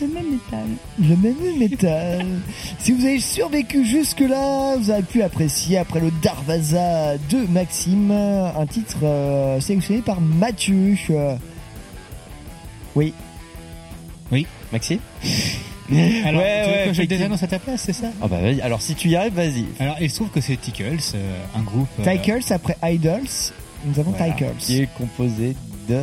[0.00, 0.66] Le même métal.
[0.98, 2.26] Le même métal.
[2.78, 8.66] si vous avez survécu jusque-là, vous avez pu apprécier après le Darvaza de Maxime, un
[8.66, 10.96] titre euh, sélectionné par Mathieu.
[11.10, 11.36] Euh,
[12.96, 13.12] Oui.
[14.32, 14.98] Oui, Maxime
[16.24, 17.06] Alors, Ouais, tu veux ouais, que je le effectivement.
[17.08, 19.64] désannonce à ta place, c'est ça Ah bah vas-y, alors si tu y arrives, vas-y.
[19.80, 21.88] Alors, il se trouve que c'est Tickles, euh, un groupe.
[21.98, 23.22] euh, Ticles après Idols.
[23.86, 24.32] nous avons Voilà.
[24.32, 24.54] Ticals.
[24.58, 25.56] Qui est composé
[25.88, 26.00] de.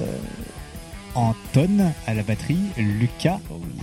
[1.18, 3.40] Anton à la batterie, Lucas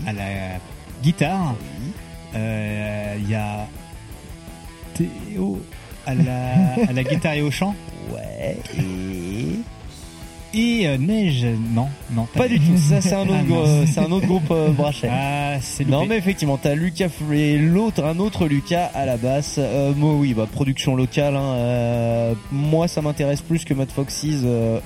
[0.07, 0.59] à la
[1.03, 1.57] guitare.
[2.37, 3.67] Euh, Il y a
[4.95, 5.61] Théo
[6.07, 7.75] à la, à la guitare et au chant.
[8.13, 8.57] Ouais.
[8.79, 9.59] Et.
[10.57, 11.45] Et euh, Neige,
[11.75, 12.27] non, non.
[12.35, 13.91] Pas du tout, ça c'est un autre, Ah, mince.
[13.93, 15.09] c'est un autre groupe euh, Brachet.
[15.11, 16.09] Ah, c'est Non loupé.
[16.11, 19.57] mais effectivement, t'as Lucas et l'autre, un autre Lucas à la basse.
[19.59, 21.35] Euh, moi oui, bah production locale.
[21.37, 24.25] Hein, moi ça m'intéresse plus que Mad Foxes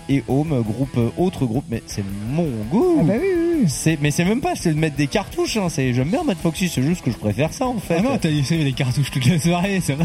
[0.08, 2.96] et Home, groupe autre groupe, mais c'est mon goût.
[3.00, 3.68] Ah bah oui, oui, oui.
[3.68, 5.56] C'est, mais c'est même pas, c'est de mettre des cartouches.
[5.58, 7.96] Hein, c'est, j'aime bien Mad Foxes, c'est juste que je préfère ça en fait.
[7.98, 10.04] Ah non, t'as laissé les cartouches toute la soirée, ça va.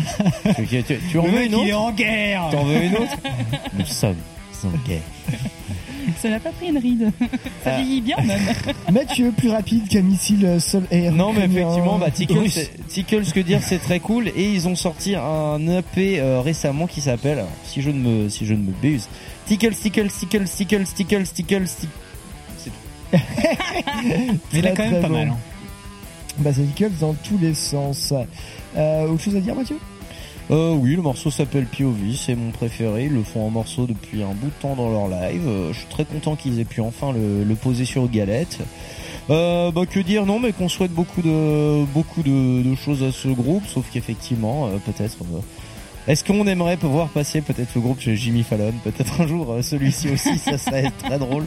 [0.56, 2.50] tu, tu- tu- tu en veux une autre il est en guerre.
[2.52, 3.16] T'en veux une autre
[3.80, 4.16] Nous sommes
[4.88, 5.02] guerre.
[6.22, 7.12] Ça n'a pas pris une ride.
[7.64, 7.78] Ça Ah.
[7.82, 8.42] vieillit bien même.
[8.92, 11.12] Mathieu, plus rapide qu'un missile euh, sol air.
[11.14, 12.26] Non mais effectivement, un bah, c'est-
[12.90, 16.88] Tickles, ce que dire, c'est très cool et ils ont sorti un EP euh, récemment
[16.88, 19.08] qui s'appelle, si je ne me, si je ne me buse,
[19.46, 21.88] Tickles, Tickles, Tickles, Tickles, Tickles, Tickles, Tickles.
[22.58, 23.18] C'est tout.
[24.54, 25.14] Mais il a quand même pas bon.
[25.14, 25.28] mal.
[25.30, 25.38] hein.
[26.40, 28.14] Bah, ça Ticals dans tous les sens.
[28.76, 29.78] Euh, autre chose à dire, Mathieu?
[30.52, 33.06] Euh, oui, le morceau s'appelle POV, c'est mon préféré.
[33.06, 35.48] Ils le font en morceau depuis un bout de temps dans leur live.
[35.48, 38.60] Euh, je suis très content qu'ils aient pu enfin le, le poser sur galette.
[39.30, 43.12] Euh, bah que dire non mais qu'on souhaite beaucoup de beaucoup de, de choses à
[43.14, 45.40] ce groupe sauf qu'effectivement euh, peut-être euh,
[46.08, 48.74] est-ce qu'on aimerait pouvoir passer peut-être le groupe chez Jimmy Fallon?
[48.84, 51.46] Peut-être un jour euh, celui-ci aussi ça serait très drôle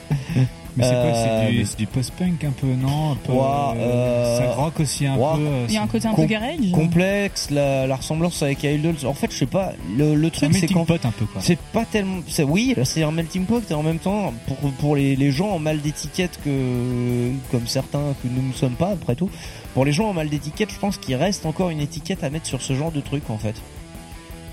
[0.76, 1.14] Mais c'est quoi Euh,
[1.46, 3.12] C'est du, mais- c'est du post-punk un peu, non?
[3.12, 5.36] Un peu, Ouah, euh, euh, Ça rock aussi un ouah.
[5.36, 5.42] peu.
[5.42, 6.70] euh, Il y a un côté un peu garage.
[6.72, 10.50] complexe la, la ressemblance avec Idols en fait je sais pas le, le c'est un
[10.50, 11.40] truc c'est melting qu'en pot un peu quoi.
[11.42, 12.18] C'est pas tellement.
[12.28, 15.48] c'est- Oui, c'est un melting pot et en même temps, pour, pour les, les gens
[15.48, 19.30] en mal d'étiquette que comme certains que nous ne sommes pas après tout,
[19.74, 22.46] pour les gens en mal d'étiquette, je pense qu'il reste encore une étiquette à mettre
[22.46, 23.54] sur ce genre de truc en fait.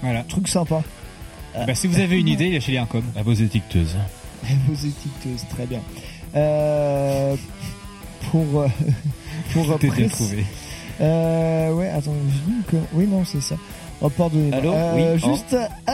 [0.03, 0.21] Voilà.
[0.23, 0.83] Truc sympa.
[1.55, 3.03] Bah, si vous avez une idée, lâchez-les un com.
[3.15, 3.95] À vos étiqueteuses.
[4.67, 5.79] Vos étiqueteuses, très bien.
[6.35, 7.35] Euh,
[8.29, 8.67] pour euh,
[9.53, 10.43] pour T'es bien trouvé.
[10.99, 13.55] Euh, ouais, attends, je dis que oui non c'est ça.
[14.01, 14.57] Oh pardonnez-moi.
[14.57, 14.73] Allô?
[14.73, 15.29] Euh, Oui, oh.
[15.33, 15.53] Juste
[15.87, 15.91] à-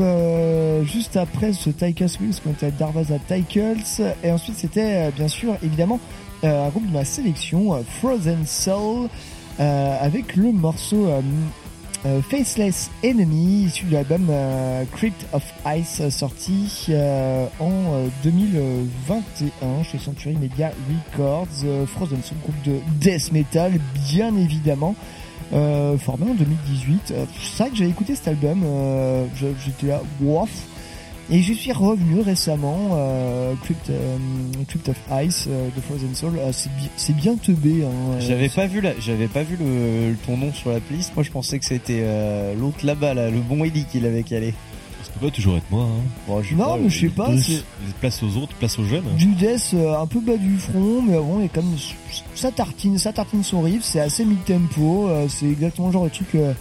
[0.00, 5.10] euh, juste après ce Tychus Wheels, qu'on était à Darvaza Tychus, et ensuite c'était euh,
[5.16, 6.00] bien sûr évidemment
[6.44, 9.08] euh, un groupe de ma sélection, Frozen Soul,
[9.60, 11.06] euh, avec le morceau
[12.06, 15.42] euh, euh, Faceless Enemy, issu de l'album euh, Crypt of
[15.76, 21.46] Ice, euh, sorti euh, en euh, 2021 chez Century Media Records.
[21.64, 23.72] Euh, Frozen Soul, groupe de death metal,
[24.10, 24.94] bien évidemment.
[25.52, 27.12] Euh, formé en 2018.
[27.12, 30.50] Euh, c'est vrai que j'avais écouté cet album, euh, j'étais là, waf.
[31.30, 34.16] Et je suis revenu récemment, euh, Crypt, euh,
[34.68, 36.38] Crypt of Ice euh, de Frozen Soul.
[36.38, 37.82] Euh, c'est bi- c'est bien teubé.
[37.84, 41.12] Hein, J'avais pas vu la, j'avais pas vu le, ton nom sur la playlist.
[41.16, 44.52] Moi, je pensais que c'était euh, l'autre là-bas, là, le bon Eddie qui l'avait calé.
[45.02, 45.84] Ça peut pas toujours être moi.
[45.84, 46.02] Hein.
[46.28, 47.62] Bon, je sais Non, pas, mais je sais pas, euh, c'est-
[48.00, 49.04] Place aux autres, place aux jeunes.
[49.16, 51.76] du death euh, un peu bas du front, mais bon, il a quand même
[52.34, 56.08] ça tartine, ça tartine son riff, c'est assez mid tempo, c'est exactement le genre de
[56.10, 56.52] truc euh,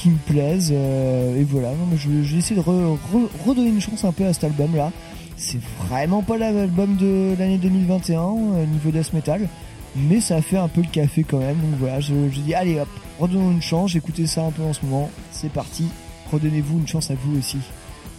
[0.00, 1.70] qui me plaise, euh, et voilà.
[1.96, 4.74] Je, je vais essayer de re- re- redonner une chance un peu à cet album
[4.74, 4.90] là.
[5.36, 9.48] C'est vraiment pas l'album de l'année 2021 euh, niveau death metal,
[9.96, 11.56] mais ça fait un peu le café quand même.
[11.56, 13.90] Donc voilà, je, dis allez hop, redonnons une chance.
[13.90, 15.84] J'écoutais ça un peu en ce moment, c'est parti.
[16.32, 17.58] Redonnez-vous une chance à vous aussi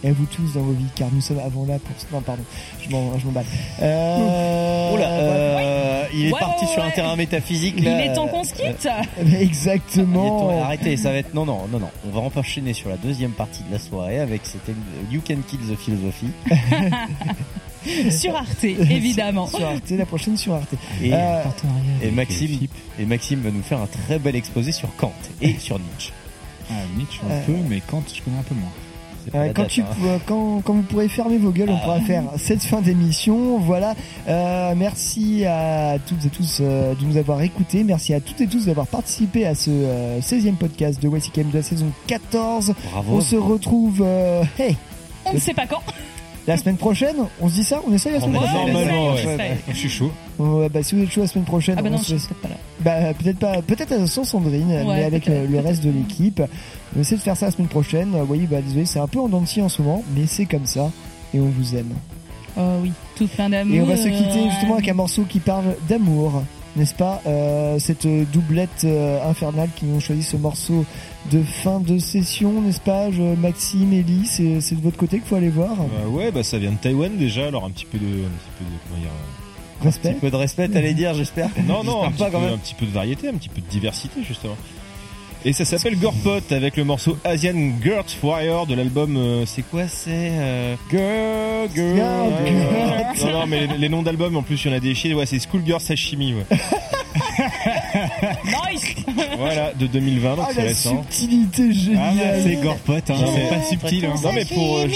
[0.04, 1.94] et à vous tous dans vos vies, car nous sommes avant là pour.
[2.12, 2.42] Non, pardon,
[2.80, 3.44] je m'en, je m'emballe.
[3.80, 7.74] Euh, Oh là, euh, il est Ouais, parti ouais, sur un terrain métaphysique.
[7.78, 8.04] Il là.
[8.04, 8.86] est temps qu'on se quitte.
[8.86, 10.40] Est Exactement.
[10.40, 11.88] temps- Arrêtez, ça va être non non non non.
[12.06, 14.74] On va enchaîner sur la deuxième partie de la soirée avec c'était
[15.10, 16.26] You Can Kill the Philosophy.
[18.10, 19.46] Sur Arte, évidemment.
[19.46, 20.74] Sur Arte, la prochaine sur Arte.
[21.02, 21.42] Et, Euh,
[22.02, 22.58] et Maxime
[22.98, 26.12] et Maxime va nous faire un très bel exposé sur Kant et sur Nietzsche.
[26.70, 28.70] Ah, Nietzsche un Euh, peu, mais Kant, je connais un peu moins.
[29.34, 29.86] Euh, quand, date, tu, hein.
[30.04, 33.58] euh, quand, quand vous pourrez fermer vos gueules, on pourra faire cette fin d'émission.
[33.58, 33.94] Voilà.
[34.28, 37.84] Euh, merci à toutes et tous euh, de nous avoir écoutés.
[37.84, 41.56] Merci à toutes et tous d'avoir participé à ce euh, 16e podcast de YCKM de
[41.56, 42.74] la saison 14.
[42.90, 43.16] Bravo.
[43.16, 44.76] On se retrouve euh, hey,
[45.24, 45.82] On ne sait pas quand.
[46.46, 47.16] La semaine prochaine.
[47.40, 49.16] On se dit ça On essaye la semaine prochaine normalement.
[49.68, 50.10] Je suis chaud.
[50.38, 52.34] Ouais, bah, si vous êtes chaud la semaine prochaine, Ah bah on non, se peut-être
[52.40, 52.56] pas là.
[52.80, 56.42] Bah peut-être pas, peut-être sans Sandrine, Ouais, mais avec euh, le reste de l'équipe.
[56.96, 58.14] On essaie de faire ça la semaine prochaine.
[58.14, 60.66] Euh, voyez, bah désolé, c'est un peu en dents en ce moment, mais c'est comme
[60.66, 60.90] ça
[61.34, 61.92] et on vous aime.
[62.56, 63.74] Oh oui, tout plein d'amour.
[63.74, 66.42] Et on va se quitter justement avec un morceau qui parle d'amour,
[66.76, 70.84] n'est-ce pas Euh, Cette doublette euh, infernale qui ont choisi ce morceau
[71.30, 75.26] de fin de session, n'est-ce pas Je- Maxime, Ellie, c'est c'est de votre côté qu'il
[75.28, 75.76] faut aller voir?
[75.76, 78.50] Bah ouais, bah ça vient de Taïwan déjà, alors un petit peu de, un petit
[78.58, 80.10] peu de, comment dire, euh, Un Respect.
[80.12, 81.48] petit peu de respect, t'allais dire, j'espère.
[81.66, 82.54] non non, un J'espère petit, pas peu, quand même.
[82.54, 84.56] un petit peu de variété, un petit peu de diversité justement.
[85.44, 89.16] Et ça s'appelle Gorpot avec le morceau Asian Girls Warrior de l'album.
[89.16, 90.76] euh, c'est quoi C'est euh...
[90.88, 93.16] Girl, girl, Girl, girl.
[93.16, 93.32] girl.
[93.32, 95.14] Non, non, mais les, les noms d'albums en plus, il y en a des chiés.
[95.14, 96.34] Ouais, c'est Schoolgirl Sashimi.
[96.34, 96.44] Ouais.
[98.44, 98.94] Nice
[99.36, 101.02] voilà, de 2020, donc Ah, c'est la récent.
[101.02, 101.62] subtilité
[101.96, 102.40] Ah, géniale.
[102.44, 104.06] c'est Gorpot, hein, Non, c'est pas subtil.
[104.06, 104.14] Hein.
[104.22, 104.78] Non, mais pour.
[104.78, 104.86] euh.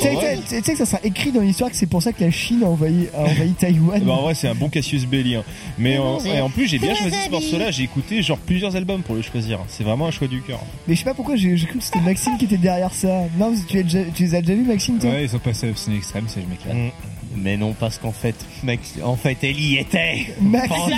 [0.00, 2.62] Tu sais que ça sera écrit dans l'histoire que c'est pour ça que la Chine
[2.64, 4.00] a envahi, a envahi Taïwan.
[4.02, 5.36] Bah, en vrai, c'est un bon Cassius Belli.
[5.36, 5.44] hein.
[5.78, 7.70] Mais en, et en plus, j'ai bien choisi ce morceau-là.
[7.70, 9.58] J'ai écouté genre plusieurs albums pour le choisir.
[9.68, 10.60] C'est vraiment un choix du cœur.
[10.86, 13.22] Mais je sais pas pourquoi j'ai cru que c'était Maxime qui était derrière ça.
[13.38, 15.10] Non, tu, as déjà- tu les as déjà vus, Maxime, toi?
[15.10, 16.74] Ouais, ils sont passés à Obscene Extrême, c'est je m'éclate.
[16.74, 16.90] Mm.
[17.36, 20.92] Mais non, parce qu'en fait, Max, en fait, Ellie était Max- Maxime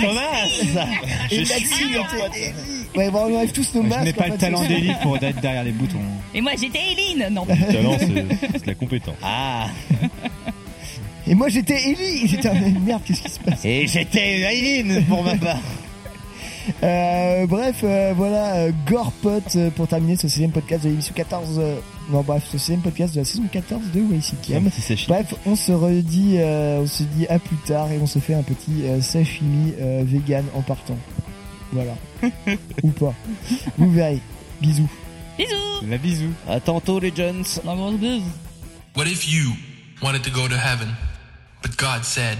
[1.31, 2.53] était Ellie.
[2.95, 4.03] Ouais, bon, on enlève tous nos Je masques.
[4.05, 5.97] n'ai pas en le fait, talent d'Ellie pour être derrière les boutons.
[6.33, 7.45] Et moi j'étais Eileen Non.
[7.49, 7.97] Le talent,
[8.53, 9.15] c'est la compétence.
[9.21, 9.67] Ah.
[11.27, 12.27] Et moi j'étais Ellie.
[12.27, 12.53] J'étais un
[12.85, 13.65] merde, qu'est-ce qui se passe?
[13.65, 15.59] Et j'étais Aileen pour ma part.
[16.83, 21.57] Euh, bref, euh, voilà, euh, Gorepot euh, pour terminer ce sixième podcast de l'émission 14.
[21.59, 21.75] euh,
[22.11, 24.69] non, bref, ce sixième podcast de la saison 14 de YCKM.
[25.07, 28.33] Bref, on se redit, euh, on se dit à plus tard et on se fait
[28.33, 30.97] un petit euh, sashimi euh, vegan en partant.
[31.71, 31.95] Voilà.
[32.83, 33.13] Ou pas.
[33.77, 34.21] Vous verrez.
[34.61, 34.89] Bisous.
[35.37, 36.29] Bisous La bisou.
[36.49, 37.43] À tantôt les Jones.
[37.65, 38.23] La grosse bise.
[38.95, 39.51] What if you
[40.01, 40.87] wanted to go to heaven,
[41.61, 42.37] but God said,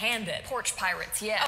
[0.00, 0.44] red-handed.
[0.44, 1.47] Porch pirates, yeah.